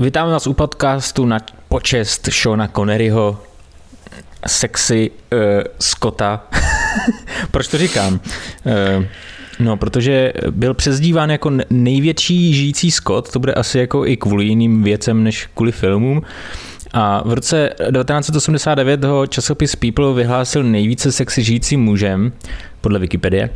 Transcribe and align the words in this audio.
Vítáme 0.00 0.32
vás 0.32 0.46
u 0.46 0.52
podcastu 0.52 1.26
na 1.26 1.38
počest 1.68 2.28
Shona 2.28 2.68
Conneryho, 2.68 3.38
sexy 4.46 5.10
uh, 5.10 5.38
Scotta. 5.80 6.46
Proč 7.50 7.68
to 7.68 7.78
říkám? 7.78 8.14
Uh, 8.14 9.04
no, 9.58 9.76
protože 9.76 10.32
byl 10.50 10.74
přezdíván 10.74 11.30
jako 11.30 11.52
největší 11.70 12.54
žijící 12.54 12.90
Scott, 12.90 13.32
to 13.32 13.38
bude 13.38 13.54
asi 13.54 13.78
jako 13.78 14.06
i 14.06 14.16
kvůli 14.16 14.44
jiným 14.44 14.82
věcem 14.82 15.24
než 15.24 15.48
kvůli 15.54 15.72
filmům. 15.72 16.22
A 16.92 17.28
v 17.28 17.32
roce 17.32 17.70
1989 17.78 19.04
ho 19.04 19.26
časopis 19.26 19.76
People 19.76 20.14
vyhlásil 20.14 20.62
nejvíce 20.62 21.12
sexy 21.12 21.42
žijícím 21.42 21.80
mužem, 21.80 22.32
podle 22.80 22.98
Wikipedie. 22.98 23.50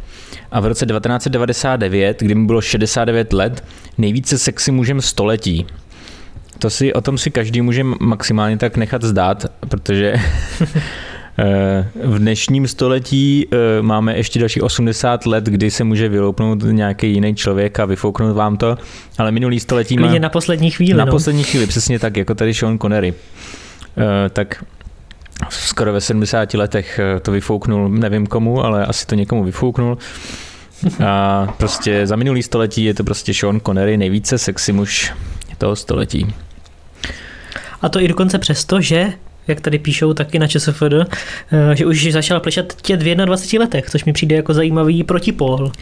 A 0.50 0.60
v 0.60 0.66
roce 0.66 0.86
1999, 0.86 2.20
kdy 2.20 2.34
mu 2.34 2.46
bylo 2.46 2.60
69 2.60 3.32
let, 3.32 3.64
nejvíce 3.98 4.38
sexy 4.38 4.70
mužem 4.70 5.00
století. 5.00 5.66
To 6.58 6.70
si, 6.70 6.92
o 6.92 7.00
tom 7.00 7.18
si 7.18 7.30
každý 7.30 7.60
může 7.60 7.84
maximálně 7.84 8.58
tak 8.58 8.76
nechat 8.76 9.02
zdát, 9.02 9.46
protože 9.68 10.14
eh, 11.38 11.88
v 12.04 12.18
dnešním 12.18 12.68
století 12.68 13.46
eh, 13.52 13.82
máme 13.82 14.16
ještě 14.16 14.38
další 14.38 14.60
80 14.60 15.26
let, 15.26 15.44
kdy 15.44 15.70
se 15.70 15.84
může 15.84 16.08
vyloupnout 16.08 16.62
nějaký 16.62 17.12
jiný 17.12 17.34
člověk 17.34 17.80
a 17.80 17.84
vyfouknout 17.84 18.36
vám 18.36 18.56
to, 18.56 18.78
ale 19.18 19.32
minulý 19.32 19.60
století 19.60 19.96
má... 19.98 20.18
na 20.18 20.28
poslední 20.28 20.70
chvíli. 20.70 20.98
Na 20.98 21.04
no. 21.04 21.10
poslední 21.10 21.44
chvíli, 21.44 21.66
přesně 21.66 21.98
tak, 21.98 22.16
jako 22.16 22.34
tady 22.34 22.54
Sean 22.54 22.78
Connery. 22.78 23.14
Eh, 23.98 24.28
tak 24.30 24.64
skoro 25.48 25.92
ve 25.92 26.00
70 26.00 26.54
letech 26.54 27.00
to 27.22 27.32
vyfouknul, 27.32 27.88
nevím 27.88 28.26
komu, 28.26 28.64
ale 28.64 28.86
asi 28.86 29.06
to 29.06 29.14
někomu 29.14 29.44
vyfouknul. 29.44 29.98
A 31.06 31.46
prostě 31.56 32.06
za 32.06 32.16
minulý 32.16 32.42
století 32.42 32.84
je 32.84 32.94
to 32.94 33.04
prostě 33.04 33.34
Sean 33.34 33.60
Connery, 33.60 33.96
nejvíce 33.96 34.38
sexy 34.38 34.72
muž 34.72 35.12
toho 35.58 35.76
století. 35.76 36.34
A 37.84 37.88
to 37.88 38.00
i 38.00 38.08
dokonce 38.08 38.38
přesto, 38.38 38.80
že 38.80 39.12
jak 39.48 39.60
tady 39.60 39.78
píšou 39.78 40.14
taky 40.14 40.38
na 40.38 40.46
ČSFD, 40.46 40.82
eh, 40.92 41.76
že 41.76 41.86
už 41.86 42.12
začal 42.12 42.40
plešat 42.40 42.72
tě 42.82 42.96
v 42.96 43.14
21 43.14 43.64
letech, 43.64 43.90
což 43.90 44.04
mi 44.04 44.12
přijde 44.12 44.36
jako 44.36 44.54
zajímavý 44.54 45.04
protipól. 45.04 45.72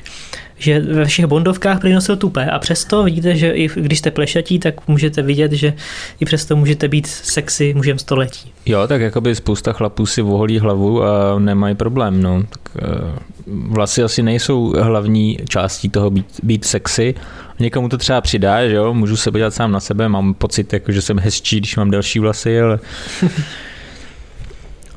Že 0.56 0.80
ve 0.80 1.04
všech 1.04 1.26
bondovkách 1.26 1.78
přinosil 1.78 2.16
tupé 2.16 2.50
a 2.50 2.58
přesto 2.58 3.02
vidíte, 3.02 3.36
že 3.36 3.50
i 3.50 3.68
když 3.74 3.98
jste 3.98 4.10
plešatí, 4.10 4.58
tak 4.58 4.88
můžete 4.88 5.22
vidět, 5.22 5.52
že 5.52 5.74
i 6.20 6.24
přesto 6.24 6.56
můžete 6.56 6.88
být 6.88 7.06
sexy 7.06 7.74
mužem 7.74 7.98
století. 7.98 8.52
Jo, 8.66 8.86
tak 8.86 9.00
jakoby 9.00 9.34
spousta 9.34 9.72
chlapů 9.72 10.06
si 10.06 10.22
voholí 10.22 10.58
hlavu 10.58 11.02
a 11.02 11.38
nemají 11.38 11.74
problém, 11.74 12.22
no. 12.22 12.42
Tak, 12.42 12.60
eh, 12.78 13.18
vlasy 13.46 14.02
asi 14.02 14.22
nejsou 14.22 14.74
hlavní 14.80 15.38
částí 15.48 15.88
toho 15.88 16.10
být, 16.10 16.26
být 16.42 16.64
sexy, 16.64 17.14
Někomu 17.58 17.88
to 17.88 17.98
třeba 17.98 18.20
přidá, 18.20 18.68
že 18.68 18.74
jo, 18.74 18.94
můžu 18.94 19.16
se 19.16 19.30
podívat 19.30 19.54
sám 19.54 19.72
na 19.72 19.80
sebe, 19.80 20.08
mám 20.08 20.34
pocit, 20.34 20.72
jako, 20.72 20.92
že 20.92 21.02
jsem 21.02 21.18
hezčí, 21.18 21.56
když 21.56 21.76
mám 21.76 21.90
delší 21.90 22.18
vlasy, 22.18 22.60
ale... 22.60 22.78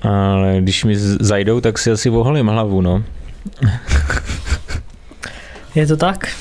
ale 0.01 0.57
když 0.61 0.83
mi 0.83 0.97
zajdou, 0.97 1.61
tak 1.61 1.77
si 1.77 1.91
asi 1.91 2.09
oholím 2.09 2.47
hlavu, 2.47 2.81
no. 2.81 3.03
Je 5.75 5.87
to 5.87 5.97
tak? 5.97 6.35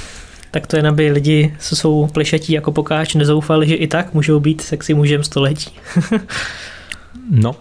Tak 0.51 0.67
to 0.67 0.77
jen, 0.77 0.87
aby 0.87 1.11
lidi, 1.11 1.55
co 1.59 1.77
jsou 1.77 2.07
plešatí 2.07 2.53
jako 2.53 2.73
pokáč, 2.73 3.15
nezoufali, 3.15 3.69
že 3.69 3.75
i 3.75 3.87
tak 3.87 4.15
můžou 4.15 4.41
být 4.41 4.61
sexy 4.61 4.95
mužem 4.95 5.25
století. 5.25 5.71
no. 7.31 7.57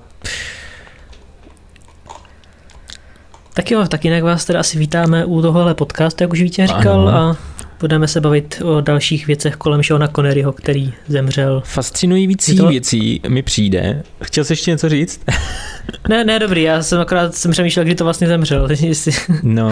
Tak 3.54 3.72
jo, 3.72 3.88
tak 3.88 4.06
jinak 4.06 4.24
vás 4.24 4.46
teda 4.46 4.60
asi 4.60 4.80
vítáme 4.80 5.26
u 5.26 5.42
tohohle 5.42 5.74
podcastu, 5.74 6.24
jak 6.24 6.34
už 6.34 6.42
Vítě 6.42 6.68
říkal, 6.68 7.10
ano. 7.10 7.18
a 7.18 7.38
budeme 7.84 8.08
se 8.08 8.22
bavit 8.22 8.62
o 8.66 8.82
dalších 8.82 9.28
věcech 9.28 9.56
kolem 9.56 9.84
Shona 9.84 10.08
Conneryho, 10.08 10.52
který 10.52 10.94
zemřel. 11.08 11.62
Fascinující 11.66 12.58
to... 12.58 12.68
věcí 12.68 13.22
mi 13.28 13.42
přijde. 13.42 14.04
Chtěl 14.24 14.44
jsi 14.44 14.54
ještě 14.54 14.72
něco 14.72 14.90
říct? 14.90 15.22
ne, 16.10 16.24
ne, 16.24 16.40
dobrý, 16.40 16.62
já 16.62 16.84
jsem 16.84 17.00
akorát 17.00 17.36
jsem 17.36 17.52
přemýšlel, 17.52 17.86
kdy 17.86 17.96
to 17.96 18.04
vlastně 18.04 18.28
zemřel. 18.28 18.68
no... 19.44 19.70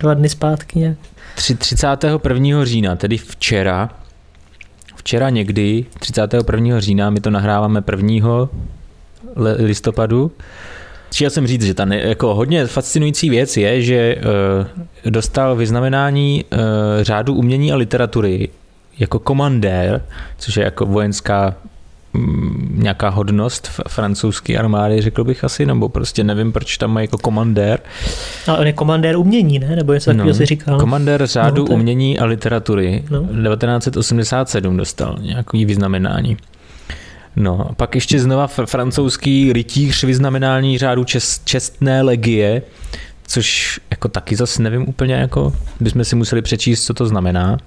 Dva 0.00 0.14
dny 0.14 0.28
zpátky 0.28 0.78
nějak. 0.78 0.98
31. 1.34 2.64
října, 2.64 2.96
tedy 2.96 3.16
včera, 3.16 3.90
včera 4.96 5.30
někdy, 5.30 5.84
31. 5.98 6.80
října, 6.80 7.10
my 7.10 7.20
to 7.20 7.30
nahráváme 7.30 7.82
1. 7.90 8.48
listopadu, 9.58 10.32
Chtěl 11.14 11.30
jsem 11.30 11.46
říct, 11.46 11.62
že 11.62 11.74
ta 11.74 11.84
ne, 11.84 12.00
jako 12.00 12.34
hodně 12.34 12.66
fascinující 12.66 13.30
věc 13.30 13.56
je, 13.56 13.82
že 13.82 14.16
uh, 15.04 15.10
dostal 15.10 15.56
vyznamenání 15.56 16.44
uh, 16.44 16.58
řádu 17.02 17.34
umění 17.34 17.72
a 17.72 17.76
literatury 17.76 18.48
jako 18.98 19.18
komandér, 19.18 20.02
což 20.38 20.56
je 20.56 20.64
jako 20.64 20.86
vojenská 20.86 21.54
mm, 22.12 22.74
nějaká 22.82 23.08
hodnost 23.08 23.66
v 23.66 23.80
francouzské 23.88 24.58
armády, 24.58 25.02
řekl 25.02 25.24
bych 25.24 25.44
asi, 25.44 25.66
nebo 25.66 25.88
prostě 25.88 26.24
nevím, 26.24 26.52
proč 26.52 26.76
tam 26.76 26.92
má 26.92 27.00
jako 27.00 27.18
komandér. 27.18 27.80
Ale 28.46 28.58
on 28.58 28.66
je 28.66 28.72
komandér 28.72 29.16
umění, 29.16 29.58
ne? 29.58 29.76
Nebo 29.76 29.92
něco 29.92 30.10
takového 30.10 30.28
no, 30.28 30.34
si 30.34 30.46
říkal. 30.46 30.78
Komandér 30.78 31.26
řádu 31.26 31.66
no, 31.68 31.74
umění 31.74 32.18
a 32.18 32.24
literatury. 32.24 33.04
No. 33.10 33.20
1987 33.20 34.76
dostal 34.76 35.18
nějaký 35.20 35.64
vyznamenání. 35.64 36.36
No, 37.36 37.70
pak 37.76 37.94
ještě 37.94 38.20
znova 38.20 38.48
fr- 38.48 38.66
francouzský 38.66 39.52
rytíř 39.52 40.04
vyznamenání 40.04 40.78
řádu 40.78 41.04
čest, 41.04 41.44
čestné 41.44 42.02
legie, 42.02 42.62
což 43.26 43.80
jako 43.90 44.08
taky 44.08 44.36
zase 44.36 44.62
nevím 44.62 44.88
úplně, 44.88 45.14
jako 45.14 45.52
bychom 45.80 46.04
si 46.04 46.16
museli 46.16 46.42
přečíst, 46.42 46.84
co 46.84 46.94
to 46.94 47.06
znamená. 47.06 47.58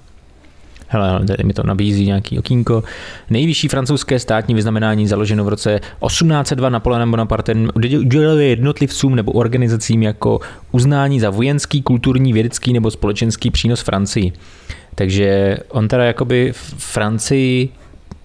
Hele, 0.90 1.26
tady 1.26 1.44
mi 1.44 1.52
to 1.52 1.62
nabízí 1.62 2.06
nějaký 2.06 2.38
okýnko. 2.38 2.84
Nejvyšší 3.30 3.68
francouzské 3.68 4.18
státní 4.18 4.54
vyznamenání 4.54 5.08
založeno 5.08 5.44
v 5.44 5.48
roce 5.48 5.80
1802 6.06 6.68
Napoleonem 6.68 7.10
Bonapartem 7.10 7.70
udělili 7.74 8.48
jednotlivcům 8.48 9.14
nebo 9.14 9.32
organizacím 9.32 10.02
jako 10.02 10.40
uznání 10.72 11.20
za 11.20 11.30
vojenský, 11.30 11.82
kulturní, 11.82 12.32
vědecký 12.32 12.72
nebo 12.72 12.90
společenský 12.90 13.50
přínos 13.50 13.80
Francii. 13.80 14.32
Takže 14.94 15.56
on 15.68 15.88
teda 15.88 16.04
jakoby 16.04 16.52
v 16.52 16.74
Francii 16.78 17.68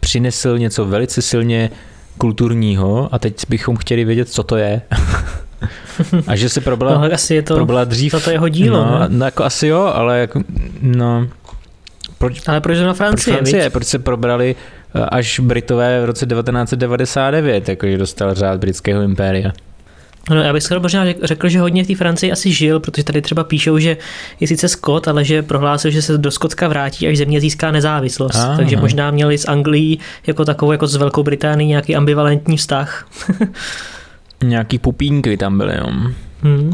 přinesl 0.03 0.58
něco 0.58 0.86
velice 0.86 1.22
silně 1.22 1.69
kulturního 2.18 3.09
a 3.12 3.19
teď 3.19 3.46
bychom 3.50 3.75
chtěli 3.75 4.06
vědět, 4.06 4.30
co 4.30 4.44
to 4.44 4.58
je. 4.58 4.81
a 6.28 6.36
že 6.36 6.50
se 6.50 6.62
probila, 6.62 6.97
no, 6.97 7.14
asi 7.14 7.36
je 7.36 7.41
to, 7.41 7.56
probila 7.56 7.84
dřív. 7.84 8.24
To 8.24 8.30
je 8.30 8.34
jeho 8.34 8.50
dílo, 8.50 8.86
no, 8.86 9.06
no, 9.08 9.25
jako 9.25 9.44
asi 9.44 9.68
jo, 9.68 9.80
ale 9.80 10.19
jako, 10.19 10.42
no, 10.81 11.28
proč, 12.18 12.42
ale 12.47 12.62
proč 12.62 12.78
na 12.78 12.94
Francie? 12.94 13.38
Proč, 13.38 13.50
Francie, 13.50 13.69
proč 13.69 13.86
se 13.86 14.00
probrali 14.00 14.56
eh, 14.96 15.00
až 15.00 15.40
Britové 15.40 16.02
v 16.02 16.06
roce 16.06 16.25
1999, 16.25 17.69
jakože 17.69 17.97
dostal 17.97 18.34
řád 18.34 18.59
britského 18.59 19.02
impéria? 19.02 19.52
No, 20.30 20.36
já 20.36 20.54
bych 20.54 20.64
skoro 20.64 20.80
možná 20.80 21.06
řekl, 21.24 21.50
že 21.50 21.60
hodně 21.60 21.84
v 21.84 21.88
té 21.88 21.96
Francii 21.96 22.32
asi 22.32 22.52
žil, 22.52 22.80
protože 22.80 23.04
tady 23.04 23.22
třeba 23.22 23.44
píšou, 23.44 23.80
že 23.80 23.98
je 24.40 24.48
sice 24.48 24.68
Skot, 24.68 25.08
ale 25.08 25.24
že 25.24 25.42
prohlásil, 25.42 25.92
že 25.92 26.02
se 26.02 26.18
do 26.18 26.32
Skotska 26.32 26.68
vrátí, 26.68 27.08
až 27.08 27.18
země 27.18 27.42
získá 27.42 27.72
nezávislost. 27.72 28.36
Aha. 28.36 28.58
Takže 28.58 28.78
možná 28.78 29.12
měli 29.12 29.38
s 29.38 29.48
Anglií 29.48 30.00
jako 30.28 30.46
takovou, 30.46 30.72
jako 30.72 30.88
s 30.88 30.96
Velkou 30.96 31.24
Británií 31.24 31.68
nějaký 31.68 31.96
ambivalentní 31.96 32.58
vztah. 32.58 33.08
nějaký 34.44 34.80
pupínky 34.80 35.38
tam 35.38 35.58
byly, 35.58 35.78
jo. 35.78 35.88
Hmm. 36.42 36.74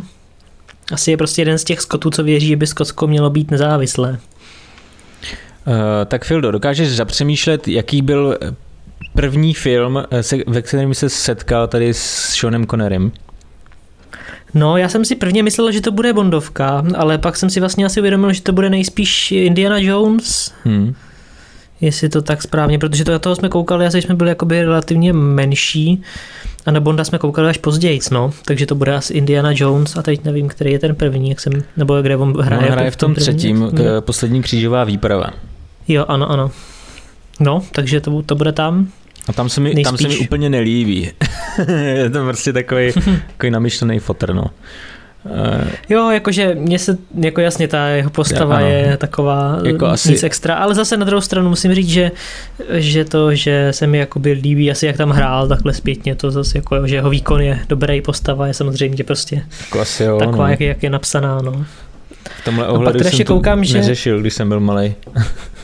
Asi 0.91 1.11
je 1.11 1.17
prostě 1.17 1.41
jeden 1.41 1.57
z 1.57 1.63
těch 1.63 1.81
Skotů, 1.81 2.09
co 2.09 2.23
věří, 2.23 2.47
že 2.47 2.55
by 2.55 2.67
Skotsko 2.67 3.07
mělo 3.07 3.29
být 3.29 3.51
nezávislé. 3.51 4.09
Uh, 4.09 5.75
tak 6.05 6.25
Fildo, 6.25 6.51
dokážeš 6.51 6.89
zapřemýšlet, 6.89 7.67
jaký 7.67 8.01
byl 8.01 8.37
první 9.13 9.53
film, 9.53 9.97
eh, 9.97 10.43
ve 10.47 10.61
kterém 10.61 10.93
se 10.93 11.09
setkal 11.09 11.67
tady 11.67 11.93
s 11.93 12.03
Seanem 12.29 12.67
Connerem? 12.67 13.11
No, 14.53 14.77
já 14.77 14.89
jsem 14.89 15.05
si 15.05 15.15
prvně 15.15 15.43
myslel, 15.43 15.71
že 15.71 15.81
to 15.81 15.91
bude 15.91 16.13
Bondovka, 16.13 16.83
ale 16.95 17.17
pak 17.17 17.37
jsem 17.37 17.49
si 17.49 17.59
vlastně 17.59 17.85
asi 17.85 17.99
uvědomil, 17.99 18.33
že 18.33 18.41
to 18.41 18.53
bude 18.53 18.69
nejspíš 18.69 19.31
Indiana 19.31 19.77
Jones. 19.77 20.53
Hmm. 20.63 20.93
Jestli 21.81 22.09
to 22.09 22.21
tak 22.21 22.41
správně, 22.41 22.79
protože 22.79 23.05
to, 23.05 23.19
toho 23.19 23.35
jsme 23.35 23.49
koukali, 23.49 23.85
asi 23.85 24.01
jsme 24.01 24.15
byli 24.15 24.29
jakoby 24.29 24.61
relativně 24.61 25.13
menší 25.13 26.01
a 26.65 26.71
na 26.71 26.79
Bonda 26.79 27.03
jsme 27.03 27.17
koukali 27.17 27.49
až 27.49 27.57
později, 27.57 27.99
no. 28.11 28.33
Takže 28.45 28.65
to 28.65 28.75
bude 28.75 28.95
asi 28.95 29.13
Indiana 29.13 29.51
Jones 29.55 29.97
a 29.97 30.01
teď 30.01 30.23
nevím, 30.23 30.47
který 30.47 30.71
je 30.71 30.79
ten 30.79 30.95
první, 30.95 31.29
jak 31.29 31.39
jsem, 31.39 31.53
nebo 31.77 32.01
kde 32.01 32.17
on 32.17 32.41
hraje. 32.41 32.67
On 32.67 32.71
hraje 32.71 32.91
v 32.91 32.95
tom, 32.95 33.15
třetím, 33.15 33.59
no. 33.59 33.71
poslední 34.01 34.41
křížová 34.41 34.83
výprava. 34.83 35.29
Jo, 35.87 36.05
ano, 36.07 36.31
ano. 36.31 36.51
No, 37.39 37.63
takže 37.71 38.01
to, 38.01 38.21
to 38.21 38.35
bude 38.35 38.51
tam. 38.51 38.87
A 39.27 39.33
tam 39.33 39.49
se 39.49 39.61
mi, 39.61 39.83
tam 39.83 39.97
se 39.97 40.07
mi 40.07 40.17
úplně 40.17 40.49
nelíbí. 40.49 41.11
je 41.93 42.09
to 42.09 42.25
prostě 42.25 42.53
takový, 42.53 42.93
takový 43.27 43.51
namyšlený 43.51 43.99
fotr, 43.99 44.33
no. 44.33 44.45
Uh, 45.25 45.67
jo, 45.89 46.09
jakože 46.09 46.55
mě 46.55 46.79
se, 46.79 46.97
jako 47.19 47.41
jasně 47.41 47.67
ta 47.67 47.87
jeho 47.87 48.09
postava 48.09 48.59
je, 48.59 48.77
je 48.77 48.97
taková 48.97 49.59
jako 49.65 49.85
asi... 49.85 50.11
nic 50.11 50.23
extra, 50.23 50.55
ale 50.55 50.75
zase 50.75 50.97
na 50.97 51.05
druhou 51.05 51.21
stranu 51.21 51.49
musím 51.49 51.75
říct, 51.75 51.89
že, 51.89 52.11
že 52.73 53.05
to, 53.05 53.35
že 53.35 53.67
se 53.71 53.87
mi 53.87 53.97
jakoby 53.97 54.31
líbí 54.31 54.71
asi 54.71 54.85
jak 54.85 54.97
tam 54.97 55.09
hrál 55.09 55.47
takhle 55.47 55.73
zpětně, 55.73 56.15
to 56.15 56.31
zase 56.31 56.57
jako, 56.57 56.87
že 56.87 56.95
jeho 56.95 57.09
výkon 57.09 57.41
je 57.41 57.59
dobrý, 57.69 58.01
postava 58.01 58.47
je 58.47 58.53
samozřejmě 58.53 59.03
prostě 59.03 59.43
jako 59.61 59.79
asi 59.79 60.03
jo, 60.03 60.17
taková, 60.17 60.45
no. 60.45 60.51
jak, 60.51 60.61
jak, 60.61 60.83
je 60.83 60.89
napsaná, 60.89 61.41
no. 61.41 61.65
V 62.41 62.45
tomhle 62.45 62.67
ohledu 62.67 62.99
jsem 62.99 63.17
to 63.17 63.33
koukám, 63.33 63.63
že... 63.63 63.77
neřešil, 63.77 64.21
když 64.21 64.33
jsem 64.33 64.49
byl 64.49 64.59
malý. 64.59 64.93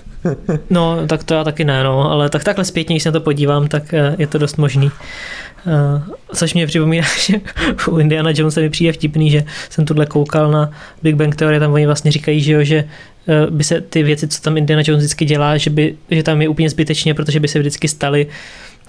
no, 0.69 1.07
tak 1.07 1.23
to 1.23 1.33
já 1.33 1.43
taky 1.43 1.63
ne, 1.63 1.83
no, 1.83 2.11
ale 2.11 2.29
tak 2.29 2.43
takhle 2.43 2.65
zpětně, 2.65 2.95
když 2.95 3.03
se 3.03 3.09
na 3.09 3.13
to 3.13 3.21
podívám, 3.21 3.67
tak 3.67 3.93
eh, 3.93 4.15
je 4.19 4.27
to 4.27 4.37
dost 4.37 4.57
možný. 4.57 4.91
Uh, 5.65 6.01
což 6.35 6.53
mě 6.53 6.67
připomíná, 6.67 7.05
že 7.25 7.39
u 7.87 7.97
Indiana 7.97 8.31
Jonesa 8.35 8.61
mi 8.61 8.69
přijde 8.69 8.91
vtipný, 8.93 9.29
že 9.29 9.45
jsem 9.69 9.85
tuhle 9.85 10.05
koukal 10.05 10.51
na 10.51 10.71
Big 11.03 11.15
Bang 11.15 11.35
Theory, 11.35 11.59
tam 11.59 11.73
oni 11.73 11.85
vlastně 11.85 12.11
říkají, 12.11 12.41
že 12.41 12.53
jo, 12.53 12.63
že 12.63 12.83
uh, 12.83 13.55
by 13.55 13.63
se 13.63 13.81
ty 13.81 14.03
věci, 14.03 14.27
co 14.27 14.41
tam 14.41 14.57
Indiana 14.57 14.83
Jones 14.85 15.01
vždycky 15.03 15.25
dělá, 15.25 15.57
že, 15.57 15.69
by, 15.69 15.95
že 16.11 16.23
tam 16.23 16.41
je 16.41 16.49
úplně 16.49 16.69
zbytečně, 16.69 17.13
protože 17.13 17.39
by 17.39 17.47
se 17.47 17.59
vždycky 17.59 17.87
staly 17.87 18.27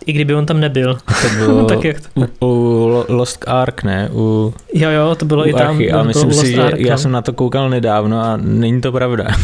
i 0.06 0.12
kdyby 0.12 0.34
on 0.34 0.46
tam 0.46 0.60
nebyl. 0.60 0.94
To 0.94 1.28
bylo 1.38 1.64
tak 1.68 1.84
jak 1.84 1.96
to? 2.00 2.08
U, 2.40 2.46
u 2.46 3.04
Lost 3.08 3.44
Ark, 3.48 3.82
ne? 3.82 4.10
U, 4.12 4.54
jo, 4.74 4.90
jo, 4.90 5.14
to 5.14 5.24
bylo 5.24 5.44
u 5.44 5.46
i 5.46 5.52
tam. 5.52 5.68
Archy, 5.68 5.92
ale 5.92 6.04
myslím 6.04 6.32
si, 6.32 6.52
že 6.52 6.62
Ark, 6.62 6.80
já 6.80 6.94
no. 6.94 6.98
jsem 6.98 7.12
na 7.12 7.22
to 7.22 7.32
koukal 7.32 7.70
nedávno 7.70 8.20
a 8.20 8.36
není 8.36 8.80
to 8.80 8.92
pravda. 8.92 9.26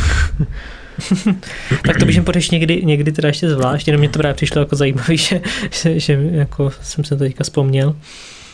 tak 1.86 1.98
to 1.98 2.04
bych 2.04 2.22
podeš 2.22 2.50
někdy, 2.50 2.82
někdy 2.84 3.12
teda 3.12 3.28
ještě 3.28 3.50
zvlášť, 3.50 3.86
jenom 3.86 4.00
mě 4.00 4.08
to 4.08 4.18
právě 4.18 4.34
přišlo 4.34 4.60
jako 4.60 4.76
zajímavé, 4.76 5.16
že, 5.16 5.40
že, 5.70 6.00
že, 6.00 6.18
jako 6.32 6.72
jsem 6.82 7.04
se 7.04 7.16
to 7.16 7.24
teďka 7.24 7.44
vzpomněl. 7.44 7.96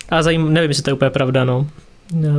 A 0.08 0.22
zajím, 0.22 0.52
nevím, 0.52 0.70
jestli 0.70 0.82
to 0.82 0.90
je 0.90 0.94
úplně 0.94 1.10
pravda, 1.10 1.44
no. 1.44 1.66
no 2.14 2.30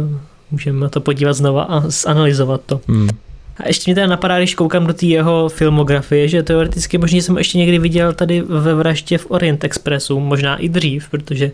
můžeme 0.51 0.89
to 0.89 1.01
podívat 1.01 1.33
znova 1.33 1.63
a 1.63 1.83
zanalizovat 1.89 2.61
to. 2.65 2.81
Hmm. 2.87 3.09
A 3.57 3.67
ještě 3.67 3.91
mě 3.91 3.95
teda 3.95 4.07
napadá, 4.07 4.37
když 4.37 4.55
koukám 4.55 4.87
do 4.87 4.93
té 4.93 5.05
jeho 5.05 5.49
filmografie, 5.49 6.27
že 6.27 6.43
teoreticky 6.43 6.97
možná 6.97 7.21
jsem 7.21 7.37
ještě 7.37 7.57
někdy 7.57 7.79
viděl 7.79 8.13
tady 8.13 8.41
ve 8.41 8.75
vraždě 8.75 9.17
v 9.17 9.31
Orient 9.31 9.63
Expressu, 9.63 10.19
možná 10.19 10.57
i 10.57 10.69
dřív, 10.69 11.09
protože 11.09 11.51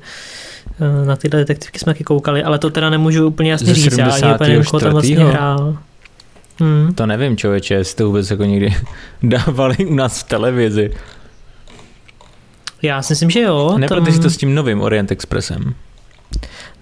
eh, 0.81 1.05
na 1.05 1.15
tyhle 1.15 1.39
detektivky 1.39 1.79
jsme 1.79 1.93
taky 1.93 2.03
koukali, 2.03 2.43
ale 2.43 2.59
to 2.59 2.69
teda 2.69 2.89
nemůžu 2.89 3.27
úplně 3.27 3.51
jasně 3.51 3.73
říct, 3.73 3.97
já 3.97 4.05
ani 4.05 4.33
úplně 4.35 4.49
nevím, 4.49 4.79
tam 4.79 4.91
vlastně 4.91 5.19
hrál. 5.19 5.77
Hmm. 6.59 6.93
To 6.93 7.05
nevím, 7.05 7.37
člověče, 7.37 7.73
jestli 7.73 7.97
to 7.97 8.05
vůbec 8.05 8.31
jako 8.31 8.43
někdy 8.43 8.75
dávali 9.23 9.85
u 9.85 9.93
nás 9.93 10.19
v 10.19 10.23
televizi. 10.23 10.91
Já 12.81 13.01
si 13.01 13.11
myslím, 13.11 13.29
že 13.29 13.41
jo. 13.41 13.77
Ne, 13.77 13.87
tam... 13.87 14.05
to 14.05 14.29
s 14.29 14.37
tím 14.37 14.55
novým 14.55 14.81
Orient 14.81 15.11
Expressem. 15.11 15.73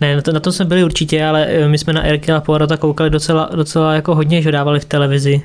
Ne, 0.02 0.16
na 0.16 0.22
to, 0.22 0.32
na 0.32 0.40
to 0.40 0.52
jsme 0.52 0.66
byli 0.66 0.84
určitě, 0.84 1.26
ale 1.26 1.46
eh, 1.46 1.68
my 1.68 1.78
jsme 1.78 1.94
na 1.94 2.02
Erkila 2.02 2.42
Poirota 2.42 2.78
koukali 2.78 3.10
docela, 3.10 3.50
docela 3.56 3.94
jako 3.94 4.16
hodně, 4.16 4.42
že 4.42 4.52
dávali 4.52 4.80
v 4.80 4.86
televizi 4.86 5.42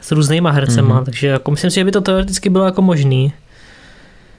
s 0.00 0.12
různýma 0.12 0.50
hercema, 0.50 1.00
mm-hmm. 1.00 1.04
takže 1.04 1.26
jako 1.26 1.50
myslím 1.50 1.70
si, 1.70 1.74
že 1.74 1.84
by 1.84 1.92
to 1.92 2.00
teoreticky 2.00 2.50
bylo 2.50 2.64
jako 2.64 2.82
možný. 2.82 3.32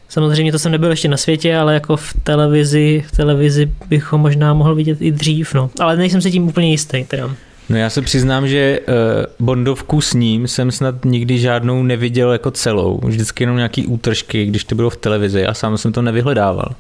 Samozřejmě 0.10 0.52
to 0.52 0.60
jsem 0.60 0.72
nebyl 0.72 0.90
ještě 0.90 1.08
na 1.08 1.18
světě, 1.18 1.58
ale 1.58 1.74
jako 1.74 1.98
v 1.98 2.14
televizi, 2.24 3.06
v 3.08 3.12
televizi 3.12 3.72
bych 3.88 4.12
ho 4.12 4.18
možná 4.18 4.54
mohl 4.54 4.76
vidět 4.76 5.02
i 5.02 5.12
dřív, 5.12 5.54
no. 5.54 5.70
Ale 5.80 5.98
nejsem 5.98 6.22
si 6.22 6.32
tím 6.32 6.48
úplně 6.48 6.72
jistý 6.72 7.04
teda. 7.04 7.30
No 7.70 7.78
já 7.78 7.90
se 7.90 8.02
přiznám, 8.02 8.48
že 8.48 8.80
uh, 8.80 9.46
Bondovku 9.46 10.02
s 10.02 10.14
ním 10.14 10.48
jsem 10.48 10.72
snad 10.72 11.06
nikdy 11.06 11.38
žádnou 11.38 11.84
neviděl 11.84 12.32
jako 12.32 12.52
celou. 12.52 13.00
Vždycky 13.04 13.44
jenom 13.44 13.58
nějaký 13.58 13.88
útržky, 13.88 14.46
když 14.46 14.64
to 14.64 14.76
bylo 14.76 14.90
v 14.90 14.98
televizi 14.98 15.46
a 15.46 15.54
sám 15.54 15.78
jsem 15.78 15.92
to 15.92 16.02
nevyhledával. 16.02 16.76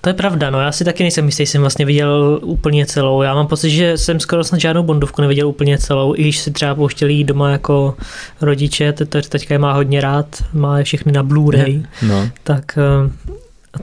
To 0.00 0.10
je 0.10 0.14
pravda, 0.14 0.50
no 0.50 0.60
já 0.60 0.72
si 0.72 0.84
taky 0.84 1.02
nejsem 1.02 1.26
jistý, 1.26 1.46
jsem 1.46 1.60
vlastně 1.60 1.84
viděl 1.86 2.40
úplně 2.42 2.86
celou. 2.86 3.22
Já 3.22 3.34
mám 3.34 3.46
pocit, 3.46 3.70
že 3.70 3.98
jsem 3.98 4.20
skoro 4.20 4.44
snad 4.44 4.60
žádnou 4.60 4.82
Bondovku 4.82 5.22
neviděl 5.22 5.48
úplně 5.48 5.78
celou, 5.78 6.14
i 6.14 6.22
když 6.22 6.38
si 6.38 6.50
třeba 6.50 6.74
pouštěli 6.74 7.24
doma 7.24 7.50
jako 7.50 7.94
rodiče, 8.40 8.92
te, 8.92 9.22
teďka 9.22 9.54
je 9.54 9.58
má 9.58 9.72
hodně 9.72 10.00
rád, 10.00 10.44
má 10.52 10.78
je 10.78 10.84
všechny 10.84 11.12
na 11.12 11.24
Blu-ray, 11.24 11.86
no. 12.08 12.28
tak 12.42 12.78
eh, 12.78 13.10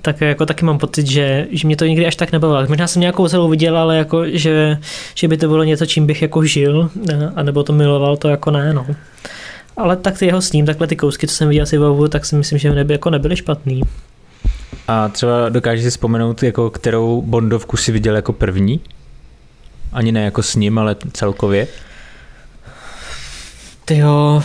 tak 0.02 0.22
jako 0.22 0.46
taky 0.46 0.66
mám 0.66 0.78
pocit, 0.78 1.08
že, 1.08 1.48
že 1.52 1.68
mě 1.68 1.76
to 1.76 1.86
nikdy 1.86 2.06
až 2.06 2.16
tak 2.16 2.32
nebavilo. 2.32 2.66
Možná 2.68 2.88
jsem 2.88 3.00
nějakou 3.00 3.28
celou 3.28 3.50
viděl, 3.50 3.78
ale 3.78 3.98
jako, 3.98 4.26
že, 4.26 4.78
že 5.16 5.28
by 5.28 5.38
to 5.38 5.48
bylo 5.48 5.64
něco, 5.64 5.86
čím 5.86 6.06
bych 6.06 6.22
jako 6.22 6.46
žil, 6.46 6.90
eh, 7.12 7.32
anebo 7.36 7.64
to 7.64 7.74
miloval, 7.74 8.18
to 8.18 8.28
jako 8.28 8.52
ne, 8.52 8.74
no. 8.74 8.86
Ale 9.78 9.98
tak 9.98 10.18
ty 10.18 10.26
jeho 10.26 10.42
s 10.42 10.52
ním, 10.52 10.66
takhle 10.66 10.88
ty 10.88 10.96
kousky, 10.96 11.28
co 11.28 11.36
jsem 11.36 11.50
viděl 11.50 11.66
si 11.66 11.78
v 11.78 12.08
tak 12.10 12.26
si 12.26 12.36
myslím, 12.36 12.60
že 12.60 12.76
neby, 12.76 12.94
jako 12.94 13.10
nebyly 13.10 13.36
špatný. 13.36 13.82
A 14.88 15.10
třeba 15.10 15.50
dokážeš 15.50 15.84
si 15.84 15.90
vzpomenout, 15.90 16.44
jako 16.44 16.70
kterou 16.70 17.22
Bondovku 17.22 17.78
si 17.78 17.92
viděl 17.92 18.16
jako 18.16 18.34
první? 18.34 18.82
Ani 19.94 20.12
ne 20.12 20.24
jako 20.24 20.44
s 20.44 20.56
ním, 20.56 20.80
ale 20.80 20.96
celkově? 21.14 21.68
Ty 23.86 23.98
jo, 23.98 24.44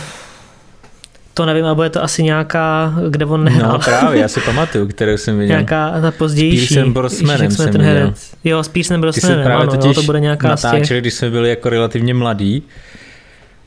to 1.39 1.45
nevím, 1.45 1.65
ale 1.65 1.85
je 1.85 1.89
to 1.89 2.03
asi 2.03 2.23
nějaká, 2.23 2.93
kde 3.09 3.25
on 3.25 3.43
nehrál. 3.43 3.73
No 3.73 3.79
právě, 3.79 4.21
já 4.21 4.27
si 4.27 4.41
pamatuju, 4.41 4.87
kterou 4.87 5.17
jsem 5.17 5.39
viděl. 5.39 5.55
Nějaká 5.55 6.01
ta 6.01 6.11
pozdější. 6.11 6.65
S 6.65 6.69
Piercem 6.69 6.93
Brosnanem 6.93 7.51
jsem 7.51 7.71
ten 7.71 7.81
viděl. 7.81 8.13
Jo, 8.43 8.63
s 8.63 8.67
Piercem 8.67 9.01
Brosnanem, 9.01 9.43
právě 9.43 9.67
ano, 9.67 9.79
jo, 9.85 9.93
to 9.93 10.03
bude 10.03 10.19
nějaká 10.19 10.47
natáčeli, 10.47 10.85
z 10.85 10.87
těch... 10.87 11.01
když 11.01 11.13
jsme 11.13 11.29
byli 11.29 11.49
jako 11.49 11.69
relativně 11.69 12.13
mladí 12.13 12.63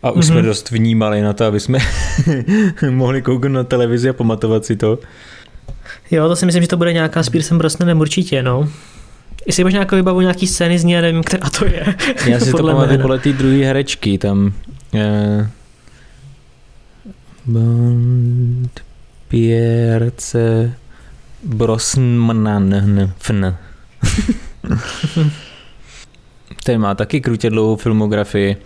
a 0.02 0.10
už 0.10 0.24
mm-hmm. 0.24 0.26
jsme 0.26 0.36
mhm. 0.36 0.46
dost 0.46 0.70
vnímali 0.70 1.22
na 1.22 1.32
to, 1.32 1.44
aby 1.44 1.60
jsme 1.60 1.78
mohli 2.90 3.22
koukat 3.22 3.52
na 3.52 3.64
televizi 3.64 4.08
a 4.08 4.12
pamatovat 4.12 4.64
si 4.64 4.76
to. 4.76 4.98
Jo, 6.10 6.28
to 6.28 6.36
si 6.36 6.46
myslím, 6.46 6.62
že 6.62 6.68
to 6.68 6.76
bude 6.76 6.92
nějaká 6.92 7.22
s 7.22 7.28
Piercem 7.28 7.58
Brosnanem 7.58 8.00
určitě, 8.00 8.42
no. 8.42 8.68
Jestli 9.46 9.64
máš 9.64 9.72
nějakou 9.72 9.96
vybavu 9.96 10.20
nějaký 10.20 10.46
scény 10.46 10.78
z 10.78 10.84
ní, 10.84 10.94
nevím, 10.94 11.22
která 11.22 11.50
to 11.50 11.64
je. 11.64 11.94
Já 12.26 12.40
si 12.40 12.52
to 12.52 12.62
pamatuju 12.62 13.00
podle 13.00 13.18
té 13.18 13.32
druhé 13.32 13.64
herečky, 13.64 14.18
tam 14.18 14.52
eh, 14.94 15.50
Bond 17.46 18.80
Pierce 19.28 20.72
Brosnan 21.42 22.74
fn. 23.18 23.54
ten 26.64 26.80
má 26.80 26.94
taky 26.94 27.20
krutě 27.20 27.50
dlouhou 27.50 27.76
filmografii. 27.76 28.56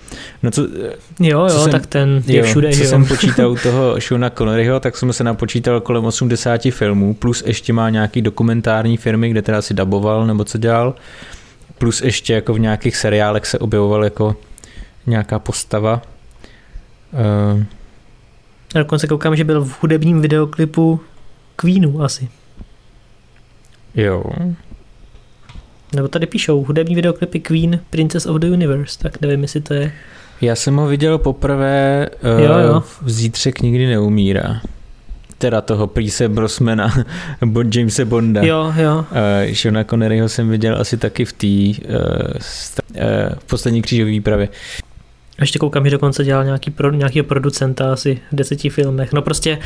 No 0.43 0.51
co, 0.51 0.63
jo, 0.63 1.41
jo, 1.41 1.49
co 1.49 1.59
jsem, 1.59 1.73
tak 1.73 1.87
ten 1.87 2.23
je 2.27 2.39
jo, 2.39 2.45
všude. 2.45 2.73
Co 2.73 2.83
jo. 2.83 2.89
jsem 2.89 3.07
počítal 3.09 3.51
u 3.51 3.57
toho 3.57 4.01
Shona 4.01 4.31
Conneryho, 4.31 4.81
tak 4.81 4.97
jsem 4.97 5.13
se 5.13 5.25
napočítal 5.25 5.81
kolem 5.81 6.05
80 6.05 6.61
filmů, 6.71 7.15
plus 7.15 7.43
ještě 7.47 7.73
má 7.73 7.91
nějaký 7.91 8.23
dokumentární 8.23 8.97
firmy, 8.97 9.31
kde 9.31 9.43
teda 9.43 9.63
si 9.63 9.75
daboval 9.75 10.27
nebo 10.27 10.45
co 10.45 10.59
dělal, 10.59 10.95
plus 11.79 12.01
ještě 12.01 12.35
jako 12.35 12.55
v 12.55 12.59
nějakých 12.59 12.97
seriálech 12.97 13.47
se 13.47 13.59
objevoval 13.59 14.05
jako 14.05 14.37
nějaká 15.07 15.39
postava. 15.39 16.03
Uh, 17.55 17.63
a 18.75 18.79
dokonce 18.79 19.07
koukám, 19.07 19.37
že 19.37 19.45
byl 19.45 19.65
v 19.65 19.83
hudebním 19.83 20.21
videoklipu 20.21 21.01
Queenu 21.57 22.03
asi. 22.03 22.29
Jo. 23.95 24.25
Nebo 25.95 26.09
tady 26.09 26.27
píšou 26.27 26.65
hudební 26.65 26.95
videoklipy 26.95 27.41
Queen 27.41 27.81
Princess 27.91 28.27
of 28.27 28.37
the 28.37 28.47
Universe, 28.47 28.99
tak 28.99 29.21
nevím, 29.21 29.43
jestli 29.43 29.61
to 29.61 29.75
je. 29.75 29.93
Já 30.41 30.55
jsem 30.55 30.77
ho 30.77 30.87
viděl 30.87 31.19
poprvé 31.19 32.09
uh, 32.35 32.41
jo, 32.41 32.59
jo. 32.59 32.83
v 33.03 33.11
Zítřek 33.11 33.63
nikdy 33.63 33.87
neumírá. 33.87 34.61
Teda 35.39 35.61
toho 35.61 35.87
Prise 35.87 36.29
Brosmana, 36.29 36.95
Jamese 37.75 38.05
Bonda. 38.05 38.43
Jo, 38.43 38.73
jo. 38.77 38.99
Uh, 38.99 39.55
Shona 39.55 39.85
Conneryho 39.85 40.29
jsem 40.29 40.49
viděl 40.49 40.81
asi 40.81 40.97
taky 40.97 41.25
v 41.25 41.33
té 41.33 41.47
uh, 41.47 41.97
uh, 41.97 43.03
v 43.39 43.45
poslední 43.45 43.83
křížové 43.83 44.11
výpravě. 44.11 44.49
Ještě 45.41 45.59
koukám, 45.59 45.85
že 45.85 45.91
dokonce 45.91 46.25
dělal 46.25 46.45
nějaký 46.45 46.71
pro, 46.71 46.93
nějakého 46.93 47.25
producenta 47.25 47.93
asi 47.93 48.19
v 48.33 48.37
deseti 48.37 48.69
filmech. 48.69 49.13
No 49.13 49.23
prostě 49.23 49.59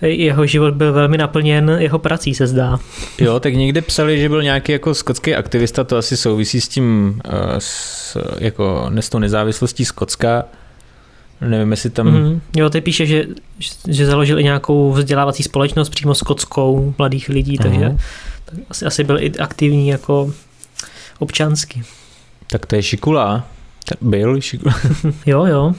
jeho 0.00 0.46
život 0.46 0.74
byl 0.74 0.92
velmi 0.92 1.18
naplněn 1.18 1.76
jeho 1.80 1.98
prací, 1.98 2.34
se 2.34 2.46
zdá. 2.46 2.78
Jo, 3.18 3.40
tak 3.40 3.54
někde 3.54 3.82
psali, 3.82 4.20
že 4.20 4.28
byl 4.28 4.42
nějaký 4.42 4.72
jako 4.72 4.94
skotský 4.94 5.34
aktivista, 5.34 5.84
to 5.84 5.96
asi 5.96 6.16
souvisí 6.16 6.60
s 6.60 6.68
tím, 6.68 7.20
uh, 7.24 7.32
s, 7.58 8.16
jako 8.38 8.90
s 9.00 9.08
tou 9.08 9.18
nezávislostí 9.18 9.84
Skotska. 9.84 10.44
Nevím, 11.40 11.70
jestli 11.70 11.90
tam... 11.90 12.06
Mm-hmm. 12.06 12.40
Jo, 12.56 12.70
ty 12.70 12.80
píše, 12.80 13.06
že, 13.06 13.24
že 13.88 14.06
založil 14.06 14.38
i 14.38 14.44
nějakou 14.44 14.92
vzdělávací 14.92 15.42
společnost 15.42 15.88
přímo 15.88 16.14
skotskou 16.14 16.94
mladých 16.98 17.28
lidí, 17.28 17.58
takže 17.58 17.96
tak 18.44 18.58
asi, 18.70 18.84
asi 18.84 19.04
byl 19.04 19.18
i 19.18 19.32
aktivní 19.38 19.88
jako 19.88 20.32
občansky. 21.18 21.82
Tak 22.46 22.66
to 22.66 22.76
je 22.76 22.82
šikula. 22.82 23.44
Byl 24.00 24.38
Jo, 25.26 25.44
jo. 25.44 25.74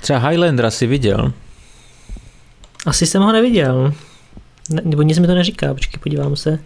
Třeba 0.00 0.18
Highlandera 0.18 0.70
si 0.70 0.86
viděl? 0.86 1.32
Asi 2.86 3.06
jsem 3.06 3.22
ho 3.22 3.32
neviděl. 3.32 3.92
Ne, 4.70 4.82
nebo 4.84 5.02
nic 5.02 5.18
mi 5.18 5.26
to 5.26 5.34
neříká, 5.34 5.74
počkej, 5.74 6.00
podívám 6.02 6.36
se. 6.36 6.58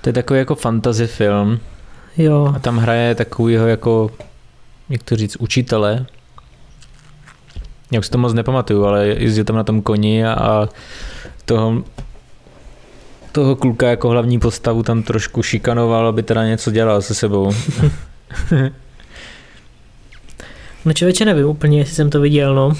To 0.00 0.08
je 0.08 0.12
takový 0.12 0.38
jako 0.38 0.54
fantasy 0.54 1.06
film. 1.06 1.60
Jo. 2.16 2.52
A 2.56 2.58
tam 2.58 2.78
hraje 2.78 3.14
takovýho 3.14 3.66
jako, 3.66 4.10
jak 4.88 5.02
to 5.02 5.16
říct, 5.16 5.36
učitele. 5.36 6.06
Já 7.92 7.98
už 7.98 8.06
si 8.06 8.12
to 8.12 8.18
moc 8.18 8.34
nepamatuju, 8.34 8.84
ale 8.84 9.06
jezdil 9.06 9.44
tam 9.44 9.56
na 9.56 9.64
tom 9.64 9.82
koni 9.82 10.26
a, 10.26 10.32
a 10.32 10.68
toho, 11.44 11.82
toho 13.32 13.56
kluka 13.56 13.88
jako 13.88 14.08
hlavní 14.08 14.38
postavu 14.38 14.82
tam 14.82 15.02
trošku 15.02 15.42
šikanoval, 15.42 16.06
aby 16.06 16.22
teda 16.22 16.46
něco 16.46 16.70
dělal 16.70 17.02
se 17.02 17.14
sebou. 17.14 17.52
No 20.86 20.92
člověče 20.92 21.24
nevím 21.24 21.46
úplně, 21.46 21.78
jestli 21.78 21.94
jsem 21.94 22.10
to 22.10 22.20
viděl, 22.20 22.54
no. 22.54 22.72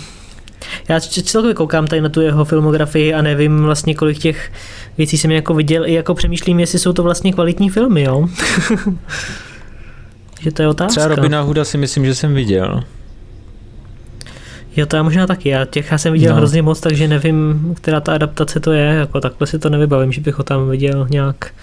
Já 0.89 1.01
celkově 1.01 1.55
koukám 1.55 1.87
tady 1.87 2.03
na 2.03 2.09
tu 2.09 2.21
jeho 2.21 2.45
filmografii 2.45 3.15
a 3.15 3.23
nevím 3.23 3.63
vlastně, 3.63 3.95
kolik 3.95 4.19
těch 4.19 4.53
věcí 4.99 5.19
jsem 5.19 5.31
jako 5.31 5.55
viděl 5.55 5.87
i 5.87 5.93
jako 5.93 6.15
přemýšlím, 6.15 6.61
jestli 6.61 6.79
jsou 6.79 6.93
to 6.93 7.03
vlastně 7.03 7.33
kvalitní 7.33 7.71
filmy, 7.71 8.03
jo. 8.03 8.29
že 10.41 10.51
to 10.53 10.63
je 10.63 10.69
otázka. 10.69 11.01
Třeba 11.01 11.15
Robina 11.15 11.41
Huda 11.41 11.65
si 11.65 11.79
myslím, 11.79 12.05
že 12.05 12.15
jsem 12.15 12.35
viděl. 12.35 12.83
Jo, 14.77 14.87
to 14.87 14.97
já 14.97 15.03
možná 15.03 15.27
taky. 15.27 15.49
Já 15.49 15.65
těch 15.65 15.93
já 15.93 15.99
jsem 15.99 16.13
viděl 16.13 16.31
no. 16.31 16.37
hrozně 16.37 16.63
moc, 16.63 16.81
takže 16.81 17.09
nevím, 17.09 17.75
která 17.77 18.01
ta 18.01 18.15
adaptace 18.15 18.61
to 18.61 18.73
je. 18.73 18.85
Jako 18.85 19.21
takhle 19.21 19.47
si 19.47 19.59
to 19.59 19.71
nevybavím, 19.71 20.13
že 20.13 20.21
bych 20.21 20.35
ho 20.35 20.45
tam 20.45 20.71
viděl 20.71 21.07
nějak. 21.11 21.55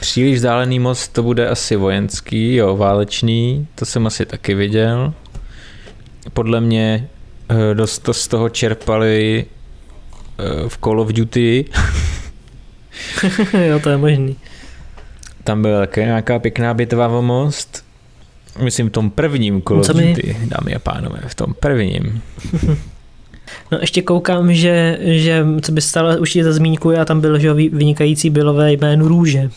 Příliš 0.00 0.36
vzdálený 0.36 0.78
most 0.78 1.12
to 1.12 1.22
bude 1.22 1.48
asi 1.48 1.76
vojenský, 1.76 2.54
jo, 2.54 2.76
válečný, 2.76 3.66
to 3.74 3.84
jsem 3.84 4.06
asi 4.06 4.26
taky 4.26 4.54
viděl. 4.54 5.12
Podle 6.32 6.60
mě 6.60 7.08
eh, 7.48 7.74
dost 7.74 7.98
to 7.98 8.14
z 8.14 8.28
toho 8.28 8.48
čerpali 8.48 9.44
eh, 10.38 10.68
v 10.68 10.78
Call 10.78 11.00
of 11.00 11.08
Duty. 11.08 11.64
jo, 13.68 13.80
to 13.80 13.90
je 13.90 13.96
možný. 13.96 14.36
Tam 15.44 15.62
byla 15.62 15.80
také 15.80 16.04
nějaká 16.04 16.38
pěkná 16.38 16.74
bitva 16.74 17.08
o 17.08 17.22
most. 17.22 17.84
Myslím 18.62 18.88
v 18.88 18.92
tom 18.92 19.10
prvním 19.10 19.62
Call 19.62 19.80
of 19.80 19.88
Duty, 19.88 20.36
dámy 20.44 20.74
a 20.74 20.78
pánové, 20.78 21.20
v 21.26 21.34
tom 21.34 21.54
prvním. 21.60 22.22
No 23.72 23.78
ještě 23.80 24.02
koukám, 24.02 24.54
že, 24.54 24.98
že 25.00 25.46
co 25.62 25.72
by 25.72 25.80
stalo 25.80 26.18
už 26.18 26.38
za 26.42 26.52
zmínku, 26.52 26.90
a 26.90 27.04
tam 27.04 27.20
byl 27.20 27.38
že 27.38 27.54
vynikající 27.54 28.30
bylové 28.30 28.72
jméno 28.72 29.08
Růže. 29.08 29.50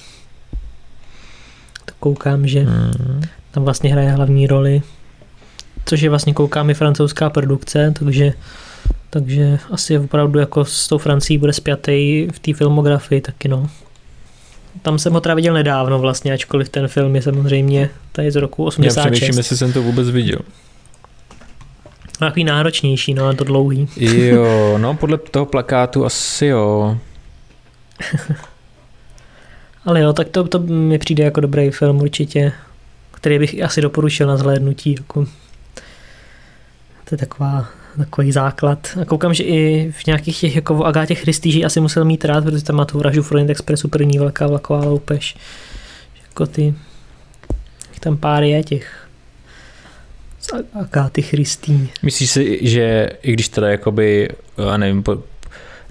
Tak 1.86 1.96
koukám, 2.00 2.48
že 2.48 2.60
hmm. 2.60 3.22
tam 3.52 3.64
vlastně 3.64 3.92
hraje 3.92 4.10
hlavní 4.10 4.48
roli. 4.48 4.82
Což 5.88 6.01
je 6.01 6.10
vlastně 6.10 6.34
koukám 6.34 6.70
i 6.70 6.74
francouzská 6.74 7.29
produkce, 7.29 7.94
takže 8.00 8.34
takže 9.10 9.60
asi 9.72 10.00
opravdu 10.00 10.39
jako 10.39 10.65
s 10.65 10.88
tou 10.88 10.98
Francií 10.98 11.38
bude 11.38 11.53
spjatý 11.53 12.27
v 12.32 12.39
té 12.39 12.53
filmografii 12.53 13.22
taky 13.22 13.48
no. 13.48 13.70
Tam 14.82 15.00
jsem 15.00 15.13
ho 15.13 15.22
teda 15.22 15.36
viděl 15.36 15.53
nedávno 15.53 16.00
vlastně, 16.00 16.34
ačkoliv 16.34 16.70
ten 16.70 16.88
film 16.88 17.15
je 17.15 17.22
samozřejmě 17.22 17.89
tady 18.12 18.32
z 18.32 18.36
roku 18.36 18.65
86. 18.65 18.98
Já 18.98 19.12
přemýšlím, 19.12 19.38
jestli 19.38 19.58
jsem 19.58 19.74
to 19.74 19.84
vůbec 19.84 20.10
viděl. 20.10 20.39
Takový 22.20 22.44
náročnější, 22.44 23.13
no, 23.13 23.27
a 23.27 23.34
to 23.34 23.44
dlouhý. 23.44 23.89
Jo, 23.98 24.77
no 24.82 24.94
podle 24.94 25.17
toho 25.17 25.46
plakátu 25.46 26.06
asi 26.06 26.46
jo. 26.46 26.98
Ale 29.86 30.01
jo, 30.01 30.13
tak 30.13 30.29
to, 30.29 30.44
to 30.48 30.60
mi 30.60 30.98
přijde 30.98 31.24
jako 31.24 31.41
dobrý 31.41 31.70
film 31.70 32.01
určitě, 32.01 32.51
který 33.12 33.39
bych 33.39 33.63
asi 33.63 33.82
doporučil 33.82 34.27
na 34.27 34.38
zhlédnutí. 34.38 34.96
Jako. 34.98 35.25
To 37.10 37.16
je 37.16 37.18
taková 37.18 37.68
takový 37.98 38.32
základ. 38.32 38.98
A 39.02 39.06
koukám, 39.06 39.34
že 39.34 39.44
i 39.44 39.92
v 39.92 40.06
nějakých 40.06 40.40
těch, 40.40 40.56
jako 40.56 40.76
v 40.76 40.84
Agátě 40.84 41.16
Christy, 41.16 41.66
asi 41.66 41.80
musel 41.80 42.06
mít 42.06 42.26
rád, 42.26 42.44
protože 42.44 42.64
tam 42.64 42.76
má 42.76 42.86
tu 42.86 43.00
vraždu 43.00 43.24
Front 43.24 43.50
Expressu 43.50 43.88
první 43.88 44.20
velká 44.20 44.48
vlaková 44.48 44.86
loupež. 44.86 45.36
Jako 46.24 46.46
ty, 46.46 46.74
tam 48.00 48.18
pár 48.18 48.44
je 48.44 48.64
těch 48.64 49.08
z 50.40 50.50
Agáty 50.74 51.22
Christy. 51.22 51.90
Myslíš 52.04 52.30
si, 52.30 52.60
že 52.62 53.10
i 53.22 53.34
když 53.34 53.50
teda 53.50 53.70
jakoby, 53.70 54.30
já 54.58 54.78
nevím, 54.78 55.04
po 55.04 55.24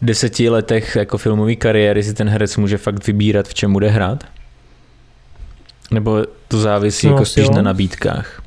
deseti 0.03 0.49
letech 0.49 0.97
jako 0.97 1.19
filmové 1.19 1.55
kariéry 1.55 2.03
si 2.03 2.15
ten 2.15 2.29
herec 2.29 2.57
může 2.57 2.79
fakt 2.79 3.07
vybírat, 3.07 3.49
v 3.49 3.55
čem 3.55 3.73
bude 3.73 3.89
hrát? 3.89 4.25
Nebo 5.91 6.25
to 6.49 6.61
závisí 6.61 7.07
no, 7.07 7.13
jako 7.13 7.25
spíš 7.25 7.45
jo. 7.45 7.53
na 7.55 7.63
nabídkách? 7.63 8.43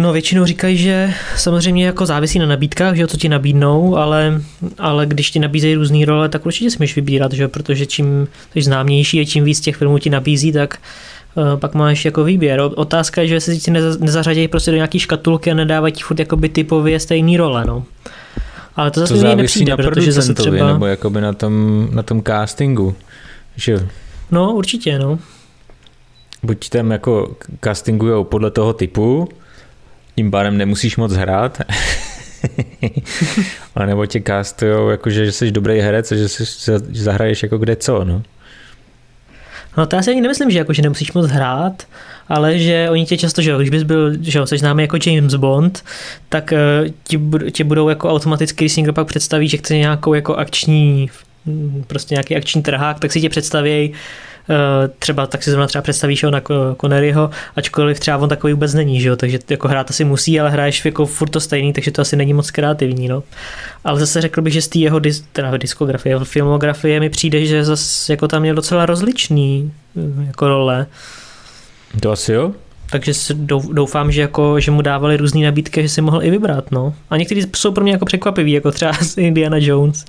No 0.00 0.12
většinou 0.12 0.44
říkají, 0.44 0.76
že 0.76 1.12
samozřejmě 1.36 1.86
jako 1.86 2.06
závisí 2.06 2.38
na 2.38 2.46
nabídkách, 2.46 2.94
že 2.94 3.02
jo, 3.02 3.06
co 3.06 3.16
ti 3.16 3.28
nabídnou, 3.28 3.96
ale, 3.96 4.42
ale 4.78 5.06
když 5.06 5.30
ti 5.30 5.38
nabízejí 5.38 5.74
různé 5.74 6.06
role, 6.06 6.28
tak 6.28 6.46
určitě 6.46 6.70
smíš 6.70 6.96
vybírat, 6.96 7.32
že 7.32 7.42
jo, 7.42 7.48
protože 7.48 7.86
čím 7.86 8.28
jsi 8.52 8.62
známější 8.62 9.20
a 9.20 9.24
čím 9.24 9.44
víc 9.44 9.60
těch 9.60 9.76
filmů 9.76 9.98
ti 9.98 10.10
nabízí, 10.10 10.52
tak 10.52 10.78
uh, 11.34 11.60
pak 11.60 11.74
máš 11.74 12.04
jako 12.04 12.24
výběr. 12.24 12.60
Otázka 12.74 13.22
je, 13.22 13.28
že 13.28 13.40
se 13.40 13.56
ti 13.56 13.70
nezařadějí 14.00 14.48
prostě 14.48 14.70
do 14.70 14.76
nějaký 14.76 14.98
škatulky 14.98 15.50
a 15.50 15.54
nedávají 15.54 15.92
ti 15.92 16.02
furt 16.02 16.18
jakoby 16.18 16.48
typově 16.48 17.00
stejný 17.00 17.36
role, 17.36 17.64
no. 17.64 17.84
Ale 18.76 18.90
to 18.90 19.00
zase 19.00 19.14
to 19.14 19.36
nepřijde, 19.36 19.70
na 19.70 19.76
protože 19.76 20.12
zase 20.12 20.34
třeba... 20.34 20.72
nebo 20.72 20.86
jakoby 20.86 21.20
na 21.20 21.32
tom, 21.32 21.88
na 21.92 22.02
tom 22.02 22.22
castingu, 22.22 22.94
že 23.56 23.86
No, 24.30 24.52
určitě, 24.54 24.98
no. 24.98 25.18
Buď 26.42 26.68
tam 26.68 26.90
jako 26.90 27.36
castingujou 27.64 28.24
podle 28.24 28.50
toho 28.50 28.72
typu, 28.72 29.28
tím 30.20 30.30
pádem 30.30 30.58
nemusíš 30.58 30.96
moc 30.96 31.12
hrát, 31.12 31.60
a 33.74 33.86
nebo 33.86 34.06
tě 34.06 34.22
castujou, 34.26 34.88
jakože, 34.88 35.26
že 35.26 35.32
jsi 35.32 35.50
dobrý 35.50 35.80
herec 35.80 36.12
a 36.12 36.16
že, 36.16 36.28
jsi, 36.28 36.44
že 36.90 37.02
zahraješ 37.02 37.42
jako 37.42 37.58
kde 37.58 37.76
co, 37.76 38.04
no. 38.04 38.22
No 39.76 39.86
to 39.86 39.96
já 39.96 40.02
si 40.02 40.10
ani 40.10 40.20
nemyslím, 40.20 40.50
že, 40.50 40.58
jako, 40.58 40.72
že 40.72 40.82
nemusíš 40.82 41.12
moc 41.12 41.30
hrát, 41.30 41.82
ale 42.28 42.58
že 42.58 42.88
oni 42.90 43.06
tě 43.06 43.18
často, 43.18 43.42
že 43.42 43.56
když 43.56 43.70
bys 43.70 43.82
byl, 43.82 44.22
že 44.22 44.38
jo, 44.38 44.46
jsi 44.46 44.58
známý 44.58 44.82
jako 44.82 44.98
James 45.06 45.34
Bond, 45.34 45.84
tak 46.28 46.52
uh, 46.52 46.88
ti, 47.04 47.20
ti 47.52 47.64
budou 47.64 47.88
jako 47.88 48.10
automaticky, 48.10 48.64
když 48.64 48.72
si 48.72 48.80
někdo 48.80 48.92
pak 48.92 49.06
představí, 49.06 49.48
že 49.48 49.56
chce 49.56 49.76
nějakou 49.76 50.14
jako 50.14 50.34
akční, 50.34 51.10
prostě 51.86 52.14
nějaký 52.14 52.36
akční 52.36 52.62
trhák, 52.62 53.00
tak 53.00 53.12
si 53.12 53.20
tě 53.20 53.28
představí 53.28 53.92
Eh, 53.92 54.29
třeba 54.98 55.26
tak 55.26 55.42
si 55.42 55.50
zrovna 55.50 55.66
třeba 55.66 55.82
představíš 55.82 56.24
ho 56.24 56.30
na 56.30 56.42
Conneryho, 56.80 57.30
ačkoliv 57.56 58.00
třeba 58.00 58.16
on 58.16 58.28
takový 58.28 58.52
vůbec 58.52 58.74
není, 58.74 59.00
že 59.00 59.08
jo? 59.08 59.16
takže 59.16 59.38
jako 59.50 59.68
hrát 59.68 59.90
asi 59.90 60.04
musí, 60.04 60.40
ale 60.40 60.50
hraješ 60.50 60.84
jako 60.84 61.06
furt 61.06 61.28
to 61.28 61.40
stejný, 61.40 61.72
takže 61.72 61.90
to 61.90 62.02
asi 62.02 62.16
není 62.16 62.34
moc 62.34 62.50
kreativní. 62.50 63.08
No. 63.08 63.22
Ale 63.84 64.00
zase 64.00 64.20
řekl 64.20 64.42
bych, 64.42 64.52
že 64.52 64.62
z 64.62 64.68
té 64.68 64.78
jeho 64.78 64.98
dis, 64.98 65.24
teda 65.32 65.56
diskografie, 65.56 66.18
filmografie 66.24 67.00
mi 67.00 67.10
přijde, 67.10 67.46
že 67.46 67.64
zase 67.64 68.12
jako 68.12 68.28
tam 68.28 68.42
měl 68.42 68.54
docela 68.54 68.86
rozličný 68.86 69.72
eh, 69.96 70.26
jako 70.26 70.48
role. 70.48 70.86
To 72.00 72.10
asi 72.10 72.32
jo? 72.32 72.52
Takže 72.90 73.12
doufám, 73.72 74.12
že, 74.12 74.20
jako, 74.20 74.60
že 74.60 74.70
mu 74.70 74.82
dávali 74.82 75.16
různé 75.16 75.44
nabídky, 75.44 75.82
že 75.82 75.88
si 75.88 76.00
mohl 76.00 76.22
i 76.22 76.30
vybrat. 76.30 76.70
No. 76.70 76.94
A 77.10 77.16
někteří 77.16 77.42
jsou 77.56 77.72
pro 77.72 77.82
mě 77.82 77.92
jako 77.92 78.04
překvapivý, 78.04 78.52
jako 78.52 78.70
třeba 78.70 78.92
Indiana 79.16 79.56
Jones. 79.60 80.04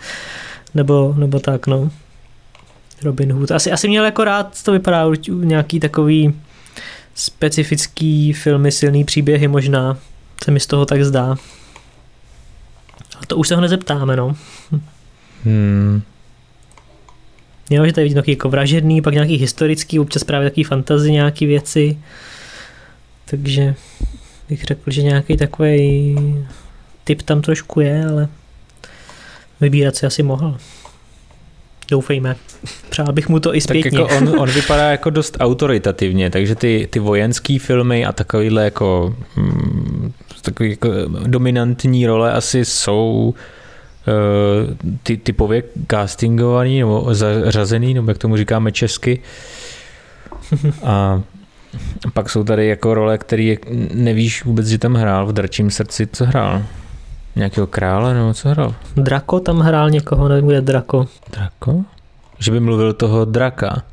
Nebo, 0.74 1.14
nebo 1.18 1.40
tak, 1.40 1.68
no. 1.68 1.90
Robin 3.04 3.34
Hood. 3.34 3.52
Asi, 3.52 3.72
asi 3.72 3.88
měl 3.88 4.06
jako 4.06 4.24
rád, 4.24 4.64
to 4.64 4.72
vypadá 4.72 5.06
nějaký 5.34 5.80
takový 5.80 6.34
specifický 7.16 8.34
filmy, 8.34 8.72
silný 8.72 9.04
příběhy 9.04 9.48
možná. 9.48 9.98
Se 10.44 10.52
mi 10.52 10.60
z 10.60 10.68
toho 10.68 10.86
tak 10.86 11.06
zdá. 11.06 11.36
A 13.22 13.26
to 13.28 13.38
už 13.38 13.48
se 13.48 13.56
ho 13.56 13.62
nezeptáme, 13.62 14.16
no. 14.16 14.36
Hmm. 15.44 16.02
Jo, 17.70 17.86
že 17.86 17.94
tady 17.94 18.04
vidím 18.04 18.16
nějaký 18.16 18.32
jako 18.32 18.50
vražedný, 18.50 19.02
pak 19.02 19.14
nějaký 19.14 19.36
historický, 19.36 20.00
občas 20.00 20.24
právě 20.24 20.50
takový 20.50 20.64
fantazy, 20.64 21.12
nějaký 21.12 21.46
věci. 21.46 21.98
Takže 23.26 23.76
bych 24.50 24.64
řekl, 24.64 24.92
že 24.92 25.02
nějaký 25.04 25.38
takový 25.38 26.16
typ 27.04 27.22
tam 27.22 27.42
trošku 27.42 27.80
je, 27.80 28.06
ale 28.06 28.28
vybírat 29.62 29.96
si 29.96 30.06
asi 30.06 30.24
mohl. 30.24 30.58
Doufejme. 31.92 32.36
Přál 32.90 33.12
bych 33.12 33.30
mu 33.30 33.40
to 33.40 33.56
i 33.56 33.62
zpětně. 33.62 33.92
Tak 33.92 34.00
jako 34.00 34.18
on, 34.18 34.30
on 34.40 34.50
vypadá 34.50 34.92
jako 34.92 35.10
dost 35.10 35.38
autoritativně, 35.40 36.30
takže 36.30 36.56
ty, 36.56 36.88
ty 36.92 37.00
vojenské 37.00 37.60
filmy 37.60 38.06
a 38.06 38.12
takovýhle 38.12 38.64
jako, 38.64 39.16
hmm, 39.36 40.14
takový 40.42 40.70
jako 40.70 40.90
dominantní 41.28 42.08
role 42.08 42.32
asi 42.34 42.66
jsou 42.66 43.34
uh, 43.34 44.94
ty, 45.04 45.18
typově 45.18 45.64
castingovaný 45.92 46.80
nebo 46.80 47.08
zařazený, 47.12 47.94
nebo 47.94 48.12
jak 48.12 48.18
tomu 48.18 48.38
říkáme 48.38 48.72
česky. 48.72 49.22
A 50.84 51.22
pak 52.14 52.30
jsou 52.30 52.44
tady 52.44 52.68
jako 52.68 52.94
role, 52.94 53.18
které 53.18 53.56
nevíš 53.94 54.44
vůbec, 54.46 54.68
že 54.68 54.78
tam 54.78 54.94
hrál 54.94 55.26
v 55.28 55.34
Dračím 55.34 55.72
srdci, 55.72 56.08
co 56.14 56.26
hrál. 56.26 56.64
Nějakého 57.36 57.68
krále 57.68 58.14
nebo 58.14 58.34
co 58.34 58.50
hrál? 58.50 58.76
Drako 58.96 59.40
tam 59.40 59.60
hrál 59.60 59.90
někoho, 59.90 60.28
nevím, 60.28 60.48
kde 60.48 60.62
Drako. 60.62 61.08
Drako? 61.32 61.84
Že 62.40 62.52
by 62.52 62.60
mluvil 62.60 62.94
toho 62.94 63.26
draka. 63.26 63.84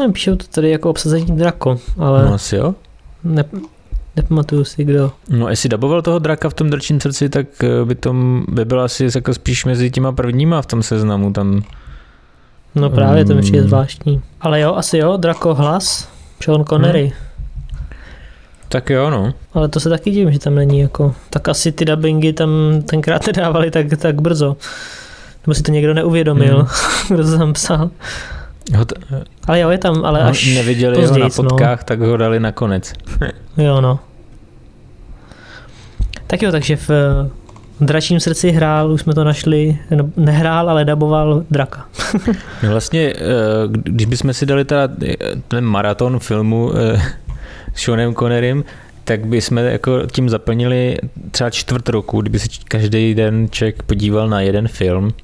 No, 0.00 0.12
píšou 0.12 0.36
to 0.36 0.46
tady 0.46 0.70
jako 0.70 0.90
obsazení 0.90 1.36
drako, 1.36 1.80
ale... 1.98 2.24
No 2.24 2.34
asi 2.34 2.56
jo. 2.56 2.74
Ne, 3.24 3.44
nepamatuju 4.16 4.64
si, 4.64 4.84
kdo. 4.84 5.12
No, 5.28 5.48
jestli 5.48 5.68
daboval 5.68 6.02
toho 6.02 6.18
draka 6.18 6.48
v 6.48 6.54
tom 6.54 6.70
drčím 6.70 7.00
srdci, 7.00 7.28
tak 7.28 7.46
eh, 7.64 7.84
by 7.84 7.94
to 7.94 8.14
by 8.48 8.64
byl 8.64 8.80
asi 8.80 9.08
jako 9.14 9.34
spíš 9.34 9.64
mezi 9.64 9.90
těma 9.90 10.12
prvníma 10.12 10.62
v 10.62 10.66
tom 10.66 10.82
seznamu 10.82 11.32
tam. 11.32 11.62
No 12.74 12.90
právě, 12.90 13.24
to 13.24 13.34
mi 13.34 13.40
přijde 13.40 13.60
mm. 13.60 13.68
zvláštní. 13.68 14.22
Ale 14.40 14.60
jo, 14.60 14.74
asi 14.74 14.98
jo, 14.98 15.16
drako 15.16 15.54
hlas, 15.54 16.08
Sean 16.42 16.64
Connery. 16.64 17.02
Hmm. 17.02 17.23
Tak 18.74 18.90
jo, 18.90 19.10
no. 19.10 19.34
Ale 19.52 19.68
to 19.68 19.80
se 19.80 19.88
taky 19.88 20.10
divím, 20.10 20.32
že 20.32 20.38
tam 20.38 20.54
není 20.54 20.80
jako... 20.80 21.14
Tak 21.30 21.48
asi 21.48 21.72
ty 21.72 21.84
dubbingy 21.84 22.32
tam 22.32 22.50
tenkrát 22.86 23.26
nedávali 23.26 23.70
tak, 23.70 23.86
tak 23.98 24.22
brzo. 24.22 24.56
Nebo 25.46 25.54
si 25.54 25.62
to 25.62 25.72
někdo 25.72 25.94
neuvědomil, 25.94 26.56
hmm. 26.56 26.68
kdo 27.16 27.30
to 27.30 27.38
tam 27.38 27.52
psal. 27.52 27.90
Ho 28.76 28.84
t- 28.84 28.94
ale 29.46 29.60
jo, 29.60 29.70
je 29.70 29.78
tam, 29.78 30.04
ale 30.04 30.22
až 30.22 30.54
Neviděli 30.54 30.96
později, 30.96 31.12
ho 31.12 31.18
na 31.18 31.28
fotkách, 31.28 31.80
no. 31.80 31.84
tak 31.84 32.00
ho 32.00 32.16
dali 32.16 32.40
nakonec. 32.40 32.92
jo, 33.56 33.80
no. 33.80 33.98
Tak 36.26 36.42
jo, 36.42 36.52
takže 36.52 36.76
v 36.76 36.90
Dračím 37.80 38.20
srdci 38.20 38.50
hrál, 38.50 38.92
už 38.92 39.00
jsme 39.00 39.14
to 39.14 39.24
našli, 39.24 39.78
no, 39.90 40.10
nehrál, 40.16 40.70
ale 40.70 40.84
daboval 40.84 41.44
draka. 41.50 41.84
no 42.62 42.70
vlastně, 42.70 43.12
eh, 43.16 43.18
když 43.68 44.06
bychom 44.06 44.32
si 44.32 44.46
dali 44.46 44.64
teda 44.64 44.88
ten 45.48 45.64
maraton 45.64 46.18
filmu, 46.18 46.72
eh, 46.76 47.02
Seanem 47.74 48.14
Connerym, 48.14 48.64
tak 49.04 49.26
bychom 49.26 49.58
jako 49.58 50.06
tím 50.12 50.28
zaplnili 50.28 50.96
třeba 51.30 51.50
čtvrt 51.50 51.88
roku, 51.88 52.20
kdyby 52.20 52.38
se 52.38 52.48
každý 52.68 53.14
den 53.14 53.48
člověk 53.50 53.82
podíval 53.82 54.28
na 54.28 54.40
jeden 54.40 54.68
film. 54.68 55.14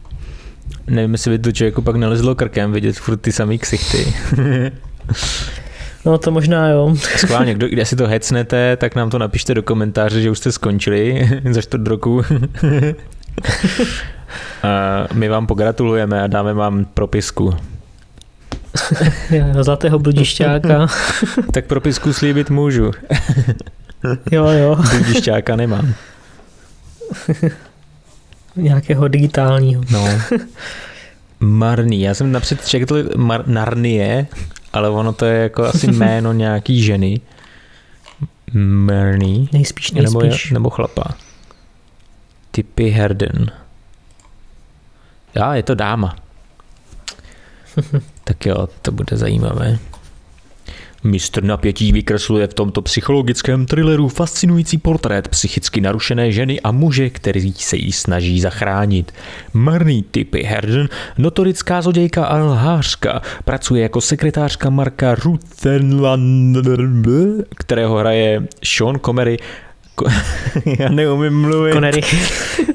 Nevím, 0.87 1.13
jestli 1.13 1.31
by 1.31 1.39
to 1.39 1.53
člověku 1.53 1.83
pak 1.83 1.97
nalezlo 1.97 2.35
krkem 2.35 2.73
vidět 2.73 2.99
furt 2.99 3.17
ty 3.17 3.33
samý 3.33 3.59
ksichty. 3.59 4.15
No 6.05 6.19
to 6.19 6.31
možná 6.31 6.69
jo. 6.69 6.95
Schválně, 7.17 7.55
kdo, 7.55 7.69
když 7.69 7.89
si 7.89 7.97
to 7.97 8.07
hecnete, 8.07 8.77
tak 8.77 8.95
nám 8.95 9.11
to 9.11 9.19
napište 9.19 9.55
do 9.55 9.63
komentáře, 9.63 10.21
že 10.21 10.31
už 10.31 10.39
jste 10.39 10.53
skončili 10.53 11.29
za 11.51 11.63
čtvrt 11.63 11.87
roku. 11.87 12.23
a 14.63 15.07
my 15.13 15.29
vám 15.29 15.47
pogratulujeme 15.47 16.23
a 16.23 16.27
dáme 16.27 16.55
vám 16.55 16.85
propisku. 16.85 17.55
Zlatého 19.61 19.99
bludišťáka. 19.99 20.87
tak 21.53 21.67
propisku 21.67 22.13
slíbit 22.13 22.51
můžu. 22.51 22.91
jo, 24.31 24.47
jo. 24.47 24.77
Bludišťáka 24.91 25.57
nemám. 25.57 25.95
Nějakého 28.57 29.09
digitálního. 29.09 29.83
No. 29.91 30.09
Marný. 31.41 32.01
Já 32.01 32.15
jsem 32.15 32.33
napřed 32.33 32.69
čekl 32.69 33.03
Mar- 33.03 33.45
Narnie, 33.47 34.27
ale 34.73 34.91
ono 34.91 35.13
to 35.13 35.25
je 35.25 35.43
jako 35.43 35.65
asi 35.65 35.87
jméno 35.87 36.33
nějaký 36.33 36.83
ženy. 36.83 37.21
Marnie. 38.55 39.47
Nejspíš, 39.53 39.91
nejspíš. 39.93 40.51
Nebo, 40.51 40.55
nebo 40.55 40.71
chlapa. 40.71 41.05
Typy 42.51 42.91
Herden. 42.91 43.51
Já, 45.35 45.55
je 45.55 45.63
to 45.63 45.75
dáma. 45.75 46.17
Tak 48.31 48.47
jo, 48.47 48.69
to 48.83 48.93
bude 48.93 49.17
zajímavé. 49.17 49.79
Mistr 51.05 51.45
napětí 51.45 51.93
vykresluje 51.93 52.47
v 52.47 52.55
tomto 52.55 52.83
psychologickém 52.83 53.67
thrilleru 53.67 54.09
fascinující 54.09 54.79
portrét 54.79 55.29
psychicky 55.29 55.81
narušené 55.81 56.33
ženy 56.33 56.61
a 56.61 56.73
muže, 56.73 57.11
který 57.11 57.53
se 57.53 57.77
jí 57.77 57.93
snaží 57.93 58.41
zachránit. 58.41 59.15
Marný 59.53 60.03
typy 60.03 60.43
Herden, 60.43 60.89
notorická 61.19 61.83
zlodějka 61.83 62.25
a 62.25 62.39
lhářka, 62.39 63.23
pracuje 63.45 63.83
jako 63.83 64.01
sekretářka 64.01 64.71
Marka 64.71 65.15
Ruthenland, 65.15 66.57
kterého 67.57 67.97
hraje 67.97 68.47
Sean 68.65 68.99
Comery 68.99 69.39
já 70.79 70.89
neumím 70.89 71.41
mluvit. 71.41 71.73
Connery. 71.73 72.01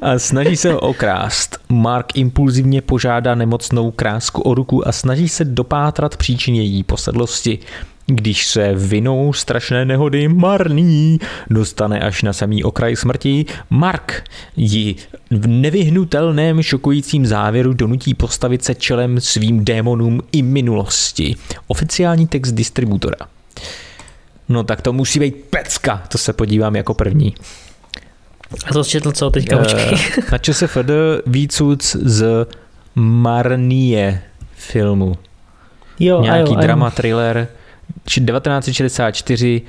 a 0.01 0.20
snaží 0.20 0.55
se 0.55 0.74
ho 0.74 0.79
okrást. 0.79 1.58
Mark 1.70 2.17
impulzivně 2.17 2.82
požádá 2.82 3.36
nemocnou 3.36 3.91
krásku 3.91 4.41
o 4.41 4.53
ruku 4.53 4.88
a 4.88 4.91
snaží 4.91 5.29
se 5.29 5.46
dopátrat 5.46 6.17
příčin 6.17 6.55
její 6.55 6.84
posedlosti. 6.84 7.60
Když 8.08 8.48
se 8.48 8.74
vinou 8.75 9.34
strašné 9.34 9.86
nehody 9.86 10.27
marný 10.27 11.20
dostane 11.50 12.00
až 12.00 12.24
na 12.24 12.34
samý 12.34 12.63
okraj 12.63 12.96
smrti, 12.96 13.46
Mark 13.70 14.24
ji 14.58 14.96
v 15.32 15.48
nevyhnutelném 15.48 16.62
šokujícím 16.62 17.25
závěru 17.25 17.74
donutí 17.74 18.13
postavit 18.13 18.63
se 18.63 18.75
čelem 18.75 19.22
svým 19.22 19.65
démonům 19.65 20.22
i 20.32 20.41
minulosti. 20.41 21.36
Oficiální 21.67 22.27
text 22.27 22.51
distributora. 22.51 23.35
No 24.50 24.64
tak 24.64 24.82
to 24.82 24.94
musí 24.94 25.20
být 25.20 25.36
pecka, 25.50 26.04
to 26.08 26.18
se 26.18 26.34
podívám 26.34 26.75
jako 26.75 26.94
první. 26.94 27.36
A 28.66 28.74
to 28.74 28.84
četl 28.84 29.12
co 29.12 29.30
teďka, 29.30 29.58
počkej. 29.58 29.92
Uh, 29.94 30.24
na 30.32 30.38
ČSFD 30.38 30.92
výcuc 31.25 31.96
z 31.96 32.48
Marnie 32.96 34.22
filmu. 34.56 35.16
Jo, 36.00 36.22
Nějaký 36.22 36.54
jo, 36.54 36.60
drama, 36.60 36.92
thriller, 36.92 37.48
1964, 38.04 39.62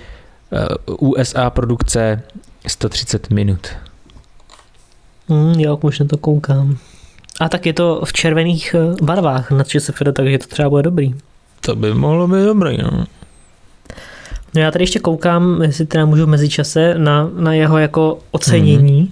uh, 0.98 1.10
USA 1.10 1.50
produkce, 1.50 2.22
130 2.66 3.30
minut. 3.30 3.68
Mm, 5.28 5.60
jo, 5.60 5.78
už 5.82 5.98
na 5.98 6.06
to 6.06 6.16
koukám. 6.16 6.78
A 7.40 7.48
tak 7.48 7.66
je 7.66 7.72
to 7.72 8.02
v 8.04 8.12
červených 8.12 8.74
eh, 8.74 9.04
barvách 9.04 9.50
na 9.50 9.64
ČSFD, 9.64 10.12
takže 10.12 10.38
to 10.38 10.46
třeba 10.46 10.70
bude 10.70 10.82
dobrý. 10.82 11.14
To 11.60 11.76
by 11.76 11.94
mohlo 11.94 12.28
být 12.28 12.44
dobrý, 12.44 12.78
no. 12.78 13.06
No 14.56 14.62
já 14.62 14.70
tady 14.70 14.82
ještě 14.82 14.98
koukám, 14.98 15.62
jestli 15.62 15.86
teda 15.86 16.04
můžu 16.04 16.24
v 16.26 16.28
mezičase, 16.28 16.94
na, 16.98 17.30
na 17.38 17.54
jeho 17.54 17.78
jako 17.78 18.18
ocenění 18.30 19.00
mm. 19.00 19.08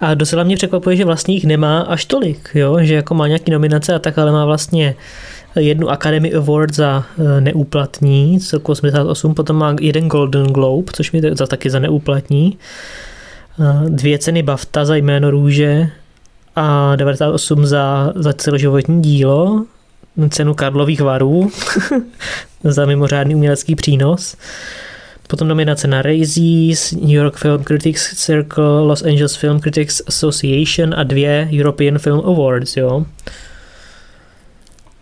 a 0.00 0.14
docela 0.14 0.44
mě 0.44 0.56
překvapuje, 0.56 0.96
že 0.96 1.04
vlastně 1.04 1.34
jich 1.34 1.44
nemá 1.44 1.80
až 1.80 2.04
tolik, 2.04 2.50
jo? 2.54 2.78
že 2.80 2.94
jako 2.94 3.14
má 3.14 3.26
nějaký 3.26 3.50
nominace 3.50 3.94
a 3.94 3.98
tak, 3.98 4.18
ale 4.18 4.32
má 4.32 4.44
vlastně 4.44 4.94
jednu 5.56 5.90
Academy 5.90 6.34
Award 6.34 6.74
za 6.74 7.04
neúplatní, 7.40 8.40
celku 8.40 8.72
88, 8.72 9.34
potom 9.34 9.56
má 9.56 9.76
jeden 9.80 10.08
Golden 10.08 10.46
Globe, 10.46 10.92
což 10.92 11.12
mi 11.12 11.22
za 11.34 11.46
taky 11.46 11.70
za 11.70 11.78
neúplatní, 11.78 12.58
eh, 13.60 13.90
dvě 13.90 14.18
ceny 14.18 14.42
BAFTA 14.42 14.84
za 14.84 14.96
jméno 14.96 15.30
růže 15.30 15.90
a 16.56 16.96
98 16.96 17.66
za, 17.66 18.12
za 18.14 18.32
celoživotní 18.32 19.02
dílo, 19.02 19.64
cenu 20.30 20.54
Karlových 20.54 21.00
varů 21.00 21.50
za 22.64 22.86
mimořádný 22.86 23.34
umělecký 23.34 23.74
přínos. 23.74 24.36
Potom 25.28 25.48
nominace 25.48 25.88
na 25.88 26.02
Razies, 26.02 26.92
New 26.92 27.10
York 27.10 27.36
Film 27.36 27.64
Critics 27.64 28.14
Circle, 28.16 28.80
Los 28.80 29.02
Angeles 29.02 29.36
Film 29.36 29.60
Critics 29.60 30.02
Association 30.06 30.94
a 30.96 31.02
dvě 31.02 31.48
European 31.52 31.98
Film 31.98 32.22
Awards, 32.24 32.76
jo. 32.76 33.04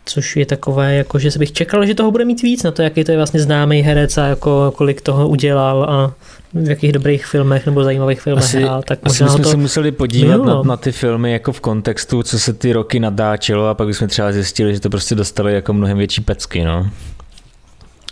Což 0.04 0.36
je 0.36 0.46
takové, 0.46 0.94
jako 0.94 1.18
že 1.18 1.30
se 1.30 1.38
bych 1.38 1.52
čekal, 1.52 1.86
že 1.86 1.94
toho 1.94 2.10
bude 2.10 2.24
mít 2.24 2.42
víc 2.42 2.62
na 2.62 2.70
to, 2.70 2.82
jaký 2.82 3.04
to 3.04 3.10
je 3.10 3.16
vlastně 3.16 3.40
známý 3.40 3.80
herec 3.80 4.18
a 4.18 4.26
jako 4.26 4.72
kolik 4.76 5.00
toho 5.00 5.28
udělal 5.28 5.84
a 5.84 6.14
v 6.54 6.68
jakých 6.68 6.92
dobrých 6.92 7.26
filmech 7.26 7.66
nebo 7.66 7.84
zajímavých 7.84 8.20
filmech 8.20 8.44
asi, 8.44 8.62
hrál. 8.62 8.82
Tak 8.82 8.98
asi 9.02 9.22
možná 9.22 9.26
bychom 9.26 9.42
to 9.42 9.50
se 9.50 9.56
museli 9.56 9.92
podívat 9.92 10.44
na, 10.44 10.62
na, 10.62 10.76
ty 10.76 10.92
filmy 10.92 11.32
jako 11.32 11.52
v 11.52 11.60
kontextu, 11.60 12.22
co 12.22 12.38
se 12.38 12.52
ty 12.52 12.72
roky 12.72 13.00
nadáčilo 13.00 13.66
a 13.66 13.74
pak 13.74 13.86
bychom 13.86 14.08
třeba 14.08 14.32
zjistili, 14.32 14.74
že 14.74 14.80
to 14.80 14.90
prostě 14.90 15.14
dostali 15.14 15.54
jako 15.54 15.72
mnohem 15.72 15.98
větší 15.98 16.20
pecky, 16.20 16.64
no. 16.64 16.90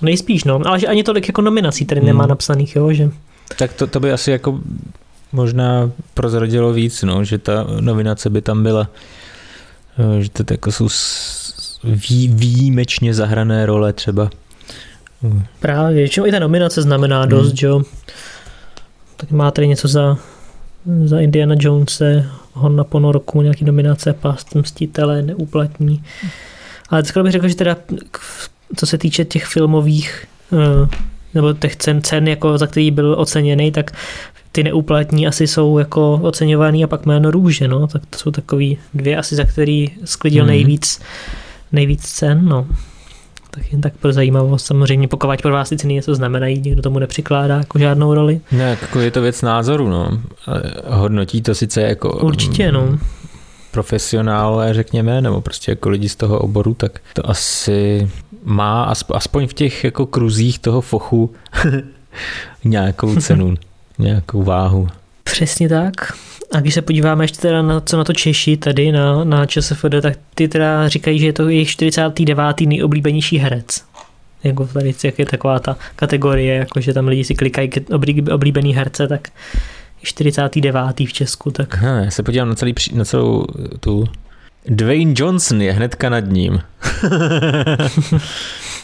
Nejspíš, 0.05 0.45
no, 0.45 0.61
ale 0.65 0.81
že 0.81 0.87
ani 0.87 1.03
tolik 1.03 1.29
jako 1.29 1.43
nominací 1.43 1.85
tady 1.85 2.01
hmm. 2.01 2.07
nemá 2.07 2.27
napsaných, 2.27 2.77
jo, 2.77 2.93
že... 2.93 3.11
Tak 3.59 3.73
to, 3.73 3.87
to 3.87 4.01
by 4.01 4.13
asi 4.13 4.31
jako 4.31 4.61
možná 5.33 5.91
prozradilo 6.15 6.73
víc, 6.73 7.03
no, 7.03 7.25
že 7.25 7.39
ta 7.39 7.67
nominace 7.81 8.31
by 8.31 8.43
tam 8.43 8.63
byla, 8.63 8.89
eh, 9.99 10.23
že 10.23 10.31
to 10.31 10.45
jako 10.51 10.73
jsou 10.73 10.89
vý, 11.85 12.29
výjimečně 12.29 13.15
zahrané 13.15 13.67
role 13.67 13.93
třeba. 13.93 14.31
Právě, 15.61 15.95
většinou 15.95 16.27
i 16.27 16.31
ta 16.31 16.39
nominace 16.39 16.83
znamená 16.83 17.27
dost, 17.27 17.49
hmm. 17.49 17.71
jo. 17.71 17.83
Tak 19.17 19.31
má 19.31 19.51
tady 19.51 19.69
něco 19.69 19.89
za, 19.89 20.19
za 21.05 21.21
Indiana 21.21 21.55
Jonese, 21.59 22.31
Hon 22.53 22.77
na 22.77 22.85
ponorku, 22.85 23.43
nějaký 23.43 23.65
nominace, 23.65 24.13
Past 24.13 24.55
mstitele, 24.55 25.23
neúplatní. 25.23 26.05
Ale 26.89 27.05
skoro 27.05 27.23
bych 27.23 27.33
řekl, 27.33 27.49
že 27.49 27.55
teda 27.55 27.77
co 28.77 28.87
se 28.87 28.99
týče 28.99 29.25
těch 29.25 29.45
filmových 29.47 30.27
eh, 30.53 30.89
nebo 31.35 31.53
těch 31.53 31.77
cen, 31.77 32.03
cen 32.03 32.29
jako 32.29 32.59
za 32.59 32.67
který 32.67 32.91
byl 32.91 33.15
oceněný, 33.19 33.73
tak 33.73 33.91
ty 34.53 34.63
neúplatní 34.63 35.27
asi 35.27 35.47
jsou 35.47 35.79
jako 35.79 36.21
oceňovaný 36.23 36.85
a 36.85 36.87
pak 36.87 37.07
jméno 37.07 37.31
růže, 37.31 37.69
no, 37.69 37.87
tak 37.87 38.03
to 38.11 38.19
jsou 38.19 38.31
takový 38.31 38.79
dvě 38.95 39.17
asi, 39.17 39.37
za 39.37 39.45
který 39.45 39.91
sklidil 40.05 40.45
mm-hmm. 40.45 40.49
nejvíc, 40.49 41.01
nejvíc 41.73 42.03
cen, 42.03 42.45
no. 42.45 42.67
Tak 43.51 43.73
jen 43.73 43.81
tak 43.81 43.93
pro 43.97 44.13
zajímavost, 44.13 44.67
samozřejmě 44.67 45.09
pokud 45.09 45.43
pro 45.43 45.53
vás 45.53 45.69
ty 45.69 45.77
ceny 45.77 45.95
něco 45.95 46.15
znamenají, 46.15 46.61
někdo 46.61 46.83
tomu 46.83 46.99
nepřikládá 46.99 47.57
jako 47.57 47.79
žádnou 47.79 48.15
roli. 48.15 48.41
Ne, 48.53 48.79
jako 48.81 49.01
je 49.01 49.11
to 49.11 49.23
věc 49.23 49.43
názoru, 49.43 49.89
no. 49.89 50.19
Hodnotí 50.87 51.43
to 51.43 51.55
sice 51.55 51.83
jako... 51.83 52.13
Určitě, 52.13 52.73
no 52.73 52.99
profesionálové, 53.75 54.75
řekněme, 54.75 55.21
nebo 55.21 55.41
prostě 55.41 55.73
jako 55.73 55.89
lidi 55.89 56.09
z 56.09 56.17
toho 56.17 56.39
oboru, 56.39 56.75
tak 56.75 57.01
to 57.13 57.31
asi 57.31 58.09
má 58.45 58.95
aspoň 59.15 59.47
v 59.47 59.55
těch 59.55 59.85
jako 59.85 60.07
kruzích 60.07 60.59
toho 60.59 60.81
fochu 60.81 61.35
nějakou 62.65 63.17
cenu, 63.17 63.55
nějakou 63.99 64.43
váhu. 64.43 64.89
Přesně 65.25 65.69
tak. 65.69 65.95
A 66.53 66.61
když 66.61 66.75
se 66.75 66.83
podíváme 66.83 67.25
ještě 67.25 67.39
teda 67.39 67.63
na 67.63 67.81
co 67.81 67.97
na 67.97 68.05
to 68.05 68.13
Češi 68.13 68.57
tady 68.57 68.93
na, 68.93 69.25
na 69.25 69.47
ČSFD, 69.47 69.95
tak 70.03 70.19
ty 70.35 70.49
teda 70.49 70.89
říkají, 70.89 71.19
že 71.19 71.27
je 71.27 71.33
to 71.33 71.49
jejich 71.49 71.71
49. 71.71 72.61
nejoblíbenější 72.61 73.39
herec. 73.39 73.85
Jako 74.45 74.67
tady 74.67 74.95
jak 75.05 75.19
je 75.19 75.27
taková 75.27 75.59
ta 75.59 75.77
kategorie, 75.97 76.55
jako 76.55 76.81
že 76.81 76.95
tam 76.95 77.09
lidi 77.09 77.25
si 77.25 77.35
klikají 77.35 77.71
oblíbený 78.31 78.75
herce, 78.75 79.09
tak 79.09 79.29
49. 80.05 81.01
v 81.01 81.13
Česku. 81.13 81.51
Tak. 81.51 81.75
Aha, 81.75 82.01
já 82.01 82.11
se 82.11 82.23
podívám 82.23 82.49
na, 82.49 82.55
celý, 82.55 82.75
na 82.93 83.05
celou 83.05 83.45
tu 83.81 84.05
Dwayne 84.67 85.15
Johnson 85.17 85.63
je 85.63 85.73
hnedka 85.73 86.09
nad 86.09 86.25
ním. 86.29 86.61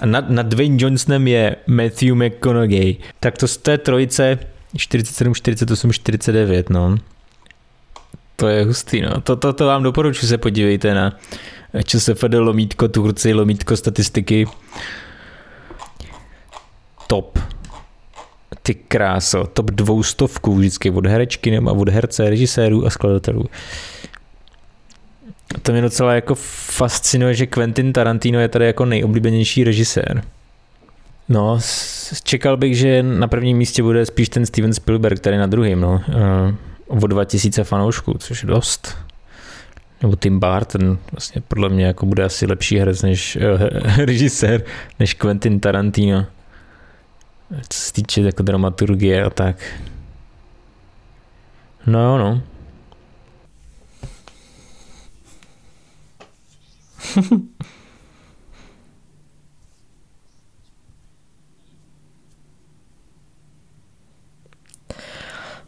A 0.01 0.07
nad, 0.07 0.31
nad 0.31 0.47
Dwayne 0.47 0.77
Johnsonem 0.81 1.29
je 1.29 1.57
Matthew 1.67 2.15
McConaughey. 2.15 2.97
Tak 3.21 3.39
to 3.39 3.49
z 3.49 3.57
té 3.57 3.79
trojice 3.79 4.39
47, 4.77 5.35
48, 5.35 5.93
49, 5.93 6.71
no. 6.71 6.97
To 8.37 8.49
je 8.49 8.65
hustý, 8.65 9.01
no. 9.01 9.21
To, 9.21 9.37
to, 9.37 9.53
to 9.53 9.67
vám 9.67 9.83
doporučuji 9.83 10.27
se 10.27 10.39
podívejte 10.39 10.95
na 10.95 11.19
ČSFD 11.85 12.35
lomítko, 12.35 12.89
Turci, 12.89 13.35
lomítko 13.35 13.77
statistiky. 13.77 14.47
Top. 17.07 17.39
Ty 18.63 18.75
kráso, 18.75 19.47
top 19.47 19.71
dvoustovku 19.71 20.55
vždycky 20.55 20.91
od 20.91 21.07
herečky 21.07 21.51
nebo 21.51 21.75
od 21.75 21.89
herce, 21.89 22.31
režisérů 22.31 22.87
a 22.87 22.91
skladatelů. 22.91 23.45
To 25.63 25.73
mě 25.73 25.83
docela 25.83 26.15
jako 26.15 26.35
fascinuje, 26.71 27.35
že 27.35 27.47
Quentin 27.47 27.93
Tarantino 27.93 28.41
je 28.41 28.49
tady 28.49 28.67
jako 28.67 28.85
nejoblíbenější 28.85 29.65
režisér. 29.65 30.23
No, 31.29 31.59
čekal 32.23 32.57
bych, 32.57 32.77
že 32.77 33.03
na 33.03 33.29
prvním 33.29 33.57
místě 33.57 33.83
bude 33.83 34.07
spíš 34.07 34.29
ten 34.29 34.47
Steven 34.47 34.75
Spielberg, 34.75 35.21
který 35.21 35.37
na 35.37 35.47
druhém, 35.47 35.81
no. 35.81 36.03
O 36.87 37.07
2000 37.07 37.65
fanoušků, 37.65 38.15
což 38.19 38.43
je 38.43 38.49
dost. 38.49 38.97
Nebo 40.03 40.17
Tim 40.17 40.41
Burton, 40.41 40.99
vlastně 41.13 41.43
podle 41.49 41.69
mě 41.69 41.87
jako 41.87 42.07
bude 42.07 42.25
asi 42.25 42.47
lepší 42.47 42.79
herec 42.79 43.03
než 43.03 43.37
uh, 43.37 43.69
režisér, 43.97 44.65
než 44.99 45.15
Quentin 45.15 45.61
Tarantino. 45.61 46.27
Co 47.69 47.79
se 47.79 47.93
týče 47.93 48.21
jako 48.21 48.43
dramaturgie 48.43 49.25
a 49.25 49.31
tak. 49.31 49.81
No 51.87 52.01
jo, 52.01 52.19
no. 52.19 52.43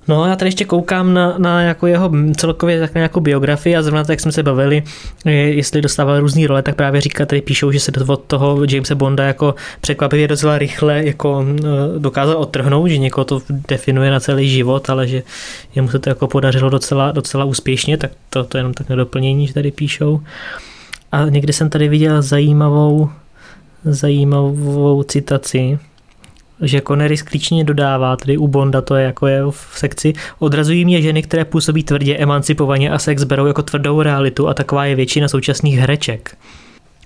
No 0.09 0.27
já 0.27 0.37
tady 0.37 0.49
ještě 0.49 0.65
koukám 0.65 1.15
na, 1.15 1.35
na 1.39 1.63
jako 1.63 1.87
jeho 1.87 2.11
celkově 2.37 2.81
tak 2.81 2.95
nějakou 2.95 3.21
biografii 3.21 3.77
a 3.77 3.83
zrovna 3.83 4.03
tak, 4.03 4.09
jak 4.09 4.21
jsme 4.21 4.33
se 4.33 4.43
bavili, 4.43 4.83
jestli 5.25 5.83
dostával 5.83 6.21
různé 6.21 6.47
role, 6.47 6.63
tak 6.63 6.77
právě 6.77 7.01
říká, 7.01 7.27
tady 7.27 7.41
píšou, 7.41 7.73
že 7.73 7.81
se 7.81 7.93
od 8.07 8.25
toho 8.25 8.65
Jamesa 8.71 8.95
Bonda 8.95 9.25
jako 9.25 9.55
překvapivě 9.81 10.29
docela 10.29 10.59
rychle 10.59 11.05
jako 11.05 11.45
dokázal 11.99 12.37
odtrhnout, 12.37 12.89
že 12.89 12.99
někoho 12.99 13.25
to 13.25 13.43
definuje 13.69 14.11
na 14.11 14.21
celý 14.21 14.51
život, 14.51 14.91
ale 14.91 15.09
že 15.09 15.23
jemu 15.75 15.89
se 15.89 15.99
to 15.99 16.09
jako 16.09 16.27
podařilo 16.27 16.71
docela, 16.71 17.13
docela 17.13 17.45
úspěšně, 17.45 17.97
tak 17.97 18.11
to, 18.31 18.45
to 18.45 18.59
je 18.59 18.61
jenom 18.61 18.75
tak 18.75 18.89
na 18.89 18.97
doplnění, 18.97 19.47
že 19.47 19.55
tady 19.55 19.71
píšou. 19.71 20.21
A 21.13 21.25
někdy 21.25 21.53
jsem 21.53 21.71
tady 21.71 21.89
viděl 21.89 22.23
zajímavou, 22.23 23.11
zajímavou 23.85 25.03
citaci, 25.03 25.79
že 26.63 26.81
Connery 26.81 27.17
sklíčně 27.17 27.65
dodává, 27.65 28.17
tedy 28.17 28.37
u 28.37 28.49
Bonda 28.49 28.81
to 28.81 28.95
je 28.95 29.05
jako 29.05 29.27
je 29.27 29.43
v 29.51 29.73
sekci, 29.75 30.13
odrazují 30.39 30.85
mě 30.85 31.03
ženy, 31.03 31.23
které 31.23 31.45
působí 31.45 31.83
tvrdě, 31.83 32.17
emancipovaně 32.17 32.91
a 32.91 32.99
sex 32.99 33.25
berou 33.25 33.47
jako 33.47 33.63
tvrdou 33.63 34.03
realitu 34.03 34.49
a 34.49 34.55
taková 34.55 34.85
je 34.85 34.95
většina 34.95 35.29
současných 35.29 35.79
hereček. 35.79 36.37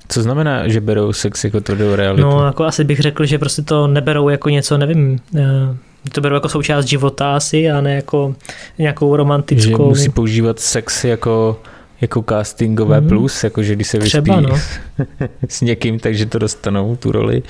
Co 0.08 0.22
znamená, 0.22 0.68
že 0.68 0.80
berou 0.80 1.12
sex 1.12 1.44
jako 1.44 1.60
tvrdou 1.60 1.94
realitu? 1.94 2.28
No, 2.28 2.46
jako 2.46 2.64
asi 2.64 2.84
bych 2.84 3.00
řekl, 3.00 3.26
že 3.26 3.38
prostě 3.38 3.62
to 3.62 3.86
neberou 3.86 4.28
jako 4.28 4.48
něco, 4.48 4.78
nevím, 4.78 5.18
eh, 5.36 5.76
to 6.12 6.20
berou 6.20 6.34
jako 6.34 6.48
součást 6.48 6.84
života 6.84 7.36
asi 7.36 7.70
a 7.70 7.80
ne 7.80 7.94
jako 7.94 8.34
nějakou 8.78 9.16
romantickou. 9.16 9.84
Že 9.84 9.88
musí 9.88 10.08
používat 10.08 10.60
sex 10.60 11.04
jako 11.04 11.60
jako 12.00 12.24
castingové 12.28 13.00
mm. 13.00 13.08
plus, 13.08 13.44
jako 13.44 13.62
že 13.62 13.74
když 13.74 13.88
se 13.88 13.98
vyspí 13.98 14.20
Třeba, 14.20 14.40
no. 14.40 14.58
s 15.48 15.60
někým, 15.60 15.98
takže 15.98 16.26
to 16.26 16.38
dostanou 16.38 16.96
tu 16.96 17.12
roli. 17.12 17.42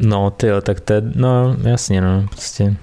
No, 0.00 0.30
ty 0.30 0.46
tak 0.62 0.80
to 0.80 0.92
je, 0.92 1.02
no 1.14 1.56
jasně, 1.62 2.00
no, 2.00 2.26
prostě. 2.30 2.76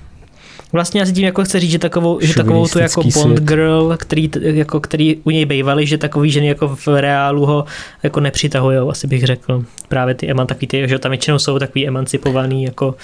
Vlastně 0.72 1.00
já 1.00 1.06
si 1.06 1.14
tím 1.14 1.26
jako 1.26 1.44
chci 1.44 1.60
říct, 1.60 1.72
že 1.72 1.80
takovou, 1.80 2.20
že 2.22 2.34
takovou 2.34 2.68
tu 2.68 2.80
jako 2.80 3.02
Bond 3.02 3.14
svět. 3.14 3.44
girl, 3.44 3.98
který, 3.98 4.32
jako, 4.40 4.80
který 4.80 5.16
u 5.24 5.30
něj 5.30 5.46
bývali, 5.46 5.86
že 5.86 5.98
takový 5.98 6.32
ženy 6.32 6.48
jako 6.48 6.76
v 6.76 6.88
reálu 6.88 7.46
ho 7.46 7.66
jako 8.04 8.20
nepřitahují, 8.20 8.78
asi 8.78 9.08
bych 9.08 9.26
řekl. 9.26 9.64
Právě 9.90 10.16
ty 10.16 10.32
eman, 10.32 10.48
takový 10.48 10.68
ty, 10.68 10.88
že 10.88 11.00
tam 11.00 11.12
většinou 11.12 11.40
jsou 11.40 11.60
takový 11.60 11.88
emancipovaný 11.88 12.64
jako 12.64 12.96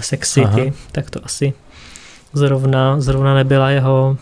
sexy, 0.00 0.42
ty, 0.54 0.72
tak 0.92 1.10
to 1.10 1.20
asi 1.24 1.52
zrovna, 2.32 3.00
zrovna 3.00 3.34
nebyla 3.34 3.70
jeho 3.70 4.16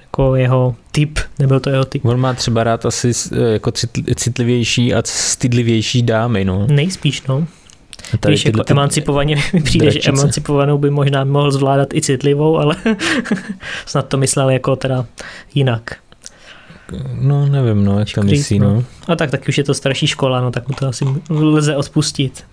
jako 0.00 0.36
jeho 0.36 0.76
typ, 0.92 1.18
nebyl 1.38 1.60
to 1.60 1.70
jeho 1.70 1.84
typ. 1.84 2.04
On 2.04 2.20
má 2.20 2.34
třeba 2.34 2.64
rád 2.64 2.86
asi 2.86 3.12
jako 3.52 3.72
citlivější 4.16 4.94
a 4.94 5.02
stydlivější 5.04 6.02
dámy, 6.02 6.44
no. 6.44 6.66
Nejspíš, 6.70 7.22
no. 7.22 7.46
Tady 8.20 8.32
Když 8.32 8.44
jako 8.44 8.62
emancipovaně 8.66 9.36
mi 9.52 9.62
přijde, 9.62 9.84
dračice. 9.84 10.04
že 10.04 10.08
emancipovanou 10.10 10.78
by 10.78 10.90
možná 10.90 11.24
mohl 11.24 11.50
zvládat 11.50 11.94
i 11.94 12.00
citlivou, 12.00 12.58
ale 12.58 12.76
snad 13.86 14.08
to 14.08 14.16
myslel 14.16 14.50
jako 14.50 14.76
teda 14.76 15.06
jinak. 15.54 15.96
No 17.14 17.46
nevím, 17.46 17.84
no, 17.84 17.98
jak 17.98 18.08
to 18.14 18.22
myslí, 18.22 18.58
no. 18.58 18.74
no. 18.74 18.84
A 19.08 19.16
tak, 19.16 19.30
tak 19.30 19.48
už 19.48 19.58
je 19.58 19.64
to 19.64 19.74
starší 19.74 20.06
škola, 20.06 20.40
no, 20.40 20.50
tak 20.50 20.68
mu 20.68 20.74
to 20.74 20.86
asi 20.88 21.04
lze 21.30 21.76
odpustit. 21.76 22.44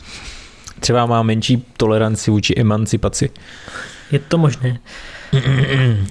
Třeba 0.79 1.05
má 1.05 1.23
menší 1.23 1.65
toleranci 1.77 2.31
vůči 2.31 2.53
emancipaci. 2.57 3.29
Je 4.11 4.19
to 4.19 4.37
možné. 4.37 4.79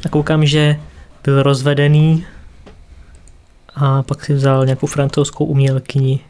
A 0.05 0.09
koukám, 0.09 0.47
že 0.47 0.77
byl 1.25 1.43
rozvedený 1.43 2.25
a 3.75 4.03
pak 4.03 4.25
si 4.25 4.35
vzal 4.35 4.67
nějakou 4.67 4.87
francouzskou 4.87 5.45
umělkyni 5.45 6.21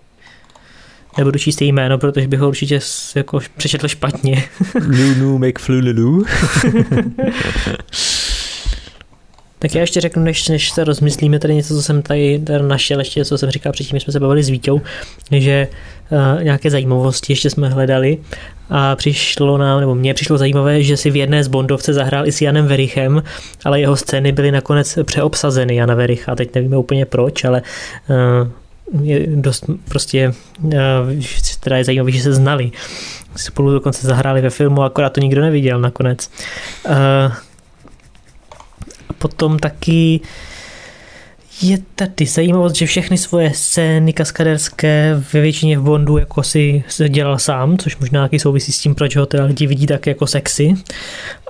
nebudu 1.19 1.39
číst 1.39 1.61
její 1.61 1.73
jméno, 1.73 1.99
protože 1.99 2.29
bych 2.29 2.41
ho 2.41 2.49
určitě 2.49 2.81
jako 3.15 3.39
přečetl 3.57 3.89
špatně. 3.89 4.45
Lulu 4.89 5.39
McFlululu. 5.39 6.25
tak 9.59 9.75
já 9.75 9.81
ještě 9.81 10.01
řeknu, 10.01 10.23
než, 10.23 10.49
než 10.49 10.71
se 10.71 10.85
rozmyslíme 10.85 11.39
tady 11.39 11.55
něco, 11.55 11.75
co 11.75 11.83
jsem 11.83 12.03
tady, 12.03 12.39
tady 12.39 12.63
našel, 12.63 12.99
ještě 12.99 13.25
co 13.25 13.39
jsem 13.39 13.51
říkal 13.51 13.73
předtím, 13.73 14.01
jsme 14.01 14.13
se 14.13 14.21
bavili 14.21 14.43
s 14.43 14.49
Vítou, 14.49 14.81
že 15.31 15.69
uh, 16.11 16.43
nějaké 16.43 16.71
zajímavosti 16.71 17.33
ještě 17.33 17.51
jsme 17.51 17.69
hledali 17.69 18.19
a 18.71 18.97
přišlo 18.97 19.59
nám, 19.59 19.81
nebo 19.81 19.95
mně 19.95 20.15
přišlo 20.15 20.39
zajímavé, 20.39 20.83
že 20.83 20.97
si 20.97 21.11
v 21.11 21.17
jedné 21.17 21.45
z 21.45 21.49
Bondovce 21.49 21.93
zahrál 21.93 22.27
i 22.27 22.33
s 22.33 22.41
Janem 22.41 22.67
Verichem, 22.67 23.23
ale 23.65 23.81
jeho 23.81 23.97
scény 23.97 24.33
byly 24.33 24.53
nakonec 24.53 24.99
přeobsazeny 25.05 25.75
Jana 25.75 25.95
Vericha, 25.95 26.35
teď 26.35 26.55
nevíme 26.55 26.77
úplně 26.77 27.07
proč, 27.07 27.45
ale 27.45 27.63
uh, 28.09 28.49
je 29.03 29.27
dost 29.27 29.65
prostě, 29.89 30.33
eh, 30.73 30.79
teda 31.61 31.77
je 31.77 31.85
zajímavé, 31.85 32.11
že 32.13 32.23
se 32.23 32.33
znali. 32.33 32.71
Spolu 33.37 33.71
dokonce 33.73 34.07
zahráli 34.07 34.41
ve 34.41 34.51
filmu, 34.51 34.83
akorát 34.83 35.13
to 35.13 35.21
nikdo 35.21 35.41
neviděl 35.41 35.81
nakonec. 35.81 36.31
Eh, 36.87 37.33
potom 39.19 39.59
taky 39.59 40.21
je 41.63 41.79
tady 41.95 42.27
zajímavost, 42.27 42.77
že 42.77 42.87
všechny 42.87 43.19
svoje 43.19 43.55
scény 43.55 44.13
kaskaderské 44.13 45.23
ve 45.33 45.41
většině 45.41 45.79
v 45.79 45.83
Bondu 45.83 46.19
jako 46.19 46.43
si 46.43 46.85
dělal 47.09 47.39
sám, 47.39 47.79
což 47.79 47.97
možná 47.97 48.23
taky 48.23 48.39
souvisí 48.39 48.73
s 48.73 48.79
tím, 48.79 48.95
proč 48.95 49.17
ho 49.17 49.27
teda 49.27 49.45
lidi 49.45 49.67
vidí 49.67 49.87
tak 49.87 50.07
jako 50.07 50.27
sexy. 50.27 50.75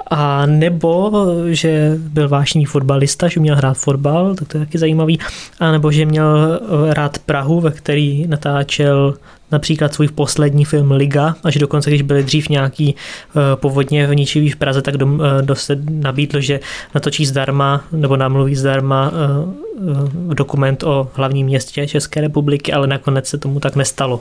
A 0.07 0.47
nebo, 0.47 1.13
že 1.51 1.93
byl 1.97 2.29
vášní 2.29 2.65
fotbalista, 2.65 3.29
že 3.29 3.41
měl 3.41 3.57
hrát 3.57 3.77
fotbal, 3.77 4.35
tak 4.35 4.49
to 4.49 4.59
je 4.59 4.65
taky 4.65 4.79
zajímavý. 4.79 5.19
A 5.61 5.73
nebo, 5.73 5.93
že 5.93 6.07
měl 6.07 6.61
rád 6.91 7.19
Prahu, 7.19 7.61
ve 7.61 7.71
který 7.71 8.27
natáčel 8.27 9.15
například 9.53 9.95
svůj 9.95 10.09
poslední 10.09 10.65
film 10.65 10.91
Liga, 10.91 11.37
až 11.45 11.57
dokonce, 11.57 11.91
když 11.91 12.03
byly 12.03 12.23
dřív 12.23 12.49
nějaký 12.49 12.95
uh, 12.95 13.43
povodně 13.55 14.07
v 14.07 14.15
ničivý 14.15 14.51
v 14.51 14.57
Praze, 14.57 14.83
tak 14.83 14.97
do, 14.97 15.07
uh, 15.07 15.21
do 15.41 15.55
se 15.55 15.79
nabídl, 15.91 16.41
že 16.41 16.61
natočí 16.95 17.27
zdarma, 17.27 17.85
nebo 17.93 18.17
namluví 18.17 18.57
zdarma 18.57 19.11
uh, 19.11 20.35
dokument 20.35 20.83
o 20.83 21.11
hlavním 21.15 21.47
městě 21.47 21.87
České 21.87 22.21
republiky, 22.21 22.73
ale 22.73 22.87
nakonec 22.87 23.27
se 23.27 23.39
tomu 23.39 23.61
tak 23.61 23.77
nestalo. 23.77 24.21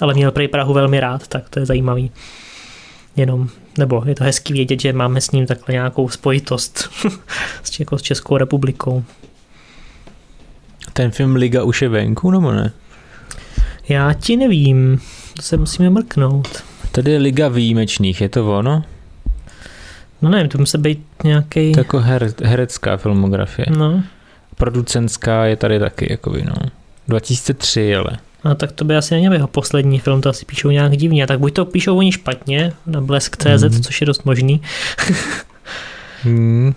Ale 0.00 0.14
měl 0.14 0.30
prej 0.30 0.48
Prahu 0.48 0.74
velmi 0.74 1.00
rád, 1.00 1.28
tak 1.28 1.48
to 1.48 1.60
je 1.60 1.66
zajímavý. 1.66 2.10
Jenom, 3.16 3.48
nebo 3.78 4.02
je 4.06 4.14
to 4.14 4.24
hezký 4.24 4.52
vědět, 4.52 4.80
že 4.80 4.92
máme 4.92 5.20
s 5.20 5.30
ním 5.30 5.46
takhle 5.46 5.72
nějakou 5.72 6.08
spojitost 6.08 6.90
s 7.62 8.02
Českou 8.02 8.36
republikou. 8.36 9.04
Ten 10.92 11.10
film 11.10 11.36
Liga 11.36 11.62
už 11.62 11.82
je 11.82 11.88
venku, 11.88 12.30
nebo 12.30 12.52
ne? 12.52 12.72
Já 13.88 14.12
ti 14.12 14.36
nevím, 14.36 15.00
to 15.36 15.42
se 15.42 15.56
musíme 15.56 15.90
mrknout. 15.90 16.64
Tady 16.92 17.10
je 17.10 17.18
Liga 17.18 17.48
výjimečných, 17.48 18.20
je 18.20 18.28
to 18.28 18.58
ono? 18.58 18.84
No 20.22 20.30
nevím, 20.30 20.48
to 20.48 20.58
musí 20.58 20.78
být 20.78 21.04
nějaký. 21.24 21.72
To 21.72 21.80
jako 21.80 21.98
her, 21.98 22.32
herecká 22.44 22.96
filmografie. 22.96 23.66
No. 23.70 24.02
Producentská 24.56 25.44
je 25.44 25.56
tady 25.56 25.78
taky, 25.78 26.06
jakoby, 26.10 26.44
no. 26.44 26.54
2003, 27.08 27.96
ale. 27.96 28.18
A 28.44 28.54
tak 28.54 28.72
to 28.72 28.84
by 28.84 28.96
asi 28.96 29.14
neměl 29.14 29.32
jeho 29.32 29.46
poslední 29.46 29.98
film, 29.98 30.20
to 30.20 30.28
asi 30.28 30.44
píšou 30.44 30.70
nějak 30.70 30.96
divně. 30.96 31.26
Tak 31.26 31.40
buď 31.40 31.54
to 31.54 31.64
píšou 31.64 31.98
oni 31.98 32.12
špatně 32.12 32.72
na 32.86 33.00
blesk.cz, 33.00 33.62
mm. 33.62 33.82
což 33.82 34.00
je 34.00 34.06
dost 34.06 34.24
možný. 34.24 34.62
mm. 36.24 36.74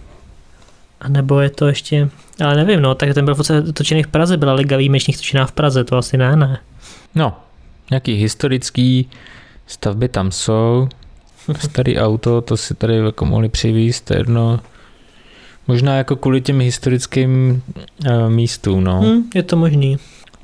A 1.02 1.10
nebo 1.10 1.40
je 1.40 1.50
to 1.50 1.68
ještě, 1.68 2.10
ale 2.46 2.56
nevím, 2.56 2.82
no, 2.82 2.96
tak 2.96 3.14
ten 3.14 3.26
byl 3.26 3.36
v 3.36 3.72
točený 3.74 4.04
v 4.04 4.08
Praze, 4.08 4.38
byla 4.38 4.54
Liga 4.54 4.78
výjimečných 4.78 5.18
točená 5.18 5.46
v 5.46 5.52
Praze, 5.52 5.84
to 5.84 5.98
asi 5.98 6.18
ne, 6.18 6.36
ne. 6.36 6.60
No, 7.16 7.38
nějaký 7.90 8.14
historický 8.14 9.10
stavby 9.68 10.08
tam 10.08 10.32
jsou. 10.32 10.90
Starý 11.60 12.00
auto, 12.00 12.42
to 12.42 12.58
si 12.58 12.76
tady 12.76 12.96
jako 12.96 13.26
mohli 13.26 13.50
přivízt, 13.50 14.06
to 14.06 14.14
jedno. 14.14 14.60
Možná 15.68 15.96
jako 15.98 16.16
kvůli 16.16 16.42
těm 16.42 16.60
historickým 16.60 17.64
uh, 18.06 18.30
místům, 18.30 18.84
no. 18.84 19.02
Hmm, 19.02 19.24
je 19.36 19.44
to 19.44 19.56
možný. 19.56 19.98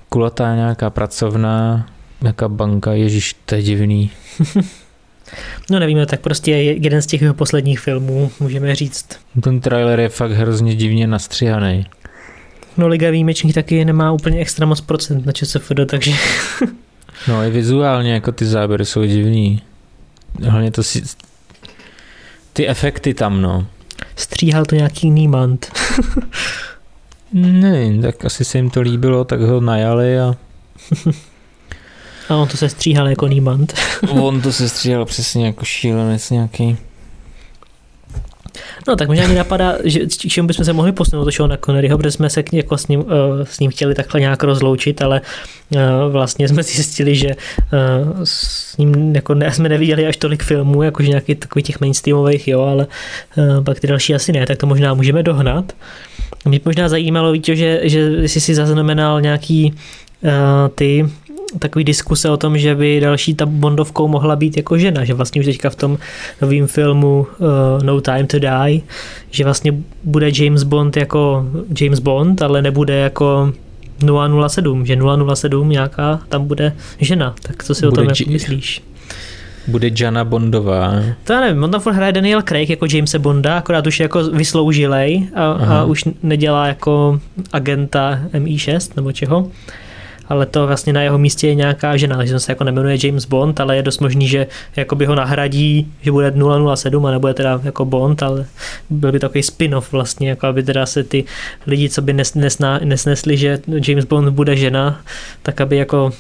Kulatá 0.10 0.56
nějaká 0.56 0.89
pracovna, 0.89 1.86
nějaká 2.21 2.47
banka, 2.47 2.93
ježíš, 2.93 3.36
to 3.45 3.56
je 3.56 3.62
divný. 3.62 4.12
No 5.69 5.80
nevíme, 5.80 6.06
tak 6.06 6.19
prostě 6.19 6.51
jeden 6.51 7.01
z 7.01 7.06
těch 7.06 7.21
jeho 7.21 7.34
posledních 7.34 7.80
filmů, 7.80 8.32
můžeme 8.39 8.75
říct. 8.75 9.19
Ten 9.43 9.60
trailer 9.60 9.99
je 9.99 10.10
fakt 10.10 10.32
hrozně 10.32 10.75
divně 10.75 11.08
nastříhaný. 11.08 11.86
No 12.77 12.87
Liga 12.87 13.11
výjimečných 13.11 13.53
taky 13.53 13.85
nemá 13.85 14.11
úplně 14.11 14.39
extra 14.39 14.65
moc 14.65 14.81
procent 14.81 15.25
na 15.25 15.31
ČSFD, 15.31 15.73
takže... 15.89 16.11
no 17.27 17.43
i 17.43 17.49
vizuálně 17.49 18.13
jako 18.13 18.31
ty 18.31 18.45
záběry 18.45 18.85
jsou 18.85 19.03
divný. 19.03 19.61
Hlavně 20.43 20.71
to 20.71 20.83
si... 20.83 21.03
Ty 22.53 22.67
efekty 22.67 23.13
tam, 23.13 23.41
no. 23.41 23.67
Stříhal 24.15 24.65
to 24.65 24.75
nějaký 24.75 25.09
Niemand. 25.09 25.71
Nevím, 27.33 28.01
tak 28.01 28.25
asi 28.25 28.45
se 28.45 28.57
jim 28.57 28.69
to 28.69 28.81
líbilo, 28.81 29.23
tak 29.23 29.41
ho 29.41 29.61
najali 29.61 30.19
a... 30.19 30.35
a 32.29 32.35
on 32.35 32.47
to 32.47 32.57
se 32.57 32.69
stříhal 32.69 33.07
jako 33.07 33.27
Niemand. 33.27 33.73
on 34.09 34.41
to 34.41 34.53
se 34.53 34.69
stříhal 34.69 35.05
přesně 35.05 35.45
jako 35.45 35.65
šílenec 35.65 36.29
nějaký. 36.29 36.77
No 38.88 38.96
tak 38.96 39.08
možná 39.08 39.28
mi 39.28 39.36
napadá, 39.36 39.76
že 39.84 40.08
čím 40.08 40.48
bychom 40.48 40.65
se 40.65 40.74
mohli 40.74 40.91
posunout 40.91 41.34
show 41.34 41.50
na 41.50 41.58
Conneryho, 41.58 41.98
protože 41.98 42.12
jsme 42.12 42.30
se 42.30 42.43
jako 42.54 42.78
s 42.78 42.88
ním, 42.88 43.00
uh, 43.00 43.06
s 43.43 43.60
ním 43.60 43.72
chtěli 43.72 43.96
takhle 43.96 44.20
nějak 44.20 44.43
rozloučit, 44.43 45.02
ale 45.02 45.22
uh, 45.70 45.82
vlastně 46.12 46.48
jsme 46.48 46.63
zjistili, 46.63 47.15
že 47.15 47.28
uh, 47.28 48.20
s 48.24 48.78
ním 48.78 49.15
jako 49.15 49.34
ne, 49.34 49.52
jsme 49.52 49.70
neviděli 49.70 50.08
až 50.08 50.17
tolik 50.17 50.43
filmů, 50.43 50.84
jakože 50.84 51.10
nějaký 51.10 51.36
takových 51.36 51.65
těch 51.65 51.80
mainstreamových, 51.82 52.48
jo, 52.48 52.62
ale 52.62 52.88
uh, 53.38 53.63
pak 53.63 53.80
ty 53.80 53.88
další 53.88 54.15
asi 54.15 54.32
ne, 54.32 54.46
tak 54.46 54.58
to 54.58 54.67
možná 54.67 54.93
můžeme 54.93 55.24
dohnat. 55.24 55.74
Mě 56.46 56.60
možná 56.65 56.89
zajímalo, 56.89 57.32
víte, 57.32 57.56
že, 57.56 57.80
že 57.84 58.28
jsi 58.28 58.41
si 58.41 58.56
zaznamenal 58.56 59.22
nějaký 59.22 59.74
uh, 60.22 60.30
ty 60.76 61.06
takový 61.60 61.86
diskuse 61.86 62.29
o 62.29 62.38
tom, 62.38 62.57
že 62.57 62.75
by 62.75 62.99
další 62.99 63.36
ta 63.36 63.45
Bondovkou 63.45 64.07
mohla 64.07 64.36
být 64.36 64.57
jako 64.57 64.77
žena, 64.77 65.03
že 65.03 65.13
vlastně 65.13 65.41
už 65.41 65.45
teďka 65.45 65.69
v 65.69 65.75
tom 65.75 65.97
novém 66.41 66.67
filmu 66.67 67.27
uh, 67.39 67.83
No 67.83 68.01
Time 68.01 68.27
to 68.27 68.39
Die, 68.39 68.81
že 69.31 69.43
vlastně 69.43 69.73
bude 70.03 70.31
James 70.33 70.63
Bond 70.63 70.97
jako 70.97 71.45
James 71.81 71.99
Bond, 71.99 72.41
ale 72.41 72.62
nebude 72.62 72.95
jako 72.95 73.53
007, 74.47 74.86
že 74.86 74.97
007 75.36 75.69
nějaká 75.69 76.19
tam 76.29 76.47
bude 76.47 76.73
žena. 76.99 77.36
Tak 77.41 77.63
co 77.63 77.75
si 77.75 77.81
bude 77.81 77.88
o 77.88 77.95
tom 77.95 78.03
jako 78.03 78.31
myslíš? 78.31 78.81
Bude 79.67 79.89
Jana 79.99 80.23
Bondová. 80.23 80.93
To 81.23 81.33
já 81.33 81.41
nevím, 81.41 81.63
on 81.63 81.71
tam 81.71 81.81
furt 81.81 81.93
hraje 81.93 82.12
Daniel 82.12 82.41
Craig 82.41 82.69
jako 82.69 82.86
Jamesa 82.93 83.19
Bonda, 83.19 83.57
akorát 83.57 83.88
už 83.88 83.99
je 83.99 84.03
jako 84.03 84.23
vysloužilej 84.23 85.27
a, 85.36 85.51
a 85.51 85.83
už 85.83 86.03
nedělá 86.23 86.67
jako 86.67 87.19
agenta 87.53 88.19
MI6 88.33 88.91
nebo 88.95 89.12
čeho 89.12 89.51
ale 90.29 90.45
to 90.45 90.67
vlastně 90.67 90.93
na 90.93 91.01
jeho 91.01 91.17
místě 91.17 91.47
je 91.47 91.55
nějaká 91.55 91.97
žena, 91.97 92.17
takže 92.17 92.39
se 92.39 92.51
jako 92.51 92.63
nemenuje 92.63 92.97
James 93.03 93.25
Bond, 93.25 93.59
ale 93.59 93.75
je 93.75 93.83
dost 93.83 93.99
možný, 93.99 94.27
že 94.27 94.47
jakoby 94.75 95.05
ho 95.05 95.15
nahradí, 95.15 95.93
že 96.01 96.11
bude 96.11 96.33
007 96.75 97.05
a 97.05 97.11
nebude 97.11 97.33
teda 97.33 97.61
jako 97.63 97.85
Bond, 97.85 98.23
ale 98.23 98.45
byl 98.89 99.11
by 99.11 99.19
takový 99.19 99.43
spin-off 99.43 99.91
vlastně, 99.91 100.29
jako 100.29 100.47
aby 100.47 100.63
teda 100.63 100.85
se 100.85 101.03
ty 101.03 101.23
lidi, 101.67 101.89
co 101.89 102.01
by 102.01 102.13
nes, 102.13 102.33
nesna, 102.33 102.79
nesnesli, 102.83 103.37
že 103.37 103.59
James 103.87 104.05
Bond 104.05 104.29
bude 104.29 104.55
žena, 104.55 105.01
tak 105.43 105.61
aby 105.61 105.77
jako 105.77 106.11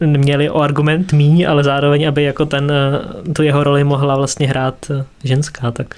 měli 0.00 0.50
o 0.50 0.60
argument 0.60 1.12
míň, 1.12 1.46
ale 1.48 1.64
zároveň, 1.64 2.08
aby 2.08 2.22
jako 2.22 2.46
ten, 2.46 2.72
tu 3.32 3.42
jeho 3.42 3.64
roli 3.64 3.84
mohla 3.84 4.16
vlastně 4.16 4.48
hrát 4.48 4.90
ženská, 5.24 5.70
tak 5.70 5.94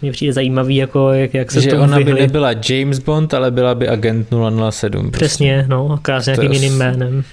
to 0.00 0.06
mě 0.06 0.12
přijde 0.12 0.32
zajímavý, 0.32 0.76
jako 0.76 1.12
jak, 1.12 1.34
jak 1.34 1.52
se 1.52 1.60
že 1.60 1.70
to 1.70 1.80
ona 1.80 1.98
vyhli. 1.98 2.14
by 2.14 2.20
nebyla 2.20 2.50
James 2.68 2.98
Bond, 2.98 3.34
ale 3.34 3.50
byla 3.50 3.74
by 3.74 3.88
agent 3.88 4.28
007. 4.70 5.10
Prostě. 5.10 5.26
Přesně, 5.26 5.64
no, 5.68 5.92
akorát 5.92 6.20
s 6.20 6.26
nějakým 6.26 6.52
jiným 6.52 6.76
jménem. 6.76 7.24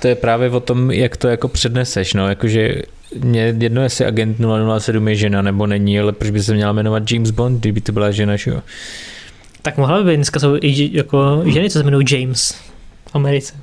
To 0.00 0.08
je 0.08 0.14
právě 0.14 0.50
o 0.50 0.60
tom, 0.60 0.90
jak 0.90 1.16
to 1.16 1.28
jako 1.28 1.48
předneseš, 1.48 2.14
no, 2.14 2.28
jakože 2.28 2.74
mě 3.20 3.54
jedno, 3.58 3.82
jestli 3.82 4.04
agent 4.04 4.36
007 4.78 5.08
je 5.08 5.14
žena 5.14 5.42
nebo 5.42 5.66
není, 5.66 6.00
ale 6.00 6.12
proč 6.12 6.30
by 6.30 6.42
se 6.42 6.54
měla 6.54 6.72
jmenovat 6.72 7.12
James 7.12 7.30
Bond, 7.30 7.60
kdyby 7.60 7.80
to 7.80 7.92
byla 7.92 8.10
žena, 8.10 8.36
že 8.36 8.50
jo? 8.50 8.62
Tak 9.62 9.76
mohla 9.76 10.02
by 10.02 10.10
být, 10.10 10.16
dneska 10.16 10.40
jsou 10.40 10.56
i 10.60 10.90
jako 10.92 11.42
ženy, 11.46 11.70
co 11.70 11.78
se 11.78 11.82
jmenují 11.82 12.06
James 12.10 12.54
v 13.06 13.14
Americe. 13.14 13.54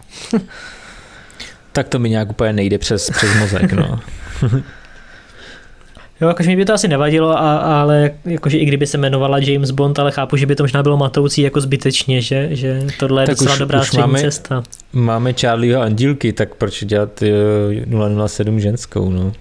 tak 1.71 1.87
to 1.89 1.99
mi 1.99 2.09
nějak 2.09 2.29
úplně 2.29 2.53
nejde 2.53 2.77
přes, 2.77 3.09
přes 3.09 3.29
mozek, 3.39 3.73
no. 3.73 3.99
Jo, 6.21 6.27
jakože 6.27 6.49
mi 6.49 6.55
by 6.55 6.65
to 6.65 6.73
asi 6.73 6.87
nevadilo, 6.87 7.37
a, 7.37 7.57
ale 7.57 8.11
jakože 8.25 8.57
i 8.57 8.65
kdyby 8.65 8.87
se 8.87 8.97
jmenovala 8.97 9.37
James 9.37 9.71
Bond, 9.71 9.99
ale 9.99 10.11
chápu, 10.11 10.37
že 10.37 10.45
by 10.45 10.55
to 10.55 10.63
možná 10.63 10.83
bylo 10.83 10.97
matoucí 10.97 11.41
jako 11.41 11.61
zbytečně, 11.61 12.21
že, 12.21 12.47
že 12.51 12.81
tohle 12.99 13.23
je 13.23 13.25
tak 13.25 13.35
docela 13.35 13.53
už, 13.53 13.59
dobrá 13.59 13.81
už 13.81 13.91
máme, 13.91 14.19
cesta. 14.19 14.63
Máme 14.93 15.33
Charlieho 15.33 15.81
andílky, 15.81 16.33
tak 16.33 16.55
proč 16.55 16.83
dělat 16.83 17.23
007 18.27 18.59
ženskou, 18.59 19.09
no? 19.09 19.31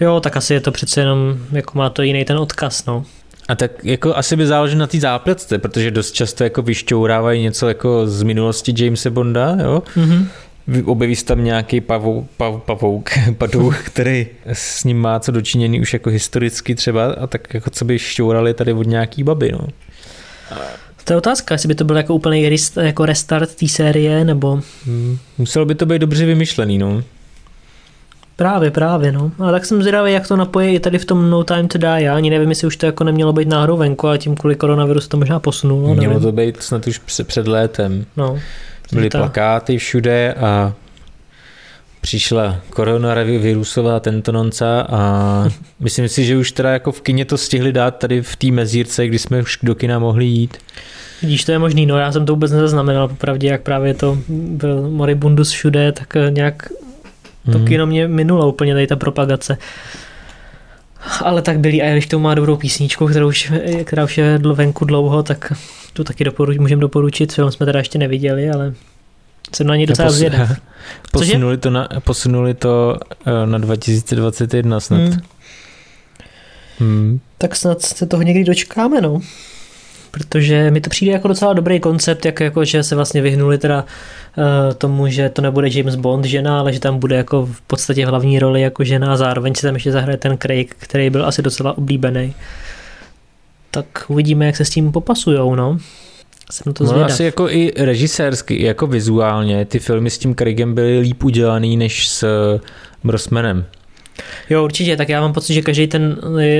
Jo, 0.00 0.20
tak 0.20 0.36
asi 0.36 0.54
je 0.54 0.60
to 0.60 0.72
přece 0.72 1.00
jenom, 1.00 1.38
jako 1.52 1.78
má 1.78 1.90
to 1.90 2.02
jiný 2.02 2.24
ten 2.24 2.38
odkaz, 2.38 2.86
no. 2.86 3.04
A 3.48 3.54
tak 3.54 3.84
jako 3.84 4.16
asi 4.16 4.36
by 4.36 4.46
záleželo 4.46 4.80
na 4.80 4.86
té 4.86 5.00
zápletce, 5.00 5.58
protože 5.58 5.90
dost 5.90 6.12
často 6.12 6.44
jako 6.44 6.62
vyšťourávají 6.62 7.42
něco 7.42 7.68
jako 7.68 8.06
z 8.06 8.22
minulosti 8.22 8.84
Jamesa 8.84 9.10
Bonda, 9.10 9.56
jo? 9.62 9.82
Mm-hmm 9.96 10.26
objeví 10.84 11.16
se 11.16 11.24
tam 11.24 11.44
nějaký 11.44 11.80
pavou, 11.80 12.26
pav, 12.36 12.62
pavouk, 12.62 13.10
padouch, 13.38 13.86
který 13.86 14.26
s 14.46 14.84
ním 14.84 14.98
má 15.00 15.20
co 15.20 15.32
dočiněný 15.32 15.80
už 15.80 15.92
jako 15.92 16.10
historicky 16.10 16.74
třeba 16.74 17.12
a 17.12 17.26
tak 17.26 17.54
jako 17.54 17.70
co 17.70 17.84
by 17.84 17.98
šťourali 17.98 18.54
tady 18.54 18.72
od 18.72 18.86
nějaký 18.86 19.22
baby, 19.22 19.52
no. 19.52 19.66
To 21.04 21.12
je 21.12 21.16
otázka, 21.16 21.54
jestli 21.54 21.68
by 21.68 21.74
to 21.74 21.84
byl 21.84 21.96
jako 21.96 22.14
úplný 22.14 22.48
rest, 22.48 22.76
jako 22.76 23.06
restart 23.06 23.54
té 23.54 23.68
série, 23.68 24.24
nebo... 24.24 24.60
Hmm, 24.84 25.18
muselo 25.38 25.64
by 25.64 25.74
to 25.74 25.86
být 25.86 25.98
dobře 25.98 26.26
vymyšlený, 26.26 26.78
no. 26.78 27.02
Právě, 28.36 28.70
právě, 28.70 29.12
no. 29.12 29.32
A 29.38 29.50
tak 29.50 29.66
jsem 29.66 29.82
zvědavý, 29.82 30.12
jak 30.12 30.28
to 30.28 30.36
napojí 30.36 30.74
i 30.74 30.80
tady 30.80 30.98
v 30.98 31.04
tom 31.04 31.30
No 31.30 31.44
Time 31.44 31.68
to 31.68 31.78
Die. 31.78 32.02
Já 32.02 32.16
ani 32.16 32.30
nevím, 32.30 32.48
jestli 32.48 32.66
už 32.66 32.76
to 32.76 32.86
jako 32.86 33.04
nemělo 33.04 33.32
být 33.32 33.48
náhodou 33.48 33.76
venku, 33.76 34.08
ale 34.08 34.18
tím 34.18 34.34
kvůli 34.34 34.54
koronavirusu 34.56 35.08
to 35.08 35.16
možná 35.16 35.40
posunulo. 35.40 35.94
Mělo 35.94 36.14
nevím. 36.14 36.22
to 36.22 36.32
být 36.32 36.62
snad 36.62 36.86
už 36.86 36.98
před 36.98 37.48
létem. 37.48 38.04
No. 38.16 38.38
Byly 38.92 39.10
to... 39.10 39.18
plakáty 39.18 39.78
všude 39.78 40.34
a 40.34 40.72
přišla 42.00 42.60
koronavirusová 42.70 44.00
tento 44.00 44.32
nonca 44.32 44.86
a 44.90 45.48
myslím 45.80 46.08
si, 46.08 46.24
že 46.24 46.36
už 46.36 46.52
teda 46.52 46.70
jako 46.70 46.92
v 46.92 47.00
kině 47.00 47.24
to 47.24 47.38
stihli 47.38 47.72
dát 47.72 47.90
tady 47.90 48.22
v 48.22 48.36
té 48.36 48.46
mezírce, 48.50 49.06
kdy 49.06 49.18
jsme 49.18 49.42
už 49.42 49.58
do 49.62 49.74
kina 49.74 49.98
mohli 49.98 50.24
jít. 50.24 50.56
Vidíš, 51.22 51.44
to 51.44 51.52
je 51.52 51.58
možný, 51.58 51.86
no 51.86 51.98
já 51.98 52.12
jsem 52.12 52.26
to 52.26 52.32
vůbec 52.32 52.52
nezaznamenal, 52.52 53.08
popravdě, 53.08 53.48
jak 53.48 53.62
právě 53.62 53.94
to 53.94 54.18
byl 54.28 54.90
Moribundus 54.90 55.50
všude, 55.50 55.92
tak 55.92 56.14
nějak 56.30 56.68
to 57.52 57.58
mm. 57.58 57.64
kino 57.64 57.86
mě 57.86 58.08
minulo 58.08 58.48
úplně 58.48 58.74
tady 58.74 58.86
ta 58.86 58.96
propagace. 58.96 59.58
Ale 61.24 61.42
tak 61.42 61.58
byli 61.58 61.82
a 61.82 61.92
když 61.92 62.06
to 62.06 62.18
má 62.18 62.34
dobrou 62.34 62.56
písničku, 62.56 63.06
kterou 63.06 63.28
už, 63.28 63.52
která 63.84 64.04
už 64.04 64.18
je 64.18 64.38
venku 64.38 64.84
dlouho, 64.84 65.22
tak 65.22 65.52
tu 65.92 66.04
taky 66.04 66.24
doporuč, 66.24 66.58
můžeme 66.58 66.80
doporučit. 66.80 67.32
Film 67.32 67.52
jsme 67.52 67.66
teda 67.66 67.78
ještě 67.78 67.98
neviděli, 67.98 68.50
ale 68.50 68.74
jsem 69.54 69.66
na 69.66 69.76
ně 69.76 69.86
docela 69.86 70.10
zvědav. 70.10 70.50
Posunuli 71.12 71.56
to, 71.56 71.70
na, 71.70 71.88
posunuli 72.04 72.54
to 72.54 72.98
eh, 73.26 73.46
na 73.46 73.58
2021 73.58 74.80
snad. 74.80 75.00
Hmm. 75.00 75.20
Hmm. 76.78 77.20
Tak 77.38 77.56
snad 77.56 77.82
se 77.82 78.06
toho 78.06 78.22
někdy 78.22 78.44
dočkáme, 78.44 79.00
no 79.00 79.20
protože 80.18 80.70
mi 80.70 80.80
to 80.80 80.90
přijde 80.90 81.12
jako 81.12 81.28
docela 81.28 81.52
dobrý 81.52 81.80
koncept, 81.80 82.24
jak 82.24 82.40
jako, 82.40 82.64
že 82.64 82.82
se 82.82 82.94
vlastně 82.94 83.22
vyhnuli 83.22 83.58
teda 83.58 83.84
uh, 84.36 84.44
tomu, 84.78 85.08
že 85.08 85.28
to 85.28 85.42
nebude 85.42 85.68
James 85.70 85.94
Bond 85.94 86.24
žena, 86.24 86.58
ale 86.58 86.72
že 86.72 86.80
tam 86.80 86.98
bude 86.98 87.16
jako 87.16 87.46
v 87.46 87.60
podstatě 87.60 88.06
hlavní 88.06 88.38
roli 88.38 88.60
jako 88.60 88.84
žena 88.84 89.12
a 89.12 89.16
zároveň 89.16 89.54
se 89.54 89.66
tam 89.66 89.74
ještě 89.74 89.92
zahraje 89.92 90.16
ten 90.16 90.38
Craig, 90.38 90.74
který 90.78 91.10
byl 91.10 91.26
asi 91.26 91.42
docela 91.42 91.78
oblíbený. 91.78 92.34
Tak 93.70 93.86
uvidíme, 94.08 94.46
jak 94.46 94.56
se 94.56 94.64
s 94.64 94.70
tím 94.70 94.92
popasujou, 94.92 95.54
no. 95.54 95.78
Jsem 96.50 96.72
to 96.72 96.84
no, 96.84 97.04
asi 97.04 97.24
jako 97.24 97.50
i 97.50 97.72
režisérsky, 97.76 98.54
i 98.54 98.64
jako 98.64 98.86
vizuálně, 98.86 99.64
ty 99.64 99.78
filmy 99.78 100.10
s 100.10 100.18
tím 100.18 100.34
Craigem 100.34 100.74
byly 100.74 100.98
líp 100.98 101.24
udělaný 101.24 101.76
než 101.76 102.08
s 102.08 102.26
Brosmanem. 103.04 103.64
Jo, 104.50 104.64
určitě, 104.64 104.96
tak 104.96 105.08
já 105.08 105.20
mám 105.20 105.32
pocit, 105.32 105.54
že 105.54 105.62
každý 105.62 105.86
ten, 105.86 106.16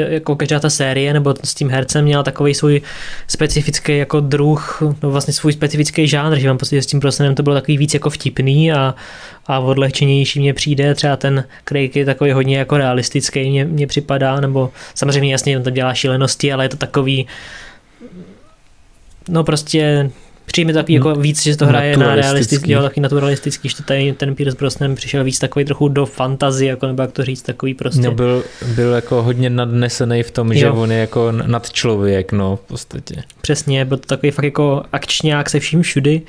jako 0.09 0.37
každá 0.37 0.61
ta 0.61 0.71
série 0.71 1.13
nebo 1.13 1.35
s 1.45 1.55
tím 1.55 1.71
hercem 1.71 2.05
měla 2.05 2.23
takový 2.23 2.55
svůj 2.55 2.83
specifický 3.27 3.99
jako 3.99 4.21
druh, 4.21 4.83
no 5.03 5.11
vlastně 5.11 5.35
svůj 5.35 5.53
specifický 5.53 6.09
žánr, 6.09 6.39
že 6.39 6.49
mám 6.49 6.59
pocit, 6.59 6.77
že 6.77 6.83
s 6.83 6.87
tím 6.87 7.01
prosenem 7.01 7.35
to 7.35 7.43
bylo 7.43 7.55
takový 7.55 7.79
víc 7.79 7.95
jako 7.95 8.11
vtipný 8.11 8.73
a, 8.73 8.95
a 9.47 9.59
odlehčenější 9.59 10.41
mně 10.41 10.55
přijde, 10.55 10.95
třeba 10.95 11.17
ten 11.17 11.45
Craig 11.65 11.97
je 11.97 12.05
takový 12.05 12.33
hodně 12.33 12.59
jako 12.59 12.77
realistický, 12.77 13.51
mně, 13.51 13.65
mně 13.65 13.87
připadá, 13.87 14.41
nebo 14.41 14.73
samozřejmě 14.95 15.33
jasně 15.33 15.57
on 15.57 15.63
tam 15.63 15.73
dělá 15.73 15.95
šílenosti, 15.95 16.53
ale 16.53 16.65
je 16.65 16.69
to 16.69 16.77
takový, 16.77 17.27
no 19.29 19.45
prostě 19.45 20.11
přijde 20.47 20.73
takový 20.73 20.95
jako 20.95 21.15
víc, 21.15 21.43
že 21.43 21.57
to 21.57 21.67
hraje 21.67 21.97
na 21.97 22.15
realistický, 22.15 22.73
jo, 22.73 22.83
taky 22.83 23.01
naturalistický, 23.01 23.69
že 23.69 23.75
tady 23.85 24.13
ten 24.13 24.35
Pierce 24.35 24.57
Brosnan 24.59 24.95
přišel 24.95 25.25
víc 25.25 25.39
takový 25.39 25.65
trochu 25.65 25.89
do 25.89 26.07
fantazie, 26.07 26.71
jako 26.71 26.87
nebo 26.87 27.03
jak 27.03 27.13
to 27.13 27.25
říct, 27.25 27.43
takový 27.43 27.75
prostě. 27.75 28.03
No 28.03 28.11
byl, 28.11 28.45
byl 28.75 28.93
jako 28.93 29.23
hodně 29.23 29.51
nadnesený 29.51 30.23
v 30.23 30.31
tom, 30.31 30.53
jo. 30.53 30.59
že 30.59 30.71
on 30.71 30.93
je 30.93 30.99
jako 30.99 31.33
nad 31.33 31.71
člověk, 31.71 32.33
no 32.33 32.57
v 32.57 32.61
podstatě. 32.61 33.23
Přesně, 33.41 33.85
byl 33.85 33.97
to 33.97 34.07
takový 34.07 34.31
fakt 34.31 34.45
jako 34.45 34.83
akčňák 34.93 35.51
se 35.51 35.61
vším 35.61 35.83
všudy 35.83 36.23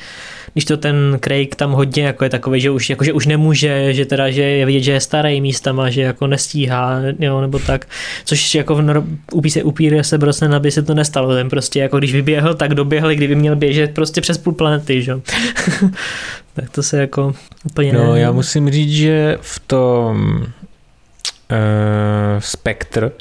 když 0.58 0.66
to 0.66 0.78
ten 0.78 1.20
Craig 1.24 1.56
tam 1.56 1.72
hodně 1.72 2.04
jako 2.04 2.24
je 2.24 2.30
takový, 2.30 2.62
že 2.62 2.70
už, 2.70 2.90
jako, 2.90 3.04
že 3.04 3.14
už 3.14 3.26
nemůže, 3.26 3.94
že 3.94 4.06
teda, 4.06 4.30
že 4.30 4.42
je 4.42 4.66
vidět, 4.66 4.82
že 4.82 4.92
je 4.92 5.02
starý 5.02 5.42
místama, 5.42 5.90
že 5.90 6.02
jako 6.02 6.28
nestíhá, 6.28 7.00
jo, 7.20 7.42
nebo 7.42 7.60
tak, 7.60 7.88
což 8.26 8.56
jako 8.56 8.76
v 8.76 9.04
upí 9.32 9.50
se 9.50 9.64
upíře 9.64 10.04
se 10.04 10.18
Brosnan, 10.18 10.56
aby 10.56 10.72
se 10.72 10.84
to 10.84 10.94
nestalo, 10.94 11.36
ten 11.36 11.50
prostě 11.50 11.80
jako 11.80 11.98
když 11.98 12.14
vyběhl, 12.14 12.54
tak 12.54 12.74
doběhl, 12.74 13.10
kdyby 13.10 13.36
měl 13.36 13.56
běžet 13.56 13.94
prostě 13.94 14.07
přes 14.22 14.38
půl 14.38 14.54
planety, 14.54 15.02
že 15.02 15.14
tak 16.54 16.70
to 16.72 16.84
se 16.84 17.02
jako 17.02 17.34
úplně... 17.66 17.94
No, 17.94 18.16
já 18.16 18.32
musím 18.32 18.70
říct, 18.70 18.92
že 18.92 19.38
v 19.42 19.60
tom 19.60 20.40
uh, 20.42 20.48
Spectre 22.40 23.12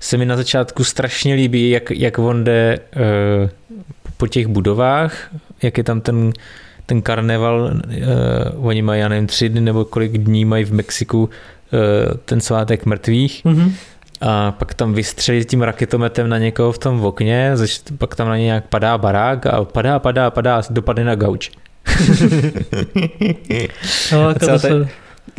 se 0.00 0.16
mi 0.16 0.26
na 0.26 0.36
začátku 0.36 0.84
strašně 0.84 1.34
líbí, 1.34 1.70
jak, 1.70 1.90
jak 1.90 2.18
on 2.18 2.44
jde 2.44 2.78
uh, 2.96 3.48
po 4.16 4.26
těch 4.26 4.46
budovách, 4.46 5.30
jak 5.62 5.78
je 5.78 5.84
tam 5.84 6.00
ten 6.00 6.32
ten 6.86 7.02
karneval, 7.02 7.70
uh, 7.86 8.66
oni 8.68 8.82
mají, 8.82 9.00
já 9.00 9.08
nevím, 9.08 9.26
tři 9.26 9.48
dny 9.48 9.60
nebo 9.60 9.84
kolik 9.84 10.12
dní 10.12 10.44
mají 10.44 10.64
v 10.64 10.72
Mexiku 10.72 11.22
uh, 11.22 11.30
ten 12.24 12.40
svátek 12.40 12.86
mrtvých. 12.86 13.44
Mm-hmm. 13.44 13.72
A 14.26 14.52
pak 14.52 14.74
tam 14.74 14.94
vystřelí 14.94 15.44
tím 15.44 15.62
raketometem 15.62 16.28
na 16.28 16.38
někoho 16.38 16.72
v 16.72 16.78
tom 16.78 17.04
okně, 17.04 17.52
pak 17.98 18.14
tam 18.14 18.28
na 18.28 18.36
ně 18.36 18.44
nějak 18.44 18.68
padá 18.68 18.98
barák 18.98 19.46
a 19.46 19.64
padá, 19.64 19.98
padá, 19.98 20.30
padá, 20.30 20.62
dopadne 20.70 21.04
na 21.04 21.14
gauč. 21.14 21.50
no, 24.12 24.28
a 24.28 24.34
celá, 24.34 24.58
ta, 24.58 24.68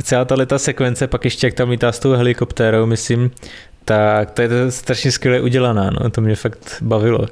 celá 0.04 0.26
ta 0.26 0.36
leta 0.36 0.60
sekvence, 0.60 1.08
pak 1.08 1.26
ještě 1.26 1.48
jak 1.48 1.54
tam 1.54 1.70
lítá 1.70 1.92
s 1.92 2.00
tou 2.00 2.12
helikoptérou, 2.12 2.86
myslím, 2.86 3.32
tak 3.86 4.32
to 4.32 4.42
je 4.42 4.50
to 4.50 4.72
strašně 4.72 5.12
skvěle 5.12 5.42
udělaná, 5.42 5.90
no, 5.90 6.10
to 6.10 6.22
mě 6.22 6.36
fakt 6.36 6.78
bavilo. 6.82 7.26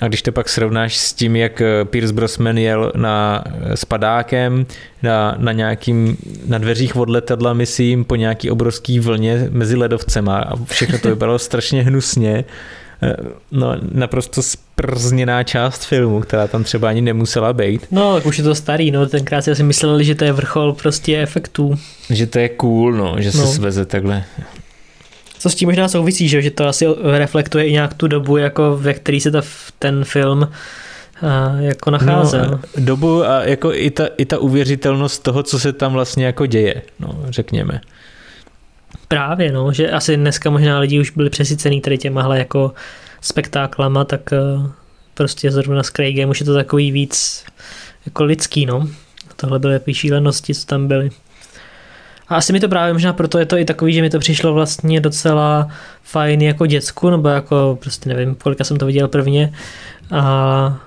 A 0.00 0.08
když 0.08 0.22
to 0.22 0.32
pak 0.32 0.48
srovnáš 0.48 0.96
s 0.96 1.12
tím, 1.12 1.36
jak 1.36 1.60
eh, 1.60 1.84
Pierce 1.84 2.12
Brosnan 2.12 2.58
jel 2.58 2.92
na, 2.96 3.44
eh, 3.46 3.76
s 3.76 3.84
padákem 3.84 4.66
na, 5.02 5.34
na 5.38 5.52
nějakým, 5.52 6.16
na 6.46 6.58
dveřích 6.58 6.96
od 6.96 7.08
letadla, 7.08 7.52
myslím, 7.52 8.04
po 8.04 8.16
nějaký 8.16 8.50
obrovský 8.50 9.00
vlně 9.00 9.48
mezi 9.50 9.76
ledovcema 9.76 10.38
a 10.38 10.64
všechno 10.64 10.98
to 10.98 11.08
vypadalo 11.08 11.38
strašně 11.48 11.82
hnusně. 11.82 12.44
Eh, 13.02 13.14
no, 13.52 13.76
naprosto 13.92 14.42
sprzněná 14.42 15.42
část 15.42 15.84
filmu, 15.84 16.20
která 16.20 16.46
tam 16.46 16.64
třeba 16.64 16.88
ani 16.88 17.00
nemusela 17.00 17.52
být. 17.52 17.86
No, 17.90 18.20
už 18.24 18.38
je 18.38 18.44
to 18.44 18.54
starý, 18.54 18.90
no, 18.90 19.06
tenkrát 19.06 19.42
si 19.42 19.50
asi 19.50 19.62
mysleli, 19.62 20.04
že 20.04 20.14
to 20.14 20.24
je 20.24 20.32
vrchol 20.32 20.72
prostě 20.72 21.18
efektů. 21.22 21.78
Že 22.10 22.26
to 22.26 22.38
je 22.38 22.48
cool, 22.48 22.92
no, 22.92 23.14
že 23.18 23.32
se 23.32 23.38
no. 23.38 23.46
sveze 23.46 23.86
takhle 23.86 24.24
co 25.46 25.50
s 25.50 25.54
tím 25.54 25.68
možná 25.68 25.88
souvisí, 25.88 26.28
že, 26.28 26.42
že 26.42 26.50
to 26.50 26.66
asi 26.66 26.86
reflektuje 27.02 27.66
i 27.66 27.72
nějak 27.72 27.94
tu 27.94 28.08
dobu, 28.08 28.36
jako 28.36 28.76
ve 28.76 28.94
který 28.94 29.20
se 29.20 29.30
ta, 29.30 29.42
ten 29.78 30.04
film 30.04 30.48
a 31.22 31.56
jako 31.60 31.90
nacházel. 31.90 32.50
No, 32.50 32.60
dobu 32.84 33.24
a 33.24 33.44
jako 33.44 33.74
i 33.74 33.90
ta, 33.90 34.06
i 34.18 34.24
ta 34.24 34.38
uvěřitelnost 34.38 35.22
toho, 35.22 35.42
co 35.42 35.58
se 35.58 35.72
tam 35.72 35.92
vlastně 35.92 36.26
jako 36.26 36.46
děje, 36.46 36.82
no, 37.00 37.18
řekněme. 37.28 37.80
Právě, 39.08 39.52
no, 39.52 39.72
že 39.72 39.90
asi 39.90 40.16
dneska 40.16 40.50
možná 40.50 40.78
lidi 40.78 41.00
už 41.00 41.10
byli 41.10 41.30
přesycený 41.30 41.80
tady 41.80 41.98
těmahle 41.98 42.38
jako 42.38 42.72
spektáklama, 43.20 44.04
tak 44.04 44.32
eh, 44.32 44.38
prostě 45.14 45.50
zrovna 45.50 45.82
s 45.82 45.90
Craigem 45.90 46.30
už 46.30 46.40
je 46.40 46.46
to 46.46 46.54
takový 46.54 46.90
víc 46.90 47.44
jako 48.06 48.24
lidský, 48.24 48.66
no. 48.66 48.88
Tohle 49.36 49.58
byly 49.58 49.78
takový 49.78 49.94
šílenosti, 49.94 50.54
co 50.54 50.66
tam 50.66 50.88
byly. 50.88 51.10
A 52.28 52.36
asi 52.36 52.52
mi 52.52 52.60
to 52.60 52.68
právě 52.68 52.92
možná 52.92 53.12
proto 53.12 53.38
je 53.38 53.46
to 53.46 53.58
i 53.58 53.64
takový, 53.64 53.92
že 53.92 54.02
mi 54.02 54.10
to 54.10 54.18
přišlo 54.18 54.54
vlastně 54.54 55.00
docela 55.00 55.68
fajn 56.02 56.42
jako 56.42 56.66
děcku, 56.66 57.10
nebo 57.10 57.28
jako 57.28 57.78
prostě 57.80 58.08
nevím, 58.08 58.34
kolika 58.34 58.64
jsem 58.64 58.76
to 58.76 58.86
viděl 58.86 59.08
prvně. 59.08 59.52
A 60.10 60.78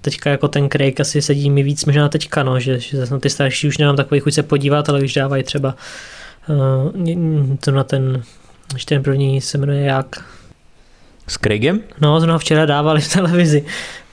teďka 0.00 0.30
jako 0.30 0.48
ten 0.48 0.68
Craig 0.68 1.00
asi 1.00 1.22
sedí 1.22 1.50
mi 1.50 1.62
víc 1.62 1.84
možná 1.84 2.08
teďka, 2.08 2.42
no, 2.42 2.60
že, 2.60 2.78
že 2.78 2.96
zase 2.96 3.14
na 3.14 3.20
ty 3.20 3.30
starší 3.30 3.68
už 3.68 3.78
nemám 3.78 3.96
takový 3.96 4.20
chuť 4.20 4.34
se 4.34 4.42
podívat, 4.42 4.88
ale 4.88 5.02
už 5.02 5.14
dávají 5.14 5.42
třeba 5.42 5.74
uh, 6.48 7.56
to 7.60 7.70
na 7.70 7.84
ten, 7.84 8.22
ještě 8.74 8.94
ten 8.94 9.02
první 9.02 9.40
se 9.40 9.58
jmenuje 9.58 9.82
jak? 9.82 10.24
S 11.28 11.38
Craigem? 11.38 11.80
No, 12.00 12.20
zrovna 12.20 12.38
včera 12.38 12.66
dávali 12.66 13.00
v 13.00 13.12
televizi. 13.12 13.64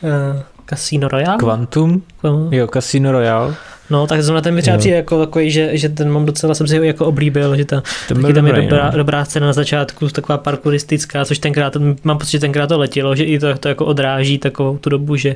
Uh, 0.01 0.41
Casino 0.69 1.07
Royale? 1.07 1.37
Quantum? 1.37 2.03
Jo, 2.51 2.67
Casino 2.73 3.11
Royale. 3.11 3.55
No, 3.89 4.07
tak 4.07 4.23
zrovna 4.23 4.41
ten 4.41 4.55
mi 4.55 4.61
třeba 4.61 4.77
přijde 4.77 4.95
jako 4.95 5.25
takový, 5.25 5.51
že, 5.51 5.77
že 5.77 5.89
ten 5.89 6.11
mám 6.11 6.25
docela, 6.25 6.55
jsem 6.55 6.67
si 6.67 6.77
ho 6.77 6.83
jako 6.83 7.05
oblíbil, 7.05 7.55
že 7.55 7.65
ta, 7.65 7.83
taky 8.07 8.33
tam 8.33 8.47
je 8.47 8.53
dobrá, 8.53 8.89
no. 8.91 8.97
dobrá 8.97 9.25
scéna 9.25 9.47
na 9.47 9.53
začátku, 9.53 10.09
taková 10.09 10.37
parkouristická, 10.37 11.25
což 11.25 11.39
tenkrát, 11.39 11.77
mám 12.03 12.17
pocit, 12.17 12.31
že 12.31 12.39
tenkrát 12.39 12.67
to 12.67 12.79
letělo, 12.79 13.15
že 13.15 13.23
i 13.23 13.39
to, 13.39 13.57
to 13.57 13.67
jako 13.67 13.85
odráží 13.85 14.37
takovou 14.37 14.77
tu 14.77 14.89
dobu, 14.89 15.15
že 15.15 15.35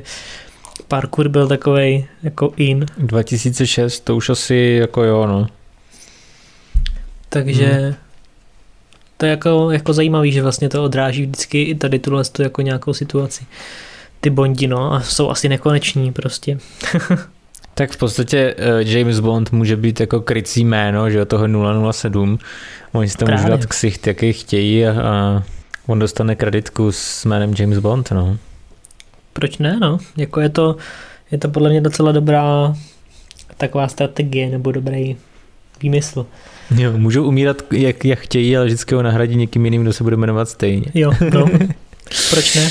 parkour 0.88 1.28
byl 1.28 1.48
takový 1.48 2.06
jako 2.22 2.52
in. 2.56 2.86
2006, 2.98 4.00
to 4.00 4.16
už 4.16 4.30
asi 4.30 4.78
jako 4.80 5.02
jo, 5.02 5.26
no. 5.26 5.46
Takže 7.28 7.66
hmm. 7.66 7.94
to 9.16 9.26
je 9.26 9.30
jako, 9.30 9.70
jako 9.70 9.92
zajímavý, 9.92 10.32
že 10.32 10.42
vlastně 10.42 10.68
to 10.68 10.84
odráží 10.84 11.22
vždycky 11.22 11.62
i 11.62 11.74
tady 11.74 11.98
tuhle 11.98 12.22
jako 12.38 12.62
nějakou 12.62 12.92
situaci. 12.92 13.44
Ty 14.20 14.30
bondi, 14.30 14.66
no, 14.66 14.92
a 14.92 15.00
jsou 15.00 15.30
asi 15.30 15.48
nekoneční 15.48 16.12
prostě. 16.12 16.58
Tak 17.74 17.90
v 17.90 17.96
podstatě 17.96 18.54
uh, 18.54 18.80
James 18.80 19.20
Bond 19.20 19.52
může 19.52 19.76
být 19.76 20.00
jako 20.00 20.20
krycí 20.20 20.64
jméno, 20.64 21.10
že 21.10 21.24
toho 21.24 21.46
007. 21.92 22.38
Oni 22.92 23.08
si 23.08 23.16
to 23.16 23.26
můžou 23.26 23.48
dát 23.48 23.66
ksicht, 23.66 24.06
jaký 24.06 24.32
chtějí 24.32 24.86
a, 24.86 25.02
a 25.02 25.42
on 25.86 25.98
dostane 25.98 26.34
kreditku 26.34 26.92
s 26.92 27.24
jménem 27.24 27.54
James 27.58 27.78
Bond, 27.78 28.10
no. 28.10 28.38
Proč 29.32 29.58
ne, 29.58 29.78
no? 29.80 29.98
Jako 30.16 30.40
je 30.40 30.48
to, 30.48 30.76
je 31.30 31.38
to 31.38 31.48
podle 31.48 31.70
mě 31.70 31.80
docela 31.80 32.12
dobrá 32.12 32.74
taková 33.56 33.88
strategie 33.88 34.50
nebo 34.50 34.72
dobrý 34.72 35.16
výmysl. 35.82 36.26
Jo, 36.76 36.92
můžou 36.98 37.24
umírat 37.24 37.62
jak, 37.72 38.04
jak 38.04 38.18
chtějí, 38.18 38.56
ale 38.56 38.66
vždycky 38.66 38.94
ho 38.94 39.02
nahradí 39.02 39.36
někým 39.36 39.64
jiným, 39.64 39.82
kdo 39.82 39.92
se 39.92 40.04
bude 40.04 40.16
jmenovat 40.16 40.48
stejně. 40.48 40.86
Jo, 40.94 41.12
no. 41.32 41.46
Proč 42.30 42.54
ne? 42.54 42.70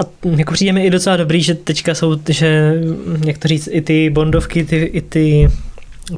A 0.00 0.04
jako 0.36 0.52
přijde 0.52 0.72
mi 0.72 0.86
i 0.86 0.90
docela 0.90 1.16
dobrý, 1.16 1.42
že 1.42 1.54
teďka 1.54 1.94
jsou, 1.94 2.16
že 2.28 2.74
jak 3.26 3.38
to 3.38 3.48
říct, 3.48 3.68
i 3.72 3.80
ty 3.80 4.10
bondovky, 4.10 4.64
ty, 4.64 4.76
i 4.76 5.00
ty 5.00 5.48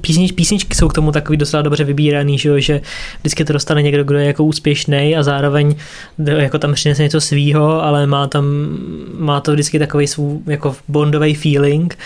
písnič, 0.01 0.33
písničky 0.33 0.75
jsou 0.75 0.89
k 0.89 0.93
tomu 0.93 1.12
takový 1.12 1.39
docela 1.39 1.62
dobře 1.62 1.85
vybíraný, 1.85 2.39
že, 2.39 2.61
že 2.61 2.81
vždycky 3.21 3.45
to 3.45 3.53
dostane 3.53 3.83
někdo, 3.83 4.05
kdo 4.05 4.19
je 4.19 4.27
jako 4.27 4.45
úspěšný 4.45 5.17
a 5.17 5.23
zároveň 5.23 5.75
jako 6.37 6.59
tam 6.59 6.75
přinese 6.75 7.03
něco 7.03 7.21
svýho, 7.21 7.83
ale 7.83 8.07
má 8.07 8.27
tam, 8.27 8.45
má 9.19 9.41
to 9.41 9.53
vždycky 9.53 9.79
takový 9.79 10.07
svůj 10.07 10.39
jako 10.47 10.77
bondový 10.89 11.35
feeling, 11.35 11.99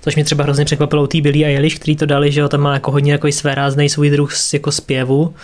což 0.00 0.14
mě 0.14 0.24
třeba 0.24 0.44
hrozně 0.44 0.64
překvapilo 0.64 1.02
u 1.02 1.06
té 1.06 1.20
Billie 1.20 1.46
Eilish, 1.46 1.76
který 1.76 1.96
to 1.96 2.06
dali, 2.06 2.32
že 2.32 2.40
jo, 2.40 2.48
tam 2.48 2.60
má 2.60 2.74
jako 2.74 2.90
hodně 2.90 3.12
jako 3.12 3.32
své 3.32 3.54
rázný 3.54 3.88
svůj 3.88 4.10
druh 4.10 4.32
jako 4.52 4.72
zpěvu 4.72 5.34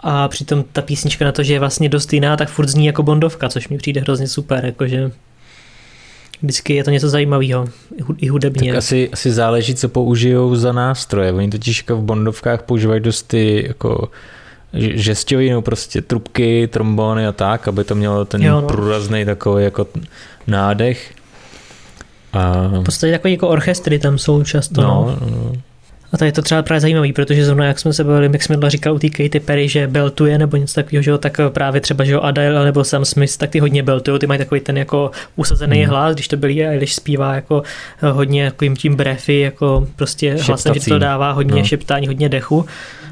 a 0.00 0.28
přitom 0.28 0.64
ta 0.72 0.82
písnička 0.82 1.24
na 1.24 1.32
to, 1.32 1.42
že 1.42 1.52
je 1.52 1.60
vlastně 1.60 1.88
dost 1.88 2.12
jiná, 2.12 2.36
tak 2.36 2.48
furt 2.48 2.68
zní 2.68 2.86
jako 2.86 3.02
bondovka, 3.02 3.48
což 3.48 3.68
mi 3.68 3.78
přijde 3.78 4.00
hrozně 4.00 4.28
super, 4.28 4.64
jakože 4.64 5.10
vždycky 6.42 6.74
je 6.74 6.84
to 6.84 6.90
něco 6.90 7.08
zajímavého, 7.08 7.68
i 8.16 8.28
hudebně. 8.28 8.72
Tak 8.72 8.78
asi, 8.78 9.10
asi 9.12 9.32
záleží, 9.32 9.74
co 9.74 9.88
použijou 9.88 10.56
za 10.56 10.72
nástroje. 10.72 11.32
Oni 11.32 11.50
totiž 11.50 11.78
jako 11.78 11.96
v 11.96 12.04
bondovkách 12.04 12.62
používají 12.62 13.00
dost 13.00 13.22
ty 13.22 13.64
jako 13.68 14.08
no 15.52 15.62
prostě 15.62 16.02
trubky, 16.02 16.68
trombony 16.72 17.26
a 17.26 17.32
tak, 17.32 17.68
aby 17.68 17.84
to 17.84 17.94
mělo 17.94 18.24
ten 18.24 18.42
jo, 18.42 18.60
no. 18.60 18.68
průrazný 18.68 19.24
takový 19.24 19.64
jako 19.64 19.86
nádech. 20.46 21.14
A... 22.32 22.68
V 22.68 22.84
podstatě 22.84 23.12
takový 23.12 23.32
jako 23.32 23.48
orchestry 23.48 23.98
tam 23.98 24.18
jsou 24.18 24.44
často. 24.44 24.82
No, 24.82 25.16
no. 25.20 25.26
no. 25.30 25.52
A 26.12 26.16
tady 26.16 26.28
je 26.28 26.32
to 26.32 26.42
třeba 26.42 26.62
právě 26.62 26.80
zajímavý, 26.80 27.12
protože 27.12 27.44
zrovna 27.44 27.66
jak 27.66 27.78
jsme 27.78 27.92
se 27.92 28.04
bavili, 28.04 28.30
jak 28.32 28.42
jsme 28.42 28.70
říkal 28.70 28.94
u 28.94 28.98
té 28.98 29.08
Katy 29.08 29.40
Perry, 29.40 29.68
že 29.68 29.86
beltuje 29.86 30.38
nebo 30.38 30.56
něco 30.56 30.74
takového, 30.74 31.02
že 31.02 31.10
jo, 31.10 31.18
tak 31.18 31.40
právě 31.48 31.80
třeba, 31.80 32.04
že 32.04 32.12
jo, 32.12 32.20
Adele 32.20 32.64
nebo 32.64 32.84
Sam 32.84 33.04
Smith, 33.04 33.36
tak 33.36 33.50
ty 33.50 33.58
hodně 33.58 33.82
beltují, 33.82 34.18
ty 34.18 34.26
mají 34.26 34.38
takový 34.38 34.60
ten 34.60 34.76
jako 34.76 35.10
usazený 35.36 35.80
hmm. 35.80 35.90
hlas, 35.90 36.14
když 36.14 36.28
to 36.28 36.36
byli, 36.36 36.66
a 36.66 36.72
když 36.72 36.94
zpívá 36.94 37.34
jako 37.34 37.62
hodně 38.12 38.42
jako 38.42 38.64
jim 38.64 38.76
tím 38.76 38.96
brefy, 38.96 39.40
jako 39.40 39.88
prostě 39.96 40.28
Šeptací. 40.30 40.48
hlasem, 40.48 40.74
že 40.74 40.80
to 40.80 40.98
dává 40.98 41.32
hodně 41.32 41.62
no. 41.62 41.64
šeptání, 41.64 42.06
hodně 42.06 42.28
dechu. 42.28 42.66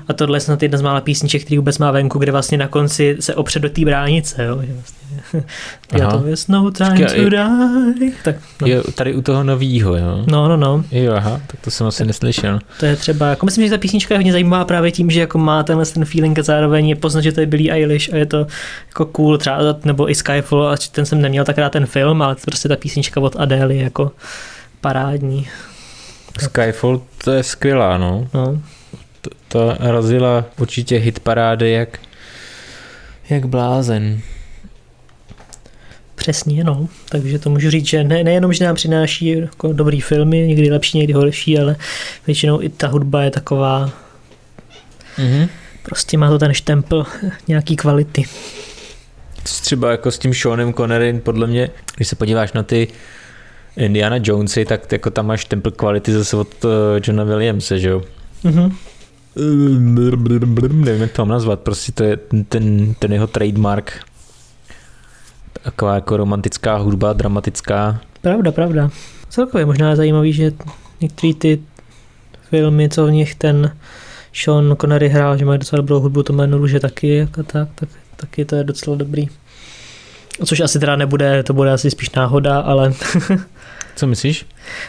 A 0.08 0.12
tohle 0.12 0.36
je 0.36 0.40
snad 0.40 0.62
jedna 0.62 0.78
z 0.78 0.82
mála 0.82 1.00
písniček, 1.00 1.42
který 1.42 1.58
vůbec 1.58 1.78
má 1.78 1.90
venku, 1.90 2.18
kde 2.18 2.32
vlastně 2.32 2.58
na 2.58 2.68
konci 2.68 3.16
se 3.20 3.34
opře 3.34 3.58
do 3.58 3.70
té 3.70 3.84
bránice, 3.84 4.44
jo, 4.44 4.58
že 4.62 4.72
vlastně 4.72 4.97
Já 5.98 6.10
to 6.10 6.26
je 6.26 6.36
no 6.48 6.70
time 6.70 6.90
Počkej, 6.90 7.24
to 7.24 7.30
die. 7.30 8.12
Tak, 8.24 8.36
no. 8.62 8.66
Jo, 8.66 8.82
tady 8.94 9.14
u 9.14 9.22
toho 9.22 9.44
novýho, 9.44 9.96
jo? 9.96 10.24
No, 10.26 10.48
no, 10.48 10.56
no. 10.56 10.84
Jo, 10.90 11.12
aha, 11.12 11.40
tak 11.46 11.60
to 11.60 11.70
jsem 11.70 11.86
asi 11.86 12.04
neslyšel. 12.04 12.58
To 12.80 12.86
je 12.86 12.96
třeba, 12.96 13.28
jako 13.28 13.46
myslím, 13.46 13.64
že 13.64 13.70
ta 13.70 13.78
písnička 13.78 14.14
je 14.14 14.18
hodně 14.18 14.32
zajímavá 14.32 14.64
právě 14.64 14.92
tím, 14.92 15.10
že 15.10 15.20
jako 15.20 15.38
má 15.38 15.62
tenhle 15.62 15.86
ten 15.86 16.04
feeling 16.04 16.38
a 16.38 16.42
zároveň 16.42 16.88
je 16.88 16.96
poznat, 16.96 17.20
že 17.20 17.32
to 17.32 17.40
je 17.40 17.46
Billie 17.46 17.72
Eilish 17.72 18.14
a 18.14 18.16
je 18.16 18.26
to 18.26 18.46
jako 18.86 19.06
cool, 19.06 19.38
třeba, 19.38 19.58
nebo 19.84 20.10
i 20.10 20.14
Skyfall, 20.14 20.68
a 20.68 20.76
ten 20.92 21.06
jsem 21.06 21.20
neměl 21.20 21.44
tak 21.44 21.58
rád 21.58 21.72
ten 21.72 21.86
film, 21.86 22.22
ale 22.22 22.36
prostě 22.44 22.68
ta 22.68 22.76
písnička 22.76 23.20
od 23.20 23.36
Adele 23.38 23.74
je 23.74 23.82
jako 23.82 24.12
parádní. 24.80 25.48
Skyfall 26.38 27.02
to 27.24 27.32
je 27.32 27.42
skvělá, 27.42 27.98
no. 27.98 28.28
no. 28.34 28.62
To, 29.20 29.30
to 29.48 29.76
razila 29.80 30.44
určitě 30.58 30.96
hit 30.96 31.20
parády 31.20 31.70
jak, 31.70 31.98
jak 33.30 33.46
blázen. 33.46 34.20
Přesně, 36.28 36.64
no. 36.64 36.88
Takže 37.08 37.38
to 37.38 37.50
můžu 37.50 37.70
říct, 37.70 37.86
že 37.86 38.04
ne, 38.04 38.24
nejenom, 38.24 38.52
že 38.52 38.64
nám 38.64 38.74
přináší 38.74 39.28
jako 39.28 39.72
dobrý 39.72 40.00
filmy, 40.00 40.46
někdy 40.48 40.70
lepší, 40.70 40.98
někdy 40.98 41.12
horší, 41.12 41.58
ale 41.58 41.76
většinou 42.26 42.62
i 42.62 42.68
ta 42.68 42.88
hudba 42.88 43.22
je 43.22 43.30
taková, 43.30 43.90
mm-hmm. 45.18 45.48
prostě 45.82 46.18
má 46.18 46.30
to 46.30 46.38
ten 46.38 46.54
štempel 46.54 47.06
nějaký 47.48 47.76
kvality. 47.76 48.24
Třeba 49.42 49.90
jako 49.90 50.10
s 50.10 50.18
tím 50.18 50.34
Seanem 50.34 50.74
Connerym, 50.74 51.20
podle 51.20 51.46
mě, 51.46 51.70
když 51.96 52.08
se 52.08 52.16
podíváš 52.16 52.52
na 52.52 52.62
ty 52.62 52.88
Indiana 53.76 54.16
Jonesy, 54.22 54.64
tak 54.64 54.92
jako 54.92 55.10
tam 55.10 55.26
máš 55.26 55.44
templ 55.44 55.70
kvality 55.70 56.12
zase 56.12 56.36
od 56.36 56.64
uh, 56.64 56.70
Johna 57.04 57.24
Williamse, 57.24 57.78
že 57.78 57.88
jo? 57.88 58.02
Mm-hmm. 58.44 58.72
Nevím, 60.68 61.02
jak 61.02 61.12
to 61.12 61.22
mám 61.22 61.28
nazvat, 61.28 61.60
prostě 61.60 61.92
to 61.92 62.04
je 62.04 62.16
ten, 62.48 62.94
ten 62.94 63.12
jeho 63.12 63.26
trademark. 63.26 63.92
Taková 65.62 65.94
jako 65.94 66.16
romantická 66.16 66.76
hudba, 66.76 67.12
dramatická. 67.12 68.00
Pravda, 68.20 68.52
pravda. 68.52 68.90
Celkově 69.28 69.66
možná 69.66 69.90
je 69.90 69.96
zajímavý, 69.96 70.32
že 70.32 70.52
některé 71.00 71.34
ty 71.34 71.60
filmy, 72.50 72.88
co 72.88 73.06
v 73.06 73.10
nich 73.10 73.34
ten 73.34 73.76
Sean 74.32 74.76
Connery 74.80 75.08
hrál, 75.08 75.36
že 75.36 75.44
mají 75.44 75.58
docela 75.58 75.76
dobrou 75.76 76.00
hudbu, 76.00 76.22
to 76.22 76.32
jméno 76.32 76.66
že 76.66 76.80
taky, 76.80 77.14
jako 77.14 77.42
tak, 77.42 77.68
tak, 77.74 77.88
taky 78.16 78.44
to 78.44 78.56
je 78.56 78.64
docela 78.64 78.96
dobrý. 78.96 79.28
Což 80.44 80.60
asi 80.60 80.78
teda 80.78 80.96
nebude, 80.96 81.42
to 81.42 81.54
bude 81.54 81.72
asi 81.72 81.90
spíš 81.90 82.10
náhoda, 82.10 82.60
ale 82.60 82.92
Co 83.98 84.06
myslíš? 84.06 84.46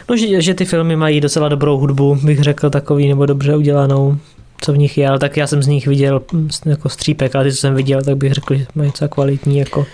No, 0.08 0.16
že, 0.16 0.42
že 0.42 0.54
ty 0.54 0.64
filmy 0.64 0.96
mají 0.96 1.20
docela 1.20 1.48
dobrou 1.48 1.78
hudbu, 1.78 2.18
bych 2.22 2.40
řekl 2.40 2.70
takový, 2.70 3.08
nebo 3.08 3.26
dobře 3.26 3.56
udělanou, 3.56 4.18
co 4.60 4.72
v 4.72 4.78
nich 4.78 4.98
je, 4.98 5.08
ale 5.08 5.18
tak 5.18 5.36
já 5.36 5.46
jsem 5.46 5.62
z 5.62 5.66
nich 5.66 5.86
viděl 5.86 6.22
hm, 6.32 6.48
jako 6.66 6.88
střípek, 6.88 7.36
a 7.36 7.42
ty, 7.42 7.50
co 7.50 7.56
jsem 7.56 7.74
viděl, 7.74 8.02
tak 8.02 8.16
bych 8.16 8.32
řekl, 8.32 8.54
že 8.54 8.66
mají 8.74 8.90
docela 8.90 9.08
kvalitní. 9.08 9.58
Jako. 9.58 9.86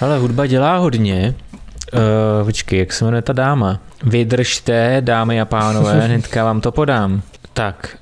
Ale 0.00 0.18
hudba 0.18 0.46
dělá 0.46 0.76
hodně. 0.76 1.34
Uh, 1.92 2.46
počkej, 2.46 2.78
jak 2.78 2.92
se 2.92 3.04
jmenuje 3.04 3.22
ta 3.22 3.32
dáma? 3.32 3.80
Vydržte, 4.04 4.96
dámy 5.00 5.40
a 5.40 5.44
pánové, 5.44 6.00
hnedka 6.06 6.44
vám 6.44 6.60
to 6.60 6.72
podám. 6.72 7.22
Tak, 7.52 7.98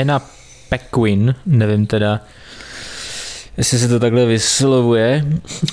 Anna 0.00 0.22
Pequin, 0.68 1.34
nevím 1.46 1.86
teda, 1.86 2.20
jestli 3.56 3.78
se 3.78 3.88
to 3.88 4.00
takhle 4.00 4.26
vyslovuje. 4.26 5.24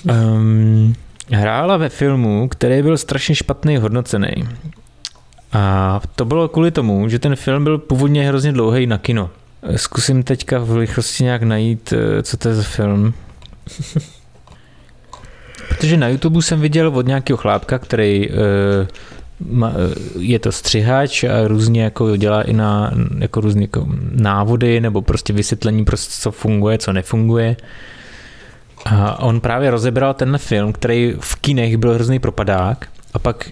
Um, 0.04 0.95
hrála 1.32 1.78
ve 1.78 1.89
filmu, 1.89 2.47
který 2.47 2.82
byl 2.82 2.97
strašně 2.97 3.36
špatný 3.36 3.78
hodnocený. 3.78 4.34
A 5.54 6.02
to 6.16 6.26
bylo 6.26 6.47
kvůli 6.47 6.72
tomu, 6.72 7.10
že 7.10 7.20
ten 7.20 7.36
film 7.36 7.64
byl 7.64 7.78
původně 7.78 8.28
hrozně 8.28 8.52
dlouhý 8.52 8.88
na 8.88 8.97
kino. 8.97 9.30
Zkusím 9.76 10.24
teďka 10.24 10.60
v 10.60 10.78
rychlosti 10.78 11.24
nějak 11.24 11.43
najít, 11.43 11.93
eh, 11.93 12.24
co 12.24 12.38
to 12.38 12.47
je 12.47 12.56
za 12.56 12.64
film. 12.64 13.14
Protože 15.70 15.97
na 15.97 16.08
YouTube 16.08 16.41
jsem 16.41 16.62
viděl 16.62 16.88
od 16.88 17.08
nějakého 17.08 17.38
chlápka, 17.38 17.80
který 17.80 18.30
uh, 18.30 18.36
ma, 19.39 19.74
je 20.20 20.39
to 20.39 20.52
střihač 20.52 21.24
a 21.24 21.47
různě 21.47 21.84
jako 21.84 22.16
dělá 22.16 22.41
i 22.41 22.54
na 22.54 22.91
jako 23.20 23.41
různé 23.41 23.62
jako 23.62 23.88
návody 24.12 24.82
nebo 24.82 25.02
prostě 25.02 25.34
vysvětlení, 25.34 25.86
prostě 25.86 26.22
co 26.22 26.32
funguje, 26.32 26.78
co 26.78 26.93
nefunguje. 26.93 27.56
A 28.86 29.20
on 29.20 29.39
právě 29.39 29.72
rozebral 29.72 30.14
ten 30.14 30.38
film, 30.38 30.74
který 30.74 31.16
v 31.20 31.36
kinech 31.36 31.78
byl 31.78 31.93
hrozný 31.93 32.20
propadák 32.20 32.88
a 33.14 33.20
pak 33.20 33.50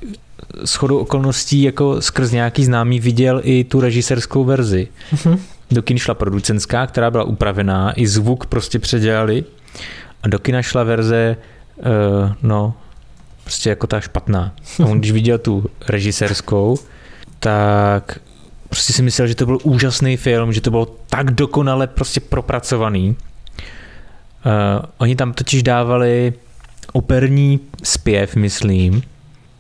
s 0.66 0.76
chodou 0.76 0.98
okolností 0.98 1.62
jako 1.62 2.02
skrz 2.02 2.32
nějaký 2.32 2.66
známý 2.66 3.00
viděl 3.00 3.42
i 3.44 3.64
tu 3.64 3.82
režisérskou 3.82 4.44
verzi. 4.44 4.88
Mm-hmm. 5.14 5.40
Do 5.72 5.82
kin 5.82 5.98
šla 5.98 6.14
producentská, 6.14 6.88
která 6.88 7.12
byla 7.12 7.24
upravená, 7.24 7.92
i 7.92 8.08
zvuk 8.08 8.46
prostě 8.46 8.80
předělali 8.80 9.44
a 10.24 10.28
do 10.28 10.40
kina 10.40 10.62
šla 10.62 10.84
verze 10.84 11.38
uh, 11.78 11.86
no, 12.44 12.74
prostě 13.44 13.70
jako 13.70 13.88
ta 13.88 14.00
špatná. 14.00 14.54
A 14.84 14.86
on 14.86 15.00
když 15.00 15.12
viděl 15.12 15.38
tu 15.38 15.66
režisérskou, 15.88 16.78
tak 17.40 18.20
prostě 18.70 18.94
si 18.94 19.02
myslel, 19.02 19.28
že 19.28 19.36
to 19.36 19.46
byl 19.46 19.58
úžasný 19.64 20.18
film, 20.18 20.54
že 20.54 20.62
to 20.62 20.72
bylo 20.72 20.96
tak 21.10 21.32
dokonale 21.32 21.88
prostě 21.88 22.20
propracovaný, 22.20 23.16
Uh, 24.46 24.86
oni 24.98 25.16
tam 25.16 25.34
totiž 25.34 25.64
dávali 25.64 26.34
operní 26.94 27.60
zpěv, 27.84 28.36
myslím, 28.36 29.02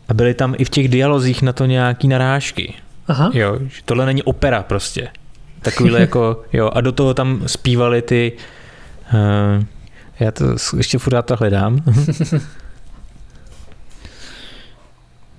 a 0.07 0.13
byly 0.13 0.33
tam 0.33 0.55
i 0.57 0.65
v 0.65 0.69
těch 0.69 0.87
dialozích 0.87 1.41
na 1.41 1.53
to 1.53 1.65
nějaký 1.65 2.07
narážky. 2.07 2.73
Aha. 3.07 3.31
Jo, 3.33 3.59
že 3.59 3.81
tohle 3.85 4.05
není 4.05 4.23
opera 4.23 4.63
prostě. 4.63 5.07
Takovýhle 5.61 5.99
jako, 6.07 6.43
jo, 6.53 6.71
a 6.73 6.81
do 6.81 6.91
toho 6.91 7.13
tam 7.13 7.43
zpívali 7.45 8.01
ty, 8.01 8.31
uh, 9.13 9.63
já 10.19 10.31
to 10.31 10.45
ještě 10.77 10.97
furt 10.97 11.23
to 11.23 11.35
hledám. 11.35 11.83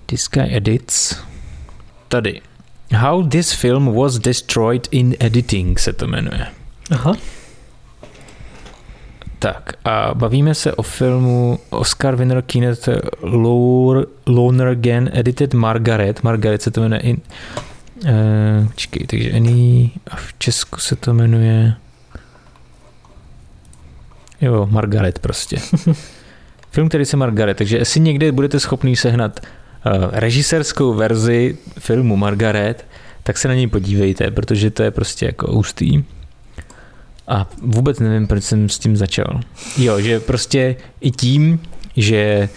This 0.06 0.28
guy 0.32 0.56
edits. 0.56 1.16
Tady. 2.08 2.40
How 2.94 3.28
this 3.28 3.52
film 3.52 3.94
was 3.94 4.18
destroyed 4.18 4.88
in 4.90 5.16
editing 5.20 5.78
se 5.78 5.92
to 5.92 6.06
jmenuje. 6.06 6.46
Aha. 6.90 7.12
Tak 9.38 9.72
a 9.84 10.14
bavíme 10.14 10.54
se 10.54 10.72
o 10.72 10.82
filmu 10.82 11.58
Oscar 11.70 12.16
winner 12.16 12.42
Kenneth 12.42 12.88
Lonergan 14.26 15.08
edited 15.12 15.54
Margaret. 15.54 16.22
Margaret 16.22 16.62
se 16.62 16.70
to 16.70 16.80
jmenuje 16.80 17.00
in, 17.00 17.16
uh, 18.04 18.10
čekej, 18.74 19.06
takže 19.06 19.30
any, 19.30 19.90
a 20.10 20.16
v 20.16 20.34
Česku 20.38 20.80
se 20.80 20.96
to 20.96 21.14
jmenuje 21.14 21.74
jo, 24.40 24.68
Margaret 24.70 25.18
prostě. 25.18 25.56
Film, 26.70 26.88
který 26.88 27.04
se 27.04 27.16
Margaret, 27.16 27.56
takže 27.56 27.78
jestli 27.78 28.00
někde 28.00 28.32
budete 28.32 28.60
schopný 28.60 28.96
sehnat 28.96 29.40
uh, 29.40 29.92
režisérskou 30.12 30.94
verzi 30.94 31.58
filmu 31.78 32.16
Margaret, 32.16 32.86
tak 33.22 33.38
se 33.38 33.48
na 33.48 33.54
něj 33.54 33.66
podívejte, 33.66 34.30
protože 34.30 34.70
to 34.70 34.82
je 34.82 34.90
prostě 34.90 35.26
jako 35.26 35.52
ústý. 35.52 36.04
A 37.28 37.46
vůbec 37.62 38.00
nevím, 38.00 38.26
proč 38.26 38.44
jsem 38.44 38.68
s 38.68 38.78
tím 38.78 38.96
začal. 38.96 39.40
Jo, 39.76 40.00
že 40.00 40.20
prostě 40.20 40.76
i 41.00 41.10
tím, 41.10 41.60
že 41.96 42.48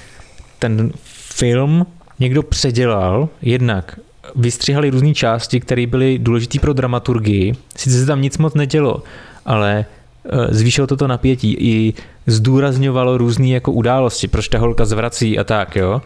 ten 0.60 0.92
film 1.34 1.86
někdo 2.20 2.44
předělal, 2.44 3.30
jednak 3.42 4.00
vystřihali 4.36 4.90
různé 4.90 5.14
části, 5.14 5.60
které 5.60 5.88
byly 5.88 6.20
důležité 6.20 6.60
pro 6.60 6.74
dramaturgii. 6.74 7.54
Sice 7.78 8.00
se 8.00 8.06
tam 8.06 8.22
nic 8.22 8.38
moc 8.38 8.54
nedělo, 8.54 9.04
ale 9.46 9.86
e, 10.26 10.54
zvýšilo 10.56 10.88
toto 10.88 11.08
napětí 11.08 11.56
i 11.60 11.94
zdůrazňovalo 12.28 13.18
různé 13.18 13.48
jako 13.48 13.72
události, 13.72 14.28
proč 14.28 14.48
ta 14.48 14.60
holka 14.60 14.86
zvrací 14.86 15.40
a 15.40 15.44
tak, 15.44 15.76
jo. 15.76 16.02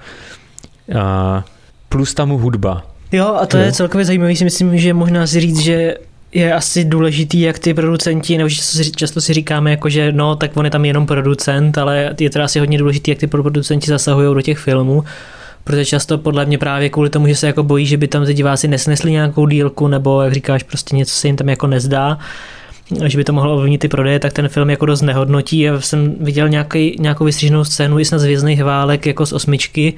A 0.99 1.43
plus 1.89 2.13
tam 2.13 2.29
hudba. 2.29 2.83
Jo, 3.11 3.37
a 3.41 3.45
to 3.45 3.57
jo. 3.57 3.63
je 3.63 3.71
celkově 3.71 4.05
zajímavé, 4.05 4.35
si 4.35 4.43
myslím, 4.43 4.77
že 4.77 4.93
možná 4.93 5.27
si 5.27 5.39
říct, 5.39 5.59
že 5.59 5.97
je 6.35 6.53
asi 6.53 6.85
důležitý, 6.85 7.41
jak 7.41 7.59
ty 7.59 7.73
producenti, 7.73 8.37
nebo 8.37 8.49
často 8.95 9.21
si, 9.21 9.33
říkáme, 9.33 9.71
jako, 9.71 9.89
že 9.89 10.11
no, 10.11 10.35
tak 10.35 10.57
on 10.57 10.65
je 10.65 10.71
tam 10.71 10.85
jenom 10.85 11.05
producent, 11.05 11.77
ale 11.77 12.15
je 12.19 12.29
teda 12.29 12.45
asi 12.45 12.59
hodně 12.59 12.77
důležitý, 12.77 13.11
jak 13.11 13.17
ty 13.17 13.27
producenti 13.27 13.87
zasahují 13.87 14.35
do 14.35 14.41
těch 14.41 14.57
filmů, 14.57 15.03
protože 15.63 15.85
často 15.85 16.17
podle 16.17 16.45
mě 16.45 16.57
právě 16.57 16.89
kvůli 16.89 17.09
tomu, 17.09 17.27
že 17.27 17.35
se 17.35 17.47
jako 17.47 17.63
bojí, 17.63 17.85
že 17.85 17.97
by 17.97 18.07
tam 18.07 18.25
ty 18.25 18.33
diváci 18.33 18.67
nesnesli 18.67 19.11
nějakou 19.11 19.47
dílku, 19.47 19.87
nebo 19.87 20.21
jak 20.21 20.33
říkáš, 20.33 20.63
prostě 20.63 20.95
něco 20.95 21.15
se 21.15 21.27
jim 21.27 21.35
tam 21.35 21.49
jako 21.49 21.67
nezdá, 21.67 22.17
že 23.05 23.17
by 23.17 23.23
to 23.23 23.33
mohlo 23.33 23.53
ovlivnit 23.53 23.81
ty 23.81 23.87
prodeje, 23.87 24.19
tak 24.19 24.33
ten 24.33 24.47
film 24.47 24.69
jako 24.69 24.85
dost 24.85 25.01
nehodnotí. 25.01 25.59
Já 25.59 25.81
jsem 25.81 26.15
viděl 26.19 26.49
nějaký, 26.49 26.95
nějakou 26.99 27.25
vystříženou 27.25 27.63
scénu 27.63 27.99
i 27.99 28.05
snad 28.05 28.19
z 28.19 28.23
Vězných 28.23 28.63
válek 28.63 29.05
jako 29.05 29.25
z 29.25 29.33
osmičky, 29.33 29.93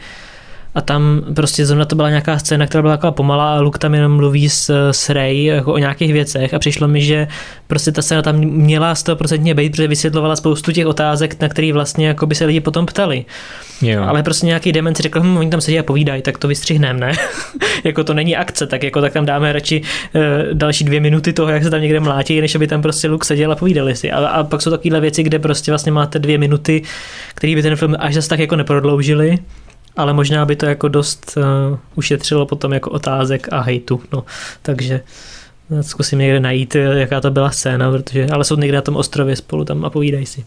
a 0.78 0.82
tam 0.82 1.24
prostě 1.36 1.66
zrovna 1.66 1.86
to 1.86 1.96
byla 1.96 2.10
nějaká 2.10 2.40
scéna, 2.40 2.68
která 2.68 2.82
byla 2.82 2.98
taková 2.98 3.12
pomalá 3.12 3.58
a 3.58 3.62
Luke 3.62 3.80
tam 3.80 3.94
jenom 3.94 4.16
mluví 4.16 4.50
s, 4.50 4.92
s 4.92 5.10
Ray 5.10 5.44
jako 5.44 5.74
o 5.74 5.78
nějakých 5.78 6.14
věcech 6.14 6.54
a 6.54 6.60
přišlo 6.60 6.88
mi, 6.88 7.02
že 7.02 7.28
prostě 7.68 7.92
ta 7.92 8.02
scéna 8.02 8.22
tam 8.22 8.36
měla 8.36 8.94
100% 8.94 9.54
být, 9.54 9.72
protože 9.72 9.88
vysvětlovala 9.88 10.36
spoustu 10.36 10.72
těch 10.72 10.86
otázek, 10.86 11.42
na 11.42 11.50
které 11.50 11.74
vlastně 11.74 12.08
jako 12.08 12.26
by 12.26 12.36
se 12.36 12.46
lidi 12.46 12.60
potom 12.60 12.86
ptali. 12.86 13.26
Jo. 13.82 14.04
Ale 14.04 14.24
prostě 14.24 14.46
nějaký 14.46 14.72
demenci 14.72 15.04
řekl, 15.04 15.20
hm, 15.20 15.38
oni 15.38 15.50
tam 15.50 15.62
sedí 15.62 15.80
a 15.80 15.84
povídají, 15.84 16.22
tak 16.22 16.38
to 16.38 16.48
vystřihneme, 16.48 17.00
ne? 17.00 17.12
jako 17.84 18.04
to 18.04 18.14
není 18.14 18.36
akce, 18.36 18.68
tak 18.68 18.84
jako 18.84 19.02
tak 19.02 19.14
tam 19.14 19.26
dáme 19.26 19.54
radši 19.54 19.82
uh, 19.82 20.22
další 20.54 20.84
dvě 20.84 21.00
minuty 21.00 21.34
toho, 21.34 21.52
jak 21.52 21.64
se 21.64 21.70
tam 21.70 21.82
někde 21.82 22.00
mlátí, 22.00 22.42
než 22.42 22.56
aby 22.56 22.68
tam 22.68 22.82
prostě 22.82 23.08
Luke 23.08 23.26
seděl 23.26 23.52
a 23.52 23.56
povídali 23.56 23.96
si. 23.96 24.12
A, 24.12 24.28
a 24.28 24.44
pak 24.44 24.62
jsou 24.62 24.72
takovéhle 24.72 25.00
věci, 25.00 25.24
kde 25.24 25.40
prostě 25.40 25.72
vlastně 25.72 25.92
máte 25.92 26.20
dvě 26.20 26.38
minuty, 26.38 26.82
které 27.36 27.56
by 27.56 27.62
ten 27.62 27.76
film 27.76 27.96
až 28.00 28.14
zase 28.14 28.30
tak 28.30 28.40
jako 28.40 28.56
neprodloužili, 28.56 29.38
ale 29.98 30.14
možná 30.14 30.46
by 30.46 30.56
to 30.56 30.66
jako 30.66 30.88
dost 30.88 31.38
uh, 31.38 31.78
ušetřilo 31.96 32.46
potom 32.46 32.74
jako 32.74 32.90
otázek 32.90 33.48
a 33.52 33.62
hejtu. 33.62 34.02
No. 34.14 34.24
Takže 34.62 35.02
zkusím 35.82 36.20
někde 36.20 36.40
najít, 36.40 36.76
jaká 36.76 37.22
to 37.22 37.32
byla 37.32 37.52
scéna, 37.52 37.92
protože, 37.92 38.28
ale 38.28 38.44
jsou 38.44 38.56
někde 38.56 38.76
na 38.76 38.82
tom 38.82 38.96
ostrově 38.96 39.36
spolu 39.36 39.66
tam 39.66 39.86
a 39.86 39.90
povídají 39.90 40.26
si. 40.26 40.46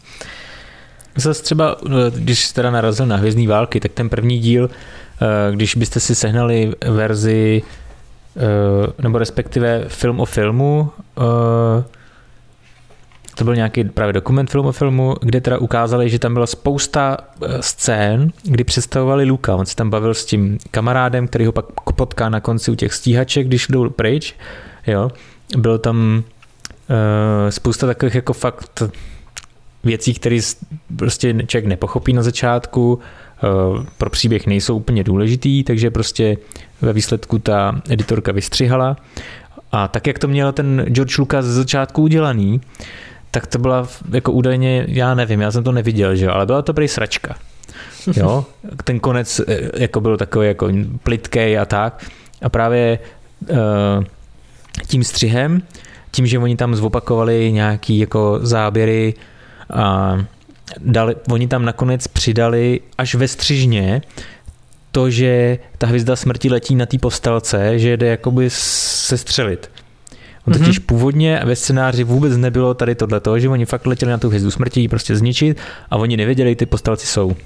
Zase 1.17 1.43
třeba, 1.43 1.77
no, 1.89 1.97
když 2.11 2.47
jste 2.47 2.55
teda 2.55 2.71
narazil 2.71 3.07
na 3.07 3.17
Hvězdní 3.17 3.47
války, 3.47 3.81
tak 3.81 3.93
ten 3.93 4.09
první 4.09 4.39
díl, 4.39 4.71
eh, 4.71 5.53
když 5.55 5.75
byste 5.75 6.01
si 6.01 6.15
sehnali 6.15 6.73
verzi, 6.89 7.63
eh, 8.37 9.03
nebo 9.03 9.19
respektive 9.19 9.85
film 9.89 10.21
o 10.21 10.25
filmu, 10.25 10.91
eh, 11.19 11.85
to 13.35 13.45
byl 13.45 13.55
nějaký 13.57 13.85
právě 13.85 14.13
dokument 14.13 14.51
film 14.51 14.67
o 14.67 14.73
filmu, 14.73 15.15
kde 15.23 15.41
teda 15.41 15.59
ukázali, 15.59 16.11
že 16.11 16.19
tam 16.19 16.35
byla 16.35 16.47
spousta 16.47 17.17
scén, 17.61 18.33
kdy 18.43 18.65
představovali 18.65 19.25
Luka. 19.25 19.57
On 19.57 19.67
se 19.67 19.77
tam 19.77 19.91
bavil 19.91 20.15
s 20.15 20.25
tím 20.25 20.59
kamarádem, 20.71 21.29
který 21.29 21.47
ho 21.47 21.53
pak 21.53 21.67
potká 21.97 22.29
na 22.29 22.41
konci 22.41 22.71
u 22.71 22.75
těch 22.75 22.95
stíhaček, 22.95 23.47
když 23.47 23.67
jdou 23.67 23.91
pryč. 23.91 24.35
Jo. 24.87 25.11
Bylo 25.57 25.79
tam 25.79 26.23
spousta 27.51 27.87
takových 27.87 28.15
jako 28.15 28.33
fakt 28.33 28.83
věcí, 29.85 30.15
které 30.15 30.41
prostě 30.97 31.35
člověk 31.47 31.67
nepochopí 31.67 32.13
na 32.13 32.23
začátku, 32.23 32.99
eh, 32.99 33.87
pro 33.99 34.11
příběh 34.11 34.47
nejsou 34.47 34.77
úplně 34.77 35.05
důležitý, 35.05 35.65
takže 35.65 35.91
prostě 35.91 36.37
ve 36.81 36.93
výsledku 36.93 37.39
ta 37.39 37.81
editorka 37.89 38.33
vystřihala. 38.33 38.97
A 39.73 39.89
tak, 39.89 40.07
jak 40.07 40.19
to 40.19 40.29
měl 40.29 40.53
ten 40.53 40.87
George 40.89 41.19
Lucas 41.19 41.45
ze 41.45 41.55
začátku 41.55 42.03
udělaný, 42.03 42.61
tak 43.31 43.47
to 43.47 43.59
byla 43.59 43.89
jako 44.13 44.33
údajně, 44.33 44.85
já 44.89 45.15
nevím, 45.15 45.41
já 45.41 45.53
jsem 45.53 45.65
to 45.65 45.73
neviděl, 45.73 46.17
že 46.17 46.25
jo, 46.25 46.33
ale 46.33 46.47
byla 46.47 46.63
to 46.63 46.75
prý 46.75 46.89
sračka. 46.89 47.37
Jo, 48.17 48.45
ten 48.85 49.01
konec 49.01 49.41
eh, 49.49 49.83
jako 49.83 50.01
byl 50.01 50.17
takový 50.17 50.47
jako 50.47 50.69
plitkej 51.03 51.59
a 51.59 51.65
tak. 51.65 52.05
A 52.43 52.49
právě 52.49 52.99
uh, 53.41 53.57
tím 54.87 55.05
střihem, 55.05 55.63
tím, 56.11 56.27
že 56.27 56.39
oni 56.39 56.57
tam 56.57 56.75
zopakovali 56.75 57.53
nějaký 57.53 57.99
jako 57.99 58.39
záběry 58.43 59.15
a 59.73 60.19
dali, 60.79 61.17
oni 61.31 61.49
tam 61.49 61.65
nakonec 61.65 62.07
přidali 62.07 62.81
až 62.99 63.15
ve 63.15 63.29
střižně 63.29 64.03
to, 64.93 65.11
že 65.11 65.59
ta 65.79 65.87
hvězda 65.87 66.17
smrti 66.17 66.51
letí 66.51 66.75
na 66.75 66.87
té 66.87 66.99
postelce, 66.99 67.79
že 67.79 67.97
jde 67.97 68.07
jakoby 68.07 68.51
se 68.51 69.19
střelit. 69.19 69.71
On 70.47 70.53
totiž 70.53 70.81
mm-hmm. 70.81 70.87
původně 70.87 71.41
ve 71.45 71.57
scénáři 71.57 72.05
vůbec 72.05 72.37
nebylo 72.37 72.75
tady 72.75 72.95
tohleto, 72.95 73.39
že 73.39 73.49
oni 73.49 73.67
fakt 73.67 73.87
letěli 73.87 74.11
na 74.11 74.19
tu 74.19 74.29
hvězdu 74.29 74.51
smrti, 74.51 74.81
ji 74.81 74.89
prostě 74.89 75.17
zničit 75.17 75.59
a 75.91 75.97
oni 75.97 76.17
nevěděli, 76.17 76.57
ty 76.57 76.67
postelci 76.67 77.07
jsou. 77.07 77.37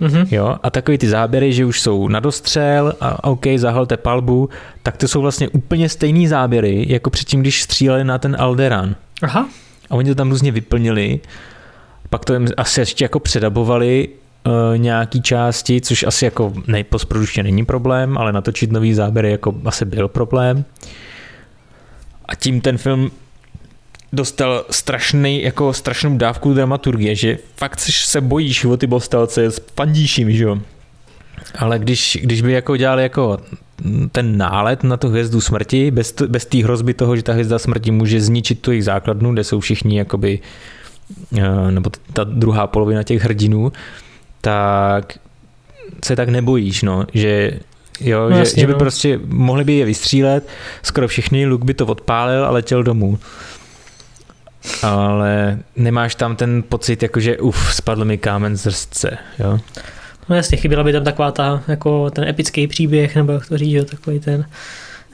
Mm-hmm. 0.00 0.26
Jo, 0.30 0.56
a 0.62 0.70
takový 0.70 0.98
ty 0.98 1.08
záběry, 1.08 1.52
že 1.52 1.64
už 1.64 1.80
jsou 1.80 2.08
na 2.08 2.20
dostřel 2.20 2.94
a 3.00 3.24
OK, 3.24 3.46
zahalte 3.56 3.96
palbu, 3.96 4.48
tak 4.82 4.96
to 4.96 5.08
jsou 5.08 5.22
vlastně 5.22 5.48
úplně 5.48 5.88
stejný 5.88 6.28
záběry, 6.28 6.86
jako 6.88 7.10
předtím, 7.10 7.40
když 7.40 7.62
stříleli 7.62 8.04
na 8.04 8.18
ten 8.18 8.36
Alderan. 8.38 8.96
Aha. 9.22 9.48
A 9.90 9.94
oni 9.94 10.08
to 10.08 10.14
tam 10.14 10.30
různě 10.30 10.52
vyplnili, 10.52 11.20
pak 12.10 12.24
to 12.24 12.34
asi 12.56 12.80
ještě 12.80 13.04
jako 13.04 13.20
předabovali 13.20 14.08
uh, 14.46 14.78
nějaký 14.78 15.22
části, 15.22 15.80
což 15.80 16.02
asi 16.02 16.24
jako 16.24 16.52
nej, 16.66 16.84
není 17.42 17.64
problém, 17.64 18.18
ale 18.18 18.32
natočit 18.32 18.72
nový 18.72 18.94
záběry 18.94 19.30
jako 19.30 19.54
asi 19.64 19.84
byl 19.84 20.08
problém. 20.08 20.64
Tím 22.46 22.60
ten 22.60 22.78
film 22.78 23.10
dostal 24.12 24.64
strašný, 24.70 25.42
jako 25.42 25.72
strašnou 25.72 26.16
dávku 26.16 26.54
dramaturgie, 26.54 27.14
že 27.14 27.38
fakt 27.56 27.80
se 27.80 28.20
bojíš 28.20 28.64
o 28.64 28.76
ty 28.76 28.86
bostelce, 28.86 29.50
spandíš 29.50 30.18
jim, 30.18 30.32
že 30.32 30.44
jo. 30.44 30.58
Ale 31.58 31.78
když, 31.78 32.18
když 32.22 32.42
by 32.42 32.52
jako 32.52 32.76
dělali 32.76 33.02
jako 33.02 33.38
ten 34.12 34.38
nálet 34.38 34.84
na 34.84 34.96
tu 34.96 35.08
hvězdu 35.08 35.40
smrti, 35.40 35.90
bez, 35.90 36.14
bez 36.26 36.46
té 36.46 36.58
hrozby 36.58 36.94
toho, 36.94 37.16
že 37.16 37.22
ta 37.22 37.32
hvězda 37.32 37.58
smrti 37.58 37.90
může 37.90 38.20
zničit 38.20 38.62
tu 38.62 38.70
jejich 38.70 38.84
základnu, 38.84 39.32
kde 39.32 39.44
jsou 39.44 39.60
všichni 39.60 39.98
jakoby, 39.98 40.40
eh, 41.38 41.70
nebo 41.70 41.90
ta 42.12 42.24
druhá 42.24 42.66
polovina 42.66 43.02
těch 43.02 43.22
hrdinů, 43.22 43.72
tak 44.40 45.18
se 46.04 46.16
tak 46.16 46.28
nebojíš, 46.28 46.82
no, 46.82 47.06
že 47.14 47.60
Jo, 48.00 48.28
no, 48.28 48.36
že, 48.36 48.38
jasně, 48.38 48.60
že 48.60 48.66
by 48.66 48.72
no. 48.72 48.78
prostě 48.78 49.20
mohli 49.26 49.64
by 49.64 49.72
je 49.72 49.84
vystřílet, 49.84 50.48
skoro 50.82 51.08
všichni, 51.08 51.46
Luke 51.46 51.64
by 51.64 51.74
to 51.74 51.86
odpálil 51.86 52.44
a 52.44 52.50
letěl 52.50 52.82
domů. 52.82 53.18
Ale 54.82 55.58
nemáš 55.76 56.14
tam 56.14 56.36
ten 56.36 56.62
pocit, 56.68 57.02
jako 57.02 57.20
že 57.20 57.38
uf, 57.38 57.74
spadl 57.74 58.04
mi 58.04 58.18
kámen 58.18 58.56
z 58.56 58.66
rstce, 58.66 59.18
jo? 59.38 59.58
No 60.28 60.36
jasně, 60.36 60.56
chyběla 60.56 60.84
by 60.84 60.92
tam 60.92 61.04
taková 61.04 61.32
ta, 61.32 61.62
jako 61.68 62.10
ten 62.10 62.28
epický 62.28 62.66
příběh, 62.66 63.16
nebo 63.16 63.32
jak 63.32 63.48
to 63.48 63.58
říct, 63.58 63.90
takový 63.90 64.20
ten... 64.20 64.46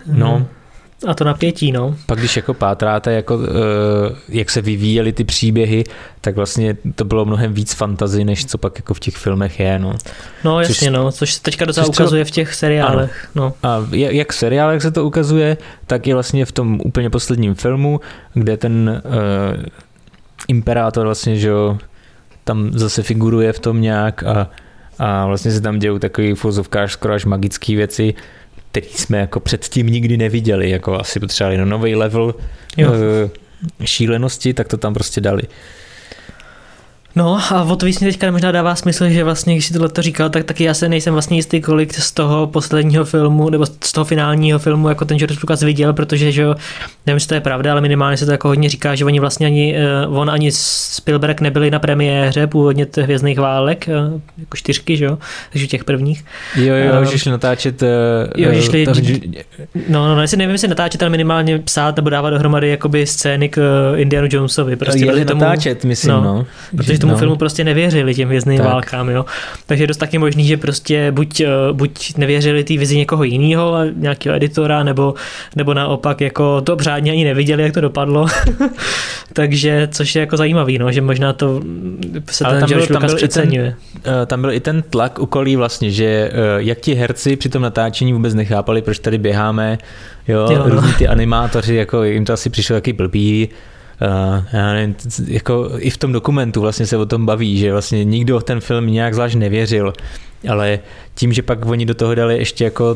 No, 0.07 0.43
eh, 0.43 0.62
a 1.07 1.15
to 1.15 1.25
napětí, 1.25 1.73
no. 1.73 1.97
Pak 2.07 2.19
když 2.19 2.37
jako 2.37 2.55
pátráte, 2.55 3.13
jako, 3.13 3.37
uh, 3.37 3.45
jak 4.29 4.51
se 4.51 4.61
vyvíjely 4.61 5.13
ty 5.13 5.25
příběhy, 5.25 5.85
tak 6.21 6.37
vlastně 6.37 6.77
to 6.95 7.05
bylo 7.05 7.25
mnohem 7.25 7.55
víc 7.55 7.75
fantazy, 7.75 8.25
než 8.25 8.47
co 8.47 8.59
pak 8.59 8.79
jako 8.79 8.95
v 8.95 9.01
těch 9.01 9.17
filmech 9.17 9.61
je, 9.61 9.79
no. 9.79 9.95
No 10.45 10.61
jasně, 10.61 10.75
což, 10.75 10.89
no, 10.89 11.13
což 11.13 11.35
se 11.35 11.43
teďka 11.43 11.65
docela 11.65 11.87
ukazuje 11.87 12.25
v 12.25 12.31
těch 12.31 12.55
seriálech, 12.55 13.29
ano. 13.37 13.55
no. 13.63 13.71
A 13.71 13.87
jak 13.91 14.33
v 14.33 14.37
seriálech 14.37 14.83
se 14.83 14.91
to 14.91 15.05
ukazuje, 15.05 15.57
tak 15.87 16.07
je 16.07 16.15
vlastně 16.15 16.45
v 16.45 16.53
tom 16.53 16.81
úplně 16.85 17.11
posledním 17.11 17.55
filmu, 17.55 18.01
kde 18.35 18.57
ten 18.57 19.03
uh, 19.05 19.65
imperátor 20.49 21.07
vlastně, 21.07 21.37
že 21.37 21.49
jo, 21.49 21.79
tam 22.45 22.71
zase 22.75 23.03
figuruje 23.03 23.53
v 23.53 23.59
tom 23.59 23.81
nějak 23.81 24.23
a 24.23 24.51
a 24.99 25.27
vlastně 25.27 25.51
se 25.51 25.61
tam 25.61 25.79
dějou 25.79 25.99
takový 25.99 26.35
v 26.35 26.47
skoro 26.87 27.15
až 27.15 27.25
magické 27.25 27.77
věci, 27.77 28.15
které 28.73 28.87
jsme 28.95 29.19
jako 29.19 29.41
předtím 29.41 29.87
nikdy 29.87 30.17
neviděli, 30.17 30.71
jako 30.71 30.95
asi 31.01 31.21
potřebovali 31.21 31.59
na 31.59 31.65
nový 31.65 31.95
level 31.95 32.35
jo. 32.77 32.93
Eh, 32.95 33.87
šílenosti, 33.87 34.55
tak 34.55 34.69
to 34.69 34.77
tam 34.77 34.95
prostě 34.95 35.21
dali. 35.21 35.43
No 37.17 37.39
a 37.51 37.63
o 37.63 37.77
to 37.77 37.87
víc 37.87 37.99
teďka 37.99 38.31
možná 38.31 38.53
dává 38.53 38.75
smysl, 38.75 39.09
že 39.09 39.25
vlastně, 39.25 39.55
když 39.55 39.67
si 39.67 39.73
tohle 39.73 39.89
to 39.89 40.03
říkal, 40.03 40.31
tak 40.31 40.45
taky 40.45 40.65
já 40.65 40.75
se 40.75 40.89
nejsem 40.89 41.13
vlastně 41.13 41.37
jistý, 41.37 41.61
kolik 41.61 41.95
z 41.95 42.13
toho 42.13 42.47
posledního 42.47 43.05
filmu, 43.05 43.51
nebo 43.51 43.67
z 43.67 43.93
toho 43.93 44.05
finálního 44.05 44.59
filmu, 44.59 44.89
jako 44.89 45.05
ten 45.05 45.19
George 45.19 45.43
Lucas 45.43 45.63
viděl, 45.63 45.93
protože, 45.93 46.33
že 46.33 46.47
nevím, 47.07 47.17
jestli 47.17 47.29
to 47.29 47.35
je 47.35 47.41
pravda, 47.41 47.73
ale 47.73 47.81
minimálně 47.81 48.17
se 48.17 48.27
to 48.27 48.33
jako 48.33 48.49
hodně 48.49 48.69
říká, 48.69 48.95
že 48.95 49.05
oni 49.05 49.21
vlastně 49.21 49.47
ani, 49.47 49.77
uh, 50.09 50.19
on 50.19 50.31
ani 50.31 50.51
Spielberg 50.53 51.41
nebyli 51.41 51.71
na 51.71 51.79
premiéře 51.79 52.47
původně 52.47 52.87
těch 52.87 53.05
Hvězdných 53.05 53.39
válek, 53.39 53.89
uh, 53.89 54.21
jako 54.39 54.57
čtyřky, 54.57 54.97
že 54.97 55.05
jo, 55.05 55.19
takže 55.53 55.67
těch 55.67 55.85
prvních. 55.85 56.25
Jo, 56.57 56.75
jo, 56.75 57.01
uh, 57.01 57.11
že 57.11 57.19
šli 57.19 57.31
natáčet. 57.31 57.83
Jo, 58.37 58.53
že 58.53 58.63
šli, 58.63 58.85
to, 58.85 58.93
no, 59.89 60.07
no, 60.09 60.15
no, 60.15 60.23
jestli 60.23 60.37
nevím, 60.37 60.53
jestli 60.53 60.69
natáčet, 60.69 61.03
ale 61.03 61.11
minimálně 61.11 61.59
psát 61.59 61.97
nebo 61.97 62.11
dávat 62.11 62.31
dohromady 62.31 62.69
jakoby 62.69 63.07
scény 63.07 63.49
k 63.49 63.93
Indianu 63.97 64.29
Jonesovi. 64.31 64.77
Prostě 64.77 65.05
jeli 65.05 65.25
tomu, 65.25 65.41
natáčet, 65.41 65.85
myslím, 65.85 66.13
no. 66.13 66.23
no 66.23 66.47
protože 66.77 67.02
tomu 67.03 67.13
no. 67.13 67.19
filmu 67.19 67.37
prostě 67.37 67.65
nevěřili 67.65 68.15
těm 68.15 68.29
vězným 68.29 68.59
tak. 68.59 68.67
válkám, 68.67 69.09
jo. 69.09 69.25
Takže 69.67 69.85
je 69.85 69.89
dost 69.89 69.97
taky 69.97 70.19
možný, 70.19 70.47
že 70.47 70.57
prostě 70.57 71.13
buď, 71.13 71.41
eh, 71.41 71.49
buď 71.73 72.17
nevěřili 72.17 72.65
té 72.65 72.77
vizi 72.77 72.97
někoho 72.97 73.25
jiného, 73.25 73.77
nějakého 73.95 74.37
editora, 74.37 74.83
nebo, 74.83 75.15
nebo 75.57 75.75
naopak 75.75 76.21
jako 76.21 76.61
to 76.61 76.77
řádně 76.81 77.13
ani 77.13 77.25
neviděli, 77.25 77.63
jak 77.63 77.73
to 77.73 77.81
dopadlo. 77.81 78.27
Takže, 79.33 79.89
což 79.91 80.15
je 80.15 80.21
jako 80.21 80.37
zajímavý, 80.37 80.79
no, 80.79 80.93
že 80.93 81.01
možná 81.01 81.33
to 81.33 81.61
se 82.31 82.45
Ale 82.45 82.55
ten 82.55 82.61
tam 82.61 82.69
George 82.69 82.89
byl, 82.89 83.01
tam 83.01 83.07
byl 83.07 83.17
přeceňuje. 83.17 83.77
Ten, 84.03 84.15
uh, 84.15 84.27
tam 84.27 84.41
byl 84.41 84.53
i 84.53 84.61
ten 84.61 84.83
tlak 84.83 85.19
okolí 85.19 85.57
vlastně, 85.57 85.91
že 85.91 86.31
uh, 86.33 86.39
jak 86.57 86.79
ti 86.79 86.95
herci 86.95 87.37
při 87.37 87.49
tom 87.49 87.63
natáčení 87.63 88.13
vůbec 88.13 88.35
nechápali, 88.35 88.83
proč 88.83 88.99
tady 88.99 89.19
běháme, 89.19 89.79
jo, 90.29 90.49
jo. 90.51 90.63
různí 90.65 90.93
ty 90.93 91.09
animátoři, 91.09 91.75
jako 91.75 92.03
jim 92.03 92.25
to 92.25 92.33
asi 92.33 92.51
přišlo 92.51 92.77
taky 92.77 92.93
blbý, 92.93 93.49
já 94.53 94.73
nevím, 94.73 94.95
jako 95.27 95.71
i 95.77 95.91
v 95.91 95.97
tom 95.97 96.13
dokumentu 96.13 96.61
vlastně 96.61 96.87
se 96.87 96.97
o 96.97 97.07
tom 97.07 97.27
baví, 97.27 97.59
že 97.59 97.73
vlastně 97.73 98.05
nikdo 98.05 98.41
ten 98.41 98.61
film 98.61 98.87
nějak 98.87 99.15
zvlášť 99.15 99.35
nevěřil, 99.35 99.93
ale 100.49 100.79
tím, 101.15 101.33
že 101.33 101.43
pak 101.43 101.67
oni 101.67 101.87
do 101.87 101.95
toho 101.95 102.15
dali 102.15 102.39
ještě 102.39 102.65
jako 102.65 102.95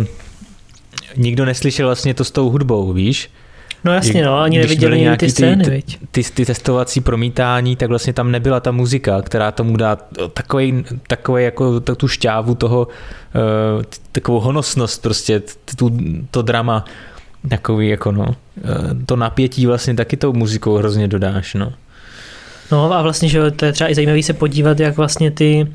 nikdo 1.16 1.44
neslyšel 1.44 1.86
vlastně 1.86 2.14
to 2.14 2.24
s 2.24 2.30
tou 2.30 2.50
hudbou, 2.50 2.92
víš? 2.92 3.30
No 3.84 3.92
jasně, 3.92 4.24
no, 4.24 4.38
ani 4.38 4.58
neviděli 4.58 5.16
ty 5.16 5.30
scény, 5.30 5.64
ty, 5.64 5.82
ty, 6.10 6.22
ty, 6.34 6.46
testovací 6.46 7.00
promítání, 7.00 7.76
tak 7.76 7.88
vlastně 7.88 8.12
tam 8.12 8.30
nebyla 8.30 8.60
ta 8.60 8.70
muzika, 8.70 9.22
která 9.22 9.52
tomu 9.52 9.76
dá 9.76 9.98
takový, 10.34 10.84
takový 11.06 11.44
jako 11.44 11.80
tu 11.80 12.08
šťávu 12.08 12.54
toho, 12.54 12.88
uh, 12.88 13.82
takovou 14.12 14.40
honosnost 14.40 15.02
prostě, 15.02 15.42
tu, 15.76 15.98
to 16.30 16.42
drama, 16.42 16.84
takový 17.48 17.88
jako 17.88 18.12
no, 18.12 18.26
eh, 18.58 18.62
to 19.06 19.16
napětí 19.16 19.66
vlastně 19.66 19.94
taky 19.94 20.16
tou 20.16 20.32
muzikou 20.32 20.76
hrozně 20.76 21.08
dodáš, 21.08 21.54
no. 21.54 21.72
No 22.72 22.92
a 22.92 23.02
vlastně, 23.02 23.28
že 23.28 23.50
to 23.50 23.64
je 23.64 23.72
třeba 23.72 23.90
i 23.90 23.94
zajímavý 23.94 24.22
se 24.22 24.32
podívat, 24.32 24.80
jak 24.80 24.96
vlastně 24.96 25.30
ty 25.30 25.66
uh, 25.66 25.70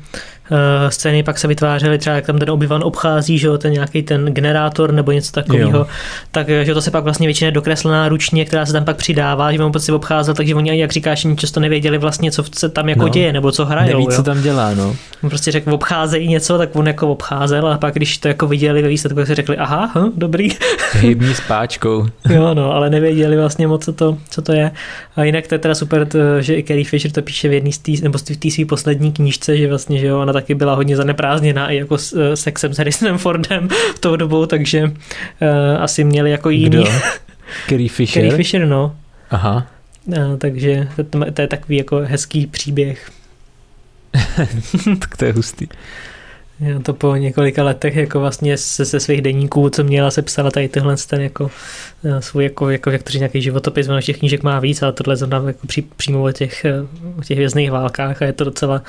scény 0.88 1.22
pak 1.22 1.38
se 1.38 1.48
vytvářely, 1.48 1.98
třeba 1.98 2.16
jak 2.16 2.26
tam 2.26 2.38
ten 2.38 2.50
obyvan 2.50 2.82
obchází, 2.84 3.38
že 3.38 3.46
jo, 3.46 3.58
ten 3.58 3.72
nějaký 3.72 4.02
ten 4.02 4.24
generátor 4.24 4.92
nebo 4.92 5.12
něco 5.12 5.32
takového, 5.32 5.86
tak 6.30 6.48
že 6.62 6.74
to 6.74 6.82
se 6.82 6.90
pak 6.90 7.04
vlastně 7.04 7.26
většině 7.26 7.50
dokreslená 7.50 8.08
ručně, 8.08 8.44
která 8.44 8.66
se 8.66 8.72
tam 8.72 8.84
pak 8.84 8.96
přidává, 8.96 9.52
že 9.52 9.64
on 9.64 9.72
prostě 9.72 9.92
obcházel, 9.92 10.34
takže 10.34 10.54
oni, 10.54 10.80
jak 10.80 10.92
říkáš, 10.92 11.24
ani 11.24 11.36
často 11.36 11.60
nevěděli 11.60 11.98
vlastně, 11.98 12.30
co 12.30 12.44
se 12.54 12.68
tam 12.68 12.88
jako 12.88 13.02
no, 13.02 13.08
děje, 13.08 13.32
nebo 13.32 13.52
co 13.52 13.64
hrajou. 13.64 13.92
Neví, 13.92 14.04
jo. 14.04 14.16
co 14.16 14.22
tam 14.22 14.42
dělá, 14.42 14.74
no. 14.74 14.96
On 15.22 15.28
prostě 15.28 15.52
řekl, 15.52 15.74
obcházejí 15.74 16.28
něco, 16.28 16.58
tak 16.58 16.76
on 16.76 16.86
jako 16.86 17.08
obcházel 17.08 17.68
a 17.68 17.78
pak 17.78 17.94
když 17.94 18.18
to 18.18 18.28
jako 18.28 18.46
viděli 18.46 18.82
ve 18.82 18.88
výsledku, 18.88 19.16
tak 19.16 19.26
si 19.26 19.34
řekli, 19.34 19.56
aha, 19.56 19.90
hm, 19.94 20.10
dobrý. 20.16 20.48
Hybní 20.92 21.34
s 21.34 21.40
páčkou. 21.40 22.06
jo, 22.28 22.54
no, 22.54 22.72
ale 22.72 22.90
nevěděli 22.90 23.36
vlastně 23.36 23.66
moc, 23.66 23.84
co 23.84 23.92
to, 23.92 24.18
co 24.30 24.42
to 24.42 24.52
je. 24.52 24.70
A 25.16 25.24
jinak 25.24 25.46
to 25.46 25.54
je 25.54 25.58
teda 25.58 25.74
super, 25.74 26.06
to, 26.06 26.18
že 26.40 26.54
i 26.54 26.62
Carrie 26.62 26.84
Fisher 26.84 27.10
to 27.10 27.22
píše 27.22 27.48
v 27.48 27.52
jedné 27.52 27.72
z 27.72 27.78
tý, 27.78 28.00
nebo 28.02 28.18
v 28.18 28.22
té 28.22 28.50
své 28.50 28.64
poslední 28.64 29.12
knížce, 29.12 29.56
že 29.56 29.68
vlastně, 29.68 29.98
že 29.98 30.06
jo, 30.06 30.20
ona 30.20 30.31
taky 30.32 30.54
byla 30.54 30.74
hodně 30.74 30.96
zaneprázdněná 30.96 31.70
i 31.70 31.76
jako 31.76 31.98
s, 31.98 32.12
eh, 32.12 32.36
sexem 32.36 32.74
s 32.74 32.78
Harrisonem 32.78 33.18
Fordem 33.18 33.68
v 33.94 33.98
tou 33.98 34.16
dobou, 34.16 34.46
takže 34.46 34.82
uh, 34.84 34.92
asi 35.78 36.04
měli 36.04 36.30
jako 36.30 36.50
jiný. 36.50 36.68
Kdo? 36.68 36.84
Carrie 37.68 37.88
Fisher? 37.88 38.22
Carrie 38.22 38.36
Fisher, 38.36 38.66
no. 38.66 38.96
Aha. 39.30 39.66
Uh, 40.06 40.36
takže 40.38 40.88
to, 41.10 41.32
to 41.32 41.42
je 41.42 41.48
takový 41.48 41.76
jako 41.76 41.96
hezký 42.04 42.46
příběh. 42.46 43.10
tak 44.98 45.16
to 45.16 45.24
je 45.24 45.32
hustý. 45.32 45.68
Já 46.60 46.78
to 46.80 46.94
po 46.94 47.16
několika 47.16 47.64
letech 47.64 47.96
jako 47.96 48.20
vlastně 48.20 48.56
se, 48.56 48.84
se 48.84 49.00
svých 49.00 49.22
deníků, 49.22 49.70
co 49.70 49.84
měla, 49.84 50.10
se 50.10 50.22
psala 50.22 50.50
tady 50.50 50.68
tyhle 50.68 50.96
ten 51.08 51.20
jako 51.20 51.50
svůj, 52.20 52.44
jako, 52.44 52.70
jako 52.70 52.90
jak 52.90 53.02
to 53.02 53.18
nějaký 53.18 53.42
životopis, 53.42 53.88
ono 53.88 54.00
těch 54.00 54.18
knížek 54.18 54.42
má 54.42 54.60
víc, 54.60 54.82
ale 54.82 54.92
tohle 54.92 55.16
zrovna 55.16 55.42
jako 55.46 55.66
pří, 55.66 55.82
přímo 55.96 56.22
o 56.22 56.32
těch, 56.32 56.66
o 57.18 57.22
těch 57.22 57.38
vězných 57.38 57.70
válkách 57.70 58.22
a 58.22 58.24
je 58.24 58.32
to 58.32 58.44
docela, 58.44 58.82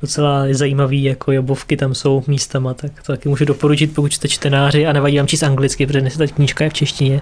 docela 0.00 0.44
zajímavý, 0.50 1.02
jako 1.02 1.32
jobovky 1.32 1.76
tam 1.76 1.94
jsou 1.94 2.24
místama, 2.26 2.74
tak 2.74 3.02
to 3.02 3.12
taky 3.12 3.28
můžu 3.28 3.44
doporučit, 3.44 3.94
pokud 3.94 4.12
jste 4.12 4.28
čtenáři 4.28 4.86
a 4.86 4.92
nevadí 4.92 5.16
vám 5.16 5.26
číst 5.26 5.42
anglicky, 5.42 5.86
protože 5.86 6.00
dnes 6.00 6.16
ta 6.16 6.26
knížka 6.26 6.64
je 6.64 6.70
v 6.70 6.74
češtině, 6.74 7.20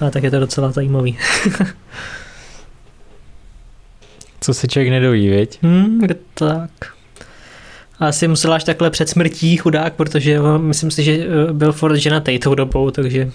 a 0.00 0.10
tak 0.10 0.22
je 0.22 0.30
to 0.30 0.40
docela 0.40 0.72
zajímavý. 0.72 1.18
Co 4.40 4.54
se 4.54 4.68
člověk 4.68 4.90
nedoví, 4.90 5.28
věď? 5.28 5.58
Hmm, 5.62 6.00
tak. 6.34 6.70
A 7.98 8.06
asi 8.08 8.28
musela 8.28 8.56
až 8.56 8.64
takhle 8.64 8.90
před 8.90 9.08
smrtí 9.08 9.56
chudák, 9.56 9.94
protože 9.94 10.38
myslím 10.58 10.90
si, 10.90 11.02
že 11.02 11.12
eh, 11.12 11.52
byl 11.52 11.72
Ford 11.72 11.96
ženatý 11.96 12.38
tou 12.38 12.54
dobou, 12.54 12.90
takže 12.90 13.30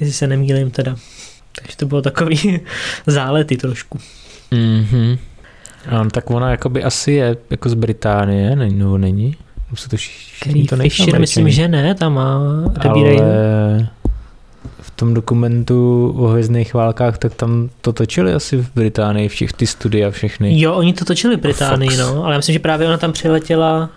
jestli 0.00 0.12
se 0.12 0.26
nemýlím 0.26 0.70
teda. 0.70 0.96
Takže 1.58 1.76
to 1.76 1.86
bylo 1.86 2.02
takový 2.02 2.60
zálety 3.06 3.56
trošku. 3.56 4.00
Mhm. 4.50 5.18
Um, 6.00 6.10
tak 6.10 6.30
ona 6.30 6.50
jakoby 6.50 6.84
asi 6.84 7.12
je 7.12 7.36
jako 7.50 7.68
z 7.68 7.74
Británie, 7.74 8.56
není, 8.56 8.74
nebo 8.74 8.98
není? 8.98 9.36
Se 9.74 9.88
to 9.88 9.96
všichni 9.96 10.64
to 10.64 10.76
Fisher, 10.76 11.20
myslím, 11.20 11.50
že 11.50 11.68
ne, 11.68 11.94
tam 11.94 12.14
má 12.14 12.40
Ale 12.80 13.88
v 14.80 14.90
tom 14.90 15.14
dokumentu 15.14 16.10
o 16.18 16.26
hvězdných 16.26 16.74
válkách, 16.74 17.18
tak 17.18 17.34
tam 17.34 17.70
to 17.80 17.92
točili 17.92 18.32
asi 18.32 18.56
v 18.56 18.70
Británii, 18.74 19.28
všech 19.28 19.52
ty 19.52 19.66
studia 19.66 20.10
všechny. 20.10 20.60
Jo, 20.60 20.74
oni 20.74 20.92
to 20.92 21.04
točili 21.04 21.36
v 21.36 21.40
Británii, 21.40 21.96
no, 21.96 22.24
ale 22.24 22.34
já 22.34 22.38
myslím, 22.38 22.52
že 22.52 22.58
právě 22.58 22.86
ona 22.86 22.98
tam 22.98 23.12
přiletěla 23.12 23.90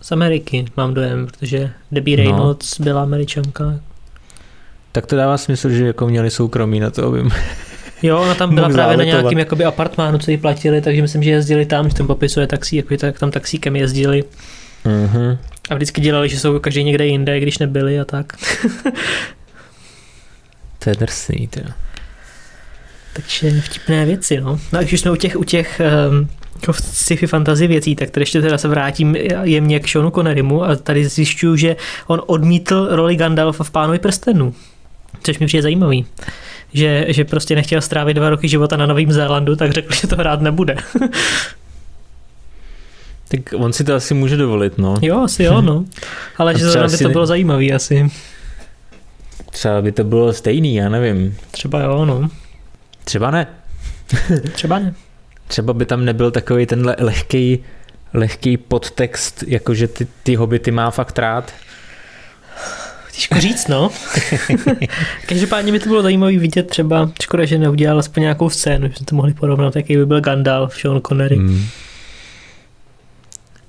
z 0.00 0.12
Ameriky, 0.12 0.64
mám 0.76 0.94
dojem, 0.94 1.26
protože 1.26 1.70
Debbie 1.92 2.16
no. 2.16 2.22
Reynolds 2.22 2.78
no. 2.78 2.84
byla 2.84 3.02
američanka. 3.02 3.74
Tak 4.92 5.06
to 5.06 5.16
dává 5.16 5.38
smysl, 5.38 5.70
že 5.70 5.86
jako 5.86 6.06
měli 6.06 6.30
soukromí 6.30 6.80
na 6.80 6.90
to, 6.90 7.06
abym 7.06 7.30
Jo, 8.02 8.18
ona 8.18 8.34
tam 8.34 8.54
byla 8.54 8.68
právě 8.68 8.96
na 8.96 9.04
nějakém 9.04 9.38
jakoby 9.38 9.64
apartmánu, 9.64 10.18
co 10.18 10.30
jí 10.30 10.36
platili, 10.36 10.80
takže 10.80 11.02
myslím, 11.02 11.22
že 11.22 11.30
jezdili 11.30 11.66
tam, 11.66 11.88
že 11.88 11.94
tam 11.94 12.06
popisuje 12.06 12.46
taxí, 12.46 12.76
jako 12.76 12.96
tak 12.96 13.18
tam 13.18 13.30
taxíkem 13.30 13.76
jezdili. 13.76 14.24
Uh-huh. 14.84 15.38
A 15.70 15.74
vždycky 15.74 16.00
dělali, 16.00 16.28
že 16.28 16.40
jsou 16.40 16.58
každý 16.58 16.84
někde 16.84 17.06
jinde, 17.06 17.40
když 17.40 17.58
nebyli 17.58 18.00
a 18.00 18.04
tak. 18.04 18.26
to 20.78 20.90
je 20.90 20.96
drsný, 20.96 21.48
to. 21.48 21.60
Takže 23.12 23.60
vtipné 23.60 24.06
věci, 24.06 24.40
no. 24.40 24.60
No 24.72 24.78
a 24.78 24.82
když 24.82 25.00
jsme 25.00 25.10
u 25.10 25.16
těch, 25.16 25.36
u 25.36 25.44
těch 25.44 25.80
um, 26.10 26.28
sci-fi 26.72 27.26
fantasy 27.26 27.66
věcí, 27.66 27.96
tak 27.96 28.10
tady 28.10 28.22
ještě 28.22 28.42
teda 28.42 28.58
se 28.58 28.68
vrátím 28.68 29.16
jemně 29.42 29.80
k 29.80 29.88
Seanu 29.88 30.10
Connerymu 30.10 30.64
a 30.64 30.76
tady 30.76 31.08
zjišťuju, 31.08 31.56
že 31.56 31.76
on 32.06 32.22
odmítl 32.26 32.88
roli 32.90 33.16
Gandalfa 33.16 33.64
v 33.64 33.70
Pánovi 33.70 33.98
prstenu, 33.98 34.54
což 35.22 35.38
mi 35.38 35.46
přijde 35.46 35.62
zajímavý 35.62 36.06
že, 36.72 37.06
že 37.08 37.24
prostě 37.24 37.54
nechtěl 37.54 37.80
strávit 37.80 38.14
dva 38.14 38.30
roky 38.30 38.48
života 38.48 38.76
na 38.76 38.86
Novém 38.86 39.12
Zélandu, 39.12 39.56
tak 39.56 39.72
řekl, 39.72 39.94
že 39.94 40.06
to 40.06 40.16
hrát 40.16 40.40
nebude. 40.40 40.76
tak 43.28 43.40
on 43.56 43.72
si 43.72 43.84
to 43.84 43.94
asi 43.94 44.14
může 44.14 44.36
dovolit, 44.36 44.78
no. 44.78 44.94
Jo, 45.02 45.20
asi 45.20 45.42
jo, 45.42 45.60
no. 45.60 45.84
Ale 46.36 46.58
že 46.58 46.66
by 46.90 46.98
to 46.98 47.08
bylo 47.08 47.26
zajímavé 47.26 47.66
asi. 47.66 48.10
Třeba 49.50 49.82
by 49.82 49.92
to 49.92 50.04
bylo 50.04 50.32
stejný, 50.32 50.74
já 50.74 50.88
nevím. 50.88 51.36
Třeba 51.50 51.80
jo, 51.80 52.04
no. 52.04 52.28
Třeba 53.04 53.30
ne. 53.30 53.46
Třeba 54.52 54.78
ne. 54.78 54.94
Třeba 55.48 55.72
by 55.72 55.86
tam 55.86 56.04
nebyl 56.04 56.30
takový 56.30 56.66
tenhle 56.66 56.96
lehký, 56.98 57.64
lehký 58.14 58.56
podtext, 58.56 59.44
jakože 59.46 59.88
ty, 59.88 60.06
ty 60.22 60.34
hobity 60.34 60.70
má 60.70 60.90
fakt 60.90 61.18
rád. 61.18 61.52
Těžko 63.16 63.40
říct, 63.40 63.68
no. 63.68 63.90
Každopádně 65.26 65.72
by 65.72 65.78
to 65.78 65.88
bylo 65.88 66.02
zajímavé 66.02 66.38
vidět 66.38 66.66
třeba, 66.66 67.10
škoda, 67.22 67.44
že 67.44 67.58
neudělal 67.58 67.98
aspoň 67.98 68.20
nějakou 68.20 68.50
scénu, 68.50 68.88
že 68.88 69.04
to 69.04 69.16
mohli 69.16 69.34
porovnat, 69.34 69.76
jaký 69.76 69.96
by 69.96 70.06
byl 70.06 70.20
Gandalf, 70.20 70.80
Sean 70.80 71.00
Connery. 71.08 71.36
Hmm. 71.36 71.64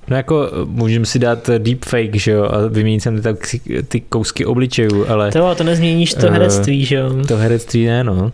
No 0.07 0.17
jako 0.17 0.51
můžeme 0.65 1.05
si 1.05 1.19
dát 1.19 1.49
deepfake, 1.57 2.15
že 2.15 2.31
jo, 2.31 2.43
a 2.43 2.67
vyměnit 2.67 3.01
sem 3.01 3.21
ty, 3.21 3.83
ty 3.83 4.01
kousky 4.01 4.45
obličejů, 4.45 5.09
ale... 5.09 5.31
To, 5.31 5.55
to 5.55 5.63
nezměníš 5.63 6.13
to 6.13 6.27
uh, 6.27 6.33
herectví, 6.33 6.85
že 6.85 6.95
jo. 6.95 7.25
To 7.27 7.37
herectví 7.37 7.85
ne, 7.85 8.03
no. 8.03 8.31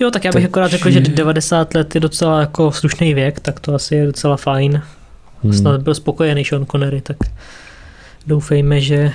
Jo, 0.00 0.10
tak 0.10 0.24
já 0.24 0.32
bych 0.32 0.42
tak... 0.42 0.50
akorát 0.50 0.68
řekl, 0.68 0.90
že 0.90 1.00
90 1.00 1.74
let 1.74 1.94
je 1.94 2.00
docela 2.00 2.40
jako 2.40 2.72
slušný 2.72 3.14
věk, 3.14 3.40
tak 3.40 3.60
to 3.60 3.74
asi 3.74 3.94
je 3.94 4.06
docela 4.06 4.36
fajn. 4.36 4.82
Hmm. 5.42 5.52
Snad 5.52 5.82
byl 5.82 5.94
spokojený 5.94 6.44
Sean 6.44 6.66
Connery, 6.66 7.00
tak 7.00 7.16
doufejme, 8.26 8.80
že 8.80 9.12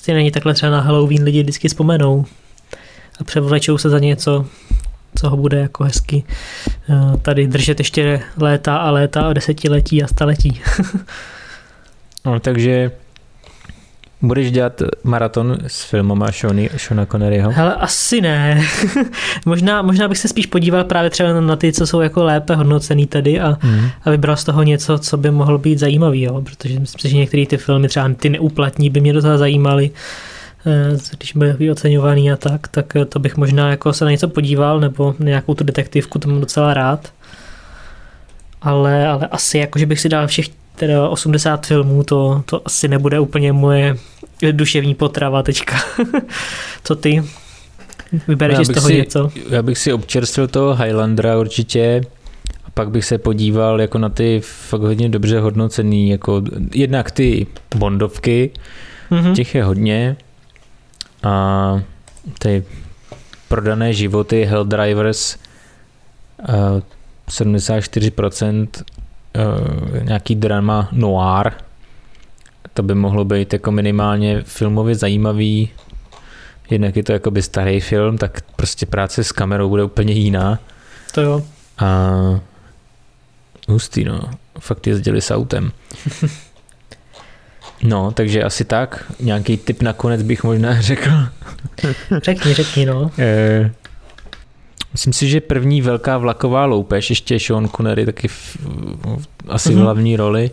Prostě 0.00 0.14
není 0.14 0.30
takhle 0.30 0.54
třeba 0.54 0.72
na 0.72 0.80
Halloween 0.80 1.22
lidi 1.22 1.42
vždycky 1.42 1.68
vzpomenou 1.68 2.24
a 3.20 3.24
převlečou 3.24 3.78
se 3.78 3.90
za 3.90 3.98
něco, 3.98 4.46
co 5.14 5.30
ho 5.30 5.36
bude 5.36 5.60
jako 5.60 5.84
hezky 5.84 6.24
eh, 6.90 7.16
tady 7.22 7.46
držet 7.46 7.80
ještě 7.80 8.22
léta 8.36 8.76
a 8.76 8.90
léta 8.90 9.20
a 9.20 9.32
desetiletí 9.32 10.02
a 10.02 10.06
staletí. 10.06 10.60
no, 12.24 12.40
takže 12.40 12.90
Budeš 14.22 14.50
dělat 14.52 14.82
maraton 15.04 15.58
s 15.66 15.84
filmama 15.84 16.30
Shony, 16.30 16.70
Shona 16.78 17.06
Conneryho? 17.06 17.50
Hele, 17.50 17.74
asi 17.74 18.20
ne. 18.20 18.62
možná, 19.46 19.82
možná 19.82 20.08
bych 20.08 20.18
se 20.18 20.28
spíš 20.28 20.46
podíval 20.46 20.84
právě 20.84 21.10
třeba 21.10 21.40
na 21.40 21.56
ty, 21.56 21.72
co 21.72 21.86
jsou 21.86 22.00
jako 22.00 22.24
lépe 22.24 22.54
hodnocený 22.54 23.06
tady 23.06 23.40
a, 23.40 23.58
mm. 23.62 23.88
a 24.04 24.10
vybral 24.10 24.36
z 24.36 24.44
toho 24.44 24.62
něco, 24.62 24.98
co 24.98 25.16
by 25.16 25.30
mohlo 25.30 25.58
být 25.58 25.78
zajímavý, 25.78 26.22
jo? 26.22 26.42
protože 26.42 26.80
myslím 26.80 27.00
si, 27.00 27.08
že 27.08 27.16
některé 27.16 27.46
ty 27.46 27.56
filmy, 27.56 27.88
třeba 27.88 28.10
ty 28.16 28.30
neuplatní, 28.30 28.90
by 28.90 29.00
mě 29.00 29.12
docela 29.12 29.38
zajímaly 29.38 29.90
eh, 30.66 30.98
když 31.16 31.32
byly 31.32 31.70
oceňovaný 31.70 32.32
a 32.32 32.36
tak, 32.36 32.68
tak 32.68 32.92
to 33.08 33.18
bych 33.18 33.36
možná 33.36 33.70
jako 33.70 33.92
se 33.92 34.04
na 34.04 34.10
něco 34.10 34.28
podíval, 34.28 34.80
nebo 34.80 35.14
nějakou 35.18 35.54
tu 35.54 35.64
detektivku, 35.64 36.18
to 36.18 36.28
mám 36.28 36.40
docela 36.40 36.74
rád. 36.74 37.12
Ale, 38.62 39.06
ale 39.08 39.26
asi 39.26 39.58
jako, 39.58 39.78
že 39.78 39.86
bych 39.86 40.00
si 40.00 40.08
dal 40.08 40.26
všech 40.26 40.59
teda 40.80 41.08
80 41.08 41.66
filmů, 41.66 42.04
to, 42.04 42.42
to 42.46 42.62
asi 42.64 42.88
nebude 42.88 43.20
úplně 43.20 43.52
moje 43.52 43.96
duševní 44.52 44.94
potrava 44.94 45.42
teďka. 45.42 45.76
Co 46.84 46.96
ty? 46.96 47.24
Vybereš 48.28 48.66
z 48.66 48.72
toho 48.72 48.86
si, 48.86 48.96
něco? 48.96 49.30
Já 49.50 49.62
bych 49.62 49.78
si 49.78 49.92
občerstvil 49.92 50.48
toho 50.48 50.74
Highlandera 50.74 51.38
určitě 51.38 52.00
a 52.64 52.70
pak 52.70 52.90
bych 52.90 53.04
se 53.04 53.18
podíval 53.18 53.80
jako 53.80 53.98
na 53.98 54.08
ty 54.08 54.40
fakt 54.44 54.80
hodně 54.80 55.08
dobře 55.08 55.40
hodnocený, 55.40 56.08
jako 56.08 56.42
jednak 56.74 57.10
ty 57.10 57.46
bondovky, 57.76 58.50
mm-hmm. 59.10 59.34
těch 59.34 59.54
je 59.54 59.64
hodně 59.64 60.16
a 61.22 61.82
ty 62.38 62.64
prodané 63.48 63.94
životy 63.94 64.44
Helldrivers 64.44 65.36
74% 67.28 68.68
uh, 69.36 70.02
nějaký 70.02 70.34
drama 70.34 70.88
noir, 70.92 71.52
to 72.74 72.82
by 72.82 72.94
mohlo 72.94 73.24
být 73.24 73.52
jako 73.52 73.72
minimálně 73.72 74.42
filmově 74.42 74.94
zajímavý, 74.94 75.70
jednak 76.70 76.96
je 76.96 77.02
to 77.02 77.12
jakoby 77.12 77.42
starý 77.42 77.80
film, 77.80 78.18
tak 78.18 78.40
prostě 78.56 78.86
práce 78.86 79.24
s 79.24 79.32
kamerou 79.32 79.68
bude 79.68 79.84
úplně 79.84 80.12
jiná. 80.12 80.58
To 81.14 81.20
jo. 81.20 81.42
A 81.78 82.10
hustý, 83.68 84.04
no. 84.04 84.20
Fakt 84.58 84.86
jezdili 84.86 85.20
s 85.20 85.30
autem. 85.30 85.72
No, 87.82 88.12
takže 88.12 88.42
asi 88.42 88.64
tak. 88.64 89.12
Nějaký 89.20 89.56
tip 89.56 89.82
nakonec 89.82 90.22
bych 90.22 90.44
možná 90.44 90.80
řekl. 90.80 91.10
řekni, 92.22 92.54
řekni, 92.54 92.86
no. 92.86 93.10
Eh, 93.18 93.70
Myslím 94.92 95.12
si, 95.12 95.28
že 95.28 95.40
první 95.40 95.82
velká 95.82 96.18
vlaková 96.18 96.66
loupež, 96.66 97.10
ještě 97.10 97.40
Sean 97.40 97.68
Connery 97.68 98.06
taky 98.06 98.28
v, 98.28 98.56
v, 99.16 99.26
asi 99.48 99.68
mm-hmm. 99.68 99.78
v 99.78 99.78
hlavní 99.78 100.16
roli, 100.16 100.50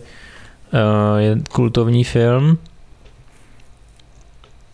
uh, 0.72 1.18
je 1.18 1.36
kultovní 1.52 2.04
film. 2.04 2.58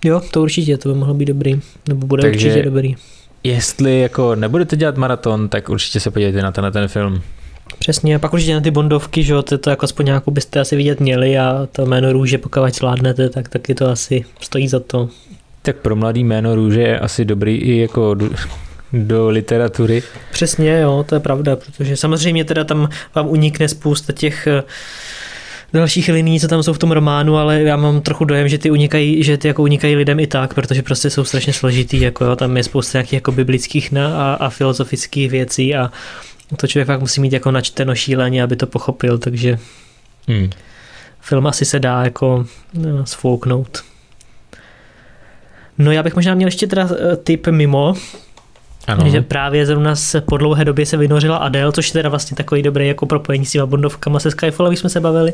Jo, 0.05 0.21
to 0.31 0.43
určitě, 0.43 0.79
to 0.79 0.89
by 0.89 0.99
mohlo 0.99 1.15
být 1.15 1.25
dobrý, 1.25 1.61
nebo 1.89 2.07
bude 2.07 2.23
Takže 2.23 2.49
určitě 2.49 2.65
dobrý. 2.65 2.95
Jestli 3.45 4.01
jako 4.01 4.35
nebudete 4.35 4.77
dělat 4.77 4.97
maraton, 4.97 5.49
tak 5.49 5.69
určitě 5.69 6.01
se 6.01 6.11
podívejte 6.11 6.43
na 6.43 6.53
ten, 6.53 6.65
na 6.65 6.71
ten 6.71 6.89
film. 6.89 7.23
Přesně, 7.79 8.17
a 8.17 8.19
pak 8.19 8.33
určitě 8.33 8.55
na 8.55 8.61
ty 8.61 8.71
bondovky, 8.71 9.23
že 9.23 9.33
jo, 9.33 9.43
to, 9.43 9.59
to 9.59 9.71
jako 9.71 9.85
aspoň 9.85 10.07
nějakou 10.07 10.31
byste 10.31 10.61
asi 10.61 10.77
vidět 10.77 11.01
měli 11.01 11.39
a 11.39 11.69
to 11.73 11.87
jméno 11.87 12.13
růže, 12.13 12.39
pokud 12.39 12.75
zvládnete, 12.75 13.29
tak 13.29 13.49
taky 13.49 13.75
to 13.75 13.89
asi 13.89 14.25
stojí 14.41 14.69
za 14.69 14.81
to. 14.81 15.09
Tak 15.63 15.77
pro 15.77 15.97
mladý 15.97 16.25
jméno 16.25 16.55
růže 16.55 16.81
je 16.81 16.99
asi 16.99 17.25
dobrý 17.25 17.57
i 17.57 17.79
jako 17.79 18.17
do, 18.95 19.29
literatury. 19.29 20.03
Přesně, 20.33 20.81
jo, 20.81 21.05
to 21.09 21.15
je 21.15 21.21
pravda, 21.21 21.57
protože 21.57 21.97
samozřejmě 21.97 22.45
teda 22.45 22.65
tam 22.65 22.89
vám 23.15 23.29
unikne 23.29 23.69
spousta 23.69 24.13
těch 24.13 24.49
uh, 24.51 24.71
dalších 25.75 26.09
linií, 26.09 26.41
co 26.41 26.49
tam 26.49 26.63
jsou 26.63 26.73
v 26.73 26.79
tom 26.79 26.93
románu, 26.93 27.37
ale 27.37 27.63
já 27.63 27.77
mám 27.77 28.01
trochu 28.01 28.25
dojem, 28.25 28.49
že 28.49 28.59
ty 28.59 28.71
unikají, 28.71 29.23
že 29.23 29.39
ty 29.39 29.49
jako 29.49 29.63
unikají 29.63 29.97
lidem 29.97 30.21
i 30.21 30.27
tak, 30.27 30.55
protože 30.55 30.83
prostě 30.83 31.11
jsou 31.11 31.25
strašně 31.25 31.53
složitý, 31.53 32.01
jako 32.01 32.25
jo, 32.25 32.37
tam 32.37 32.57
je 32.57 32.65
spousta 32.65 32.99
nějakých 32.99 33.13
jako 33.13 33.33
biblických 33.33 33.93
a, 33.97 34.35
a 34.35 34.49
filozofických 34.49 35.31
věcí 35.31 35.75
a 35.75 35.93
to 36.57 36.67
člověk 36.67 36.87
fakt 36.87 37.01
musí 37.01 37.21
mít 37.21 37.33
jako 37.33 37.51
načteno 37.51 37.95
šíleně, 37.95 38.43
aby 38.43 38.57
to 38.57 38.67
pochopil, 38.67 39.19
takže 39.19 39.59
hmm. 40.29 40.51
film 41.21 41.47
asi 41.47 41.65
se 41.65 41.79
dá 41.79 42.05
jako 42.05 42.47
no, 42.75 43.07
sfouknout. 43.07 43.85
No 45.79 45.93
já 45.93 46.03
bych 46.03 46.15
možná 46.15 46.35
měl 46.35 46.47
ještě 46.47 46.67
teda 46.67 46.89
eh, 46.93 47.17
typ 47.17 47.47
mimo, 47.47 47.95
ano. 48.87 49.11
Že 49.11 49.23
právě 49.23 49.67
zrovna 49.67 49.97
se 49.97 50.21
po 50.21 50.37
dlouhé 50.37 50.65
době 50.65 50.87
se 50.87 50.97
vynořila 50.97 51.37
Adele, 51.37 51.73
což 51.73 51.89
je 51.89 51.93
teda 51.93 52.09
vlastně 52.09 52.37
takový 52.37 52.63
dobrý 52.63 52.89
jako 52.89 53.07
propojení 53.07 53.47
s 53.47 53.53
těma 53.53 53.67
Bondovkama 53.67 54.19
se 54.19 54.31
Skyfall, 54.31 54.73
jsme 54.73 54.91
se 54.91 55.01
bavili. 55.01 55.33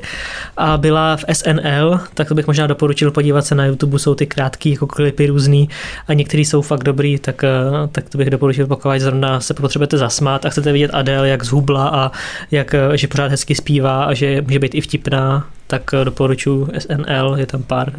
A 0.56 0.76
byla 0.76 1.16
v 1.16 1.24
SNL, 1.32 2.00
tak 2.14 2.28
to 2.28 2.34
bych 2.34 2.46
možná 2.46 2.66
doporučil 2.66 3.10
podívat 3.10 3.46
se 3.46 3.54
na 3.54 3.66
YouTube, 3.66 3.98
jsou 3.98 4.14
ty 4.14 4.26
krátké 4.26 4.68
jako 4.68 4.86
klipy 4.86 5.26
různý 5.26 5.68
a 6.08 6.14
některý 6.14 6.44
jsou 6.44 6.62
fakt 6.62 6.84
dobrý, 6.84 7.18
tak, 7.18 7.44
eh, 7.44 7.48
tak 7.92 8.08
to 8.08 8.18
bych 8.18 8.30
doporučil, 8.30 8.66
pokud 8.66 8.98
zrovna 8.98 9.40
se 9.40 9.54
potřebujete 9.54 9.98
zasmát 9.98 10.44
a 10.44 10.50
chcete 10.50 10.72
vidět 10.72 10.90
Adele, 10.94 11.28
jak 11.28 11.44
zhubla 11.44 11.88
a 11.88 12.12
jak, 12.50 12.74
eh, 12.74 12.96
že 12.96 13.08
pořád 13.08 13.30
hezky 13.30 13.54
zpívá 13.54 14.04
a 14.04 14.14
že 14.14 14.42
může 14.42 14.58
být 14.58 14.74
i 14.74 14.80
vtipná, 14.80 15.46
tak 15.66 15.82
eh, 15.94 16.04
doporučuji 16.04 16.68
SNL, 16.78 17.36
je 17.38 17.46
tam 17.46 17.62
pár 17.62 17.92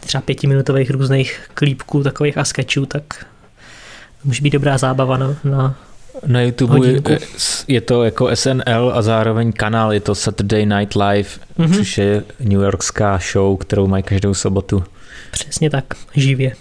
třeba 0.00 0.22
pětiminutových 0.22 0.90
různých 0.90 1.40
klípků 1.54 2.02
takových 2.02 2.38
a 2.38 2.44
sketchů, 2.44 2.86
tak 2.86 3.04
může 4.24 4.42
být 4.42 4.50
dobrá 4.50 4.78
zábava 4.78 5.16
na, 5.16 5.36
na 5.44 5.76
na 6.26 6.40
YouTube 6.40 6.88
je, 6.88 7.00
je 7.68 7.80
to 7.80 8.04
jako 8.04 8.36
SNL 8.36 8.92
a 8.94 9.02
zároveň 9.02 9.52
kanál, 9.52 9.92
je 9.92 10.00
to 10.00 10.14
Saturday 10.14 10.66
Night 10.66 10.94
Live, 10.94 11.28
mm-hmm. 11.58 11.76
což 11.76 11.98
je 11.98 12.24
New 12.40 12.60
Yorkská 12.60 13.20
show, 13.32 13.58
kterou 13.58 13.86
mají 13.86 14.02
každou 14.02 14.34
sobotu. 14.34 14.84
Přesně 15.30 15.70
tak, 15.70 15.84
živě. 16.14 16.52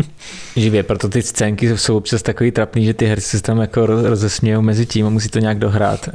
živě, 0.56 0.82
proto 0.82 1.08
ty 1.08 1.22
scénky 1.22 1.78
jsou 1.78 1.96
občas 1.96 2.22
takový 2.22 2.50
trapný, 2.50 2.84
že 2.84 2.94
ty 2.94 3.06
herci 3.06 3.36
se 3.36 3.42
tam 3.42 3.60
jako 3.60 3.86
rozesmějou 3.86 4.62
mezi 4.62 4.86
tím 4.86 5.06
a 5.06 5.10
musí 5.10 5.28
to 5.28 5.38
nějak 5.38 5.58
dohrát. 5.58 6.08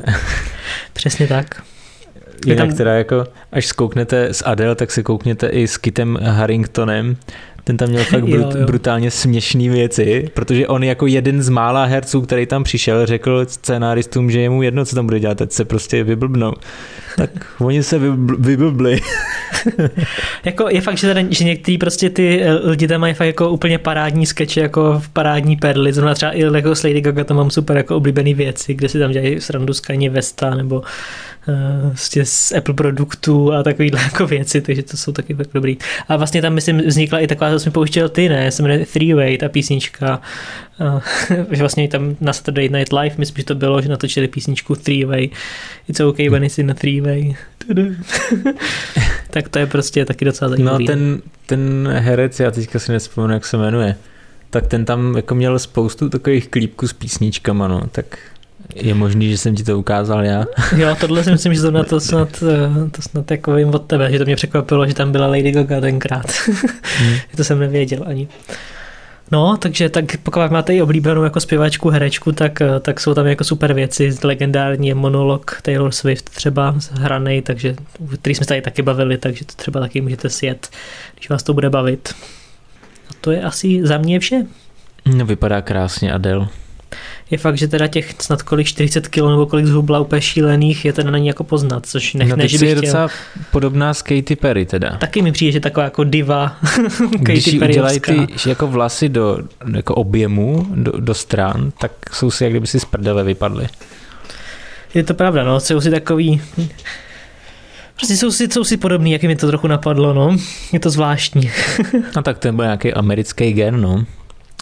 Přesně 0.93 1.27
tak. 1.27 1.63
Jinak 2.45 2.67
tam... 2.67 2.77
teda 2.77 2.93
jako, 2.93 3.27
až 3.51 3.65
zkouknete 3.65 4.25
s 4.25 4.45
Adele, 4.45 4.75
tak 4.75 4.91
se 4.91 5.03
koukněte 5.03 5.47
i 5.47 5.67
s 5.67 5.77
Kitem 5.77 6.19
Harringtonem, 6.21 7.17
ten 7.63 7.77
tam 7.77 7.89
měl 7.89 8.03
fakt 8.03 8.23
brut, 8.29 8.55
jo, 8.55 8.59
jo. 8.59 8.65
brutálně 8.65 9.11
směšné 9.11 9.69
věci, 9.69 10.29
protože 10.33 10.67
on 10.67 10.83
jako 10.83 11.07
jeden 11.07 11.43
z 11.43 11.49
mála 11.49 11.85
herců, 11.85 12.21
který 12.21 12.45
tam 12.45 12.63
přišel, 12.63 13.05
řekl 13.05 13.45
scénáristům, 13.49 14.31
že 14.31 14.41
je 14.41 14.49
mu 14.49 14.63
jedno, 14.63 14.85
co 14.85 14.95
tam 14.95 15.05
bude 15.05 15.19
dělat, 15.19 15.37
teď 15.37 15.51
se 15.51 15.65
prostě 15.65 16.03
vyblbnou. 16.03 16.53
Tak 17.17 17.29
oni 17.59 17.83
se 17.83 17.99
vyblbli. 18.37 18.99
jako 20.43 20.69
je 20.69 20.81
fakt, 20.81 20.97
že, 20.97 21.07
teda, 21.07 21.21
že 21.29 21.43
některý 21.43 21.77
prostě 21.77 22.09
ty 22.09 22.41
eh, 22.43 22.53
lidi 22.53 22.87
tam 22.87 23.01
mají 23.01 23.13
fakt 23.13 23.27
jako 23.27 23.49
úplně 23.49 23.77
parádní 23.77 24.25
skeče, 24.25 24.61
jako 24.61 24.99
v 24.99 25.09
parádní 25.09 25.55
perly, 25.55 25.93
zrovna 25.93 26.13
třeba 26.13 26.31
i 26.31 26.41
jako 26.41 26.75
s 26.75 26.83
Lady 26.83 27.01
Gaga 27.01 27.23
tam 27.23 27.37
mám 27.37 27.51
super 27.51 27.77
jako 27.77 27.97
oblíbený 27.97 28.33
věci, 28.33 28.73
kde 28.73 28.89
si 28.89 28.99
tam 28.99 29.11
dělají 29.11 29.41
srandu 29.41 29.73
z 29.73 29.79
Kanye 29.79 30.09
Vesta 30.09 30.55
nebo 30.55 30.83
vlastně 31.81 32.25
z 32.25 32.51
Apple 32.51 32.73
produktů 32.73 33.53
a 33.53 33.63
takovýhle 33.63 34.01
jako 34.03 34.27
věci, 34.27 34.61
takže 34.61 34.83
to 34.83 34.97
jsou 34.97 35.11
taky 35.11 35.35
tak 35.35 35.47
dobrý. 35.53 35.77
A 36.07 36.17
vlastně 36.17 36.41
tam 36.41 36.53
myslím 36.53 36.77
vznikla 36.77 37.19
i 37.19 37.27
taková, 37.27 37.51
co 37.51 37.59
jsem 37.59 37.71
pouštěl 37.71 38.09
ty, 38.09 38.29
ne, 38.29 38.51
se 38.51 38.63
jmenuje 38.63 38.85
Three 38.85 39.13
Way, 39.13 39.37
ta 39.37 39.49
písnička, 39.49 40.21
že 41.51 41.59
vlastně 41.59 41.87
tam 41.87 42.15
na 42.21 42.33
Saturday 42.33 42.69
Night 42.69 42.93
Live, 42.93 43.15
myslím, 43.17 43.37
že 43.37 43.45
to 43.45 43.55
bylo, 43.55 43.81
že 43.81 43.89
natočili 43.89 44.27
písničku 44.27 44.75
Three 44.75 45.05
Way, 45.05 45.29
It's 45.87 45.99
okay 45.99 46.29
when 46.29 46.43
it's 46.43 46.57
in 46.57 46.71
a 46.71 46.73
three 46.73 47.01
way. 47.01 47.35
tak 49.29 49.49
to 49.49 49.59
je 49.59 49.65
prostě 49.65 50.05
taky 50.05 50.25
docela 50.25 50.49
zajímavý. 50.49 50.85
No 50.85 50.87
ten, 50.87 51.21
ten 51.45 51.89
herec, 51.97 52.39
já 52.39 52.51
teďka 52.51 52.79
si 52.79 52.91
nespomenu, 52.91 53.33
jak 53.33 53.45
se 53.45 53.57
jmenuje, 53.57 53.95
tak 54.49 54.67
ten 54.67 54.85
tam 54.85 55.15
jako 55.15 55.35
měl 55.35 55.59
spoustu 55.59 56.09
takových 56.09 56.47
klípků 56.47 56.87
s 56.87 56.93
písničkama, 56.93 57.67
no, 57.67 57.81
tak 57.91 58.17
je 58.75 58.93
možný, 58.93 59.29
že 59.29 59.37
jsem 59.37 59.55
ti 59.55 59.63
to 59.63 59.79
ukázal 59.79 60.25
já. 60.25 60.45
Jo, 60.77 60.95
tohle 60.99 61.23
si 61.23 61.31
myslím, 61.31 61.53
že 61.53 61.61
to 61.61 61.71
na 61.71 61.83
to 61.83 61.99
snad, 61.99 62.43
eh, 62.43 62.89
to 62.89 63.01
snad 63.01 63.31
jako 63.31 63.53
vím 63.53 63.69
od 63.69 63.85
tebe, 63.85 64.11
že 64.11 64.19
to 64.19 64.25
mě 64.25 64.35
překvapilo, 64.35 64.87
že 64.87 64.93
tam 64.93 65.11
byla 65.11 65.27
Lady 65.27 65.51
Gaga 65.51 65.81
tenkrát. 65.81 66.25
Hmm. 66.97 67.17
to 67.35 67.43
jsem 67.43 67.59
nevěděl 67.59 68.03
ani. 68.05 68.27
No, 69.31 69.57
takže 69.57 69.89
tak 69.89 70.17
pokud 70.23 70.51
máte 70.51 70.75
i 70.75 70.81
oblíbenou 70.81 71.23
jako 71.23 71.39
zpěvačku, 71.39 71.89
herečku, 71.89 72.31
tak, 72.31 72.61
eh, 72.61 72.79
tak 72.79 72.99
jsou 72.99 73.13
tam 73.13 73.27
jako 73.27 73.43
super 73.43 73.73
věci. 73.73 74.15
Legendární 74.23 74.87
je 74.87 74.95
monolog 74.95 75.59
Taylor 75.61 75.91
Swift 75.91 76.29
třeba 76.29 76.75
hranej, 76.91 77.41
takže, 77.41 77.75
který 78.21 78.35
jsme 78.35 78.43
se 78.43 78.47
tady 78.47 78.61
taky 78.61 78.81
bavili, 78.81 79.17
takže 79.17 79.45
to 79.45 79.53
třeba 79.55 79.79
taky 79.79 80.01
můžete 80.01 80.29
sjet, 80.29 80.69
když 81.15 81.29
vás 81.29 81.43
to 81.43 81.53
bude 81.53 81.69
bavit. 81.69 82.15
A 83.09 83.11
to 83.21 83.31
je 83.31 83.43
asi 83.43 83.79
za 83.83 83.97
mě 83.97 84.19
vše. 84.19 84.45
No, 85.05 85.25
vypadá 85.25 85.61
krásně 85.61 86.13
Adele 86.13 86.47
je 87.31 87.37
fakt, 87.37 87.57
že 87.57 87.67
teda 87.67 87.87
těch 87.87 88.13
snad 88.19 88.41
kolik 88.41 88.67
40 88.67 89.07
kg 89.07 89.17
nebo 89.17 89.45
kolik 89.45 89.65
zhubla 89.65 89.99
úplně 89.99 90.21
šílených 90.21 90.85
je 90.85 90.93
teda 90.93 91.11
na 91.11 91.17
ní 91.17 91.27
jako 91.27 91.43
poznat, 91.43 91.85
což 91.85 92.13
nech, 92.13 92.29
no, 92.29 92.35
ne, 92.35 92.47
že 92.47 92.57
bych 92.57 92.69
je 92.69 92.75
chtěl. 92.75 92.81
docela 92.81 93.07
podobná 93.51 93.93
s 93.93 94.01
Katy 94.01 94.35
Perry 94.35 94.65
teda. 94.65 94.97
Taky 94.97 95.21
mi 95.21 95.31
přijde, 95.31 95.51
že 95.51 95.59
taková 95.59 95.83
jako 95.83 96.03
diva 96.03 96.57
Když 97.19 97.45
Katy 97.45 97.59
udělají 97.59 97.99
ty 97.99 98.27
jako 98.45 98.67
vlasy 98.67 99.09
do 99.09 99.39
jako 99.75 99.95
objemu, 99.95 100.67
do, 100.75 100.91
do 100.91 101.13
stran, 101.13 101.71
tak 101.79 101.91
jsou 102.11 102.31
si 102.31 102.43
jak 102.43 102.53
kdyby 102.53 102.67
si 102.67 102.79
z 102.79 102.85
prdele 102.85 103.23
vypadly. 103.23 103.67
Je 104.93 105.03
to 105.03 105.13
pravda, 105.13 105.43
no, 105.43 105.59
jsou 105.59 105.81
si 105.81 105.91
takový 105.91 106.41
Prostě 107.95 108.17
jsou 108.17 108.31
si, 108.31 108.47
jsou 108.47 108.63
si 108.63 108.77
podobný, 108.77 109.11
jak 109.11 109.23
mi 109.23 109.35
to 109.35 109.47
trochu 109.47 109.67
napadlo, 109.67 110.13
no. 110.13 110.37
Je 110.71 110.79
to 110.79 110.89
zvláštní. 110.89 111.51
no 112.15 112.21
tak 112.21 112.39
to 112.39 112.51
byl 112.51 112.65
nějaký 112.65 112.93
americký 112.93 113.53
gen, 113.53 113.81
no. 113.81 114.05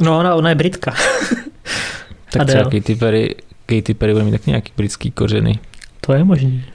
No, 0.01 0.19
ona, 0.19 0.35
ona 0.35 0.49
je 0.49 0.55
Britka. 0.55 0.93
Tak 2.31 2.41
Adele. 2.41 2.59
třeba 2.59 2.79
Katy 2.79 2.95
Perry, 2.95 3.35
Katy 3.65 3.93
Perry 3.93 4.13
bude 4.13 4.25
mít 4.25 4.31
tak 4.31 4.47
nějaký 4.47 4.73
britský 4.77 5.11
kořeny. 5.11 5.59
To 6.01 6.13
je 6.13 6.23
možný. 6.23 6.65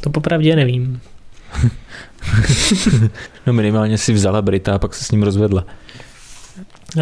To 0.00 0.10
popravdě 0.10 0.56
nevím. 0.56 1.00
no 3.46 3.52
minimálně 3.52 3.98
si 3.98 4.12
vzala 4.12 4.42
Brita 4.42 4.74
a 4.74 4.78
pak 4.78 4.94
se 4.94 5.04
s 5.04 5.10
ním 5.10 5.22
rozvedla. 5.22 5.64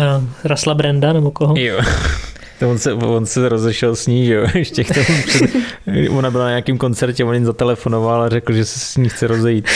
A 0.01 0.25
Rasla 0.45 0.75
Brenda 0.75 1.13
nebo 1.13 1.31
koho? 1.31 1.55
Jo. 1.59 1.81
To 2.59 2.71
on 2.71 2.79
se, 2.79 2.93
on 2.93 3.27
se 3.27 3.49
rozešel 3.49 3.97
s 3.97 4.07
ní, 4.07 4.27
že 4.27 4.35
jo, 4.35 4.47
ještě 4.55 4.85
k 4.85 4.95
tomu 4.95 5.23
před, 5.27 5.51
ona 6.11 6.31
byla 6.31 6.45
na 6.45 6.51
nějakém 6.51 6.79
koncertě, 6.79 7.25
on 7.25 7.35
jim 7.35 7.45
zatelefonoval 7.45 8.23
a 8.23 8.29
řekl, 8.29 8.53
že 8.53 8.65
se 8.65 8.79
s 8.79 8.97
ní 8.97 9.09
chce 9.09 9.27
rozejít, 9.27 9.69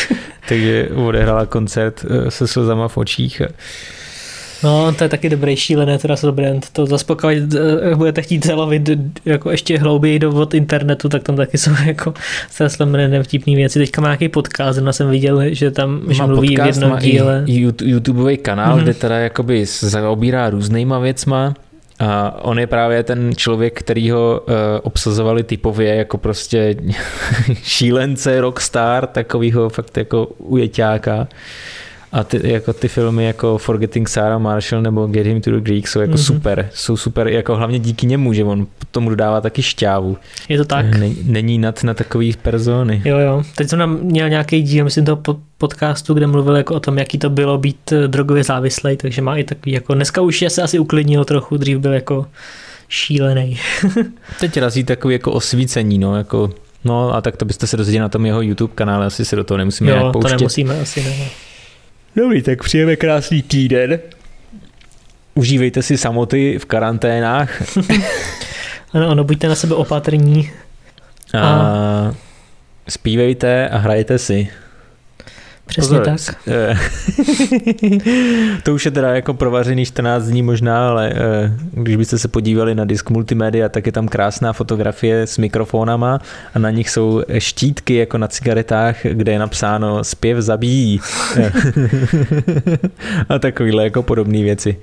takže 0.48 0.88
odehrála 0.94 1.46
koncert 1.46 2.04
eh, 2.04 2.30
se 2.30 2.46
slzama 2.46 2.88
v 2.88 2.96
očích 2.96 3.42
a 3.42 3.46
No, 4.64 4.92
to 4.92 5.04
je 5.04 5.08
taky 5.08 5.28
dobrý 5.28 5.56
šílené 5.56 5.98
Russell 6.04 6.32
Brand. 6.32 6.70
To 6.70 6.86
zase 6.86 7.04
pokud 7.04 7.28
eh, 7.28 7.94
budete 7.94 8.22
chtít 8.22 8.46
zalovit 8.46 8.90
jako 9.24 9.50
ještě 9.50 9.78
hlouběji 9.78 10.18
do 10.18 10.32
od 10.32 10.54
internetu, 10.54 11.08
tak 11.08 11.22
tam 11.22 11.36
taky 11.36 11.58
jsou 11.58 11.70
jako 11.86 12.14
s 12.50 12.60
Russellem 12.60 12.92
Brandem 12.92 13.22
vtipný 13.22 13.56
věci. 13.56 13.78
Teďka 13.78 14.00
má 14.00 14.08
nějaký 14.08 14.28
podcast, 14.28 14.80
já 14.86 14.92
jsem 14.92 15.10
viděl, 15.10 15.54
že 15.54 15.70
tam 15.70 16.06
má 16.06 16.12
že 16.12 16.26
mluví 16.26 16.48
podcast, 16.48 16.78
v 16.78 16.82
jednom 16.82 16.98
díle. 16.98 17.44
I 17.46 17.72
YouTubeový 17.82 18.36
kanál, 18.36 18.76
mm-hmm. 18.76 18.82
kde 18.82 18.94
teda 18.94 19.18
jakoby 19.18 19.64
zaobírá 19.66 20.50
různýma 20.50 20.98
věcma. 20.98 21.54
A 21.98 22.44
on 22.44 22.58
je 22.58 22.66
právě 22.66 23.02
ten 23.02 23.30
člověk, 23.36 23.78
který 23.78 24.10
ho 24.10 24.40
uh, 24.40 24.54
obsazovali 24.82 25.42
typově 25.42 25.94
jako 25.94 26.18
prostě 26.18 26.76
šílence, 27.62 28.40
rockstar, 28.40 29.06
takovýho 29.06 29.68
fakt 29.68 29.96
jako 29.96 30.26
ujeťáka. 30.38 31.28
A 32.12 32.24
ty, 32.24 32.52
jako 32.52 32.72
ty 32.72 32.88
filmy 32.88 33.24
jako 33.24 33.58
Forgetting 33.58 34.08
Sarah 34.08 34.40
Marshall 34.40 34.82
nebo 34.82 35.06
Get 35.06 35.26
Him 35.26 35.40
to 35.40 35.50
the 35.50 35.60
Greek 35.60 35.88
jsou 35.88 36.00
jako 36.00 36.12
mm-hmm. 36.12 36.34
super. 36.34 36.68
Jsou 36.74 36.96
super 36.96 37.28
jako 37.28 37.56
hlavně 37.56 37.78
díky 37.78 38.06
němu, 38.06 38.32
že 38.32 38.44
on 38.44 38.66
tomu 38.90 39.10
dodává 39.10 39.40
taky 39.40 39.62
šťávu. 39.62 40.16
Je 40.48 40.58
to 40.58 40.64
tak. 40.64 40.98
Není, 40.98 41.16
není 41.22 41.58
nad 41.58 41.84
na 41.84 41.94
takový 41.94 42.34
persony. 42.42 43.02
Jo, 43.04 43.18
jo. 43.18 43.42
Teď 43.56 43.68
jsem 43.68 43.78
nám 43.78 43.98
měl 44.02 44.28
nějaký 44.28 44.62
díl, 44.62 44.84
myslím, 44.84 45.04
toho 45.04 45.22
podcastu, 45.58 46.14
kde 46.14 46.26
mluvil 46.26 46.56
jako 46.56 46.74
o 46.74 46.80
tom, 46.80 46.98
jaký 46.98 47.18
to 47.18 47.30
bylo 47.30 47.58
být 47.58 47.92
eh, 47.92 48.08
drogově 48.08 48.44
závislý, 48.44 48.96
takže 48.96 49.22
má 49.22 49.36
i 49.36 49.44
takový 49.44 49.72
jako, 49.72 49.94
dneska 49.94 50.20
už 50.20 50.42
je 50.42 50.50
se 50.50 50.62
asi 50.62 50.78
uklidnil 50.78 51.24
trochu, 51.24 51.56
dřív 51.56 51.78
byl 51.78 51.92
jako 51.92 52.26
šílený. 52.88 53.58
Teď 54.40 54.56
razí 54.56 54.84
takový 54.84 55.14
jako 55.14 55.32
osvícení, 55.32 55.98
no, 55.98 56.16
jako 56.16 56.50
No 56.84 57.14
a 57.14 57.20
tak 57.20 57.36
to 57.36 57.44
byste 57.44 57.66
se 57.66 57.76
dozvěděli 57.76 58.00
na 58.02 58.08
tom 58.08 58.26
jeho 58.26 58.42
YouTube 58.42 58.72
kanále, 58.74 59.06
asi 59.06 59.24
se 59.24 59.36
do 59.36 59.44
toho 59.44 59.58
nemusíme 59.58 59.90
jo, 59.90 59.96
nějak 59.96 60.12
pouštět. 60.12 60.28
to 60.28 60.36
nemusíme 60.36 60.80
asi, 60.80 61.04
ne. 61.04 61.28
Dobrý, 62.16 62.42
tak 62.42 62.62
přijeme 62.62 62.96
krásný 62.96 63.42
týden. 63.42 64.00
Užívejte 65.34 65.82
si 65.82 65.98
samoty 65.98 66.58
v 66.58 66.64
karanténách. 66.64 67.62
ano, 68.92 69.08
ano, 69.08 69.24
buďte 69.24 69.48
na 69.48 69.54
sebe 69.54 69.74
opatrní. 69.74 70.50
A, 71.34 71.38
a... 71.40 72.14
zpívejte 72.88 73.68
a 73.68 73.78
hrajte 73.78 74.18
si. 74.18 74.48
Přesně 75.66 75.98
Pozor, 75.98 76.18
tak. 76.26 76.36
Eh, 76.48 76.78
to 78.62 78.74
už 78.74 78.84
je 78.84 78.90
teda 78.90 79.14
jako 79.14 79.34
provařený 79.34 79.84
14 79.84 80.24
dní 80.24 80.42
možná, 80.42 80.88
ale 80.88 81.12
eh, 81.14 81.52
když 81.72 81.96
byste 81.96 82.18
se 82.18 82.28
podívali 82.28 82.74
na 82.74 82.84
disk 82.84 83.10
multimédia, 83.10 83.68
tak 83.68 83.86
je 83.86 83.92
tam 83.92 84.08
krásná 84.08 84.52
fotografie 84.52 85.26
s 85.26 85.38
mikrofonama 85.38 86.20
a 86.54 86.58
na 86.58 86.70
nich 86.70 86.90
jsou 86.90 87.22
štítky 87.38 87.94
jako 87.94 88.18
na 88.18 88.28
cigaretách, 88.28 88.96
kde 89.02 89.32
je 89.32 89.38
napsáno 89.38 90.04
zpěv 90.04 90.38
zabíjí. 90.38 91.00
a 93.28 93.38
takovýhle 93.38 93.84
jako 93.84 94.02
podobné 94.02 94.42
věci. 94.42 94.76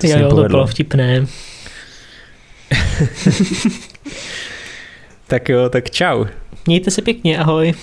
To 0.00 0.06
jo, 0.06 0.18
jo, 0.18 0.28
to 0.28 0.44
bylo 0.44 0.66
vtipné. 0.66 1.26
tak 5.26 5.48
jo, 5.48 5.68
tak 5.68 5.90
čau. 5.90 6.24
Mějte 6.66 6.90
se 6.90 7.02
pěkně, 7.02 7.38
ahoj. 7.38 7.74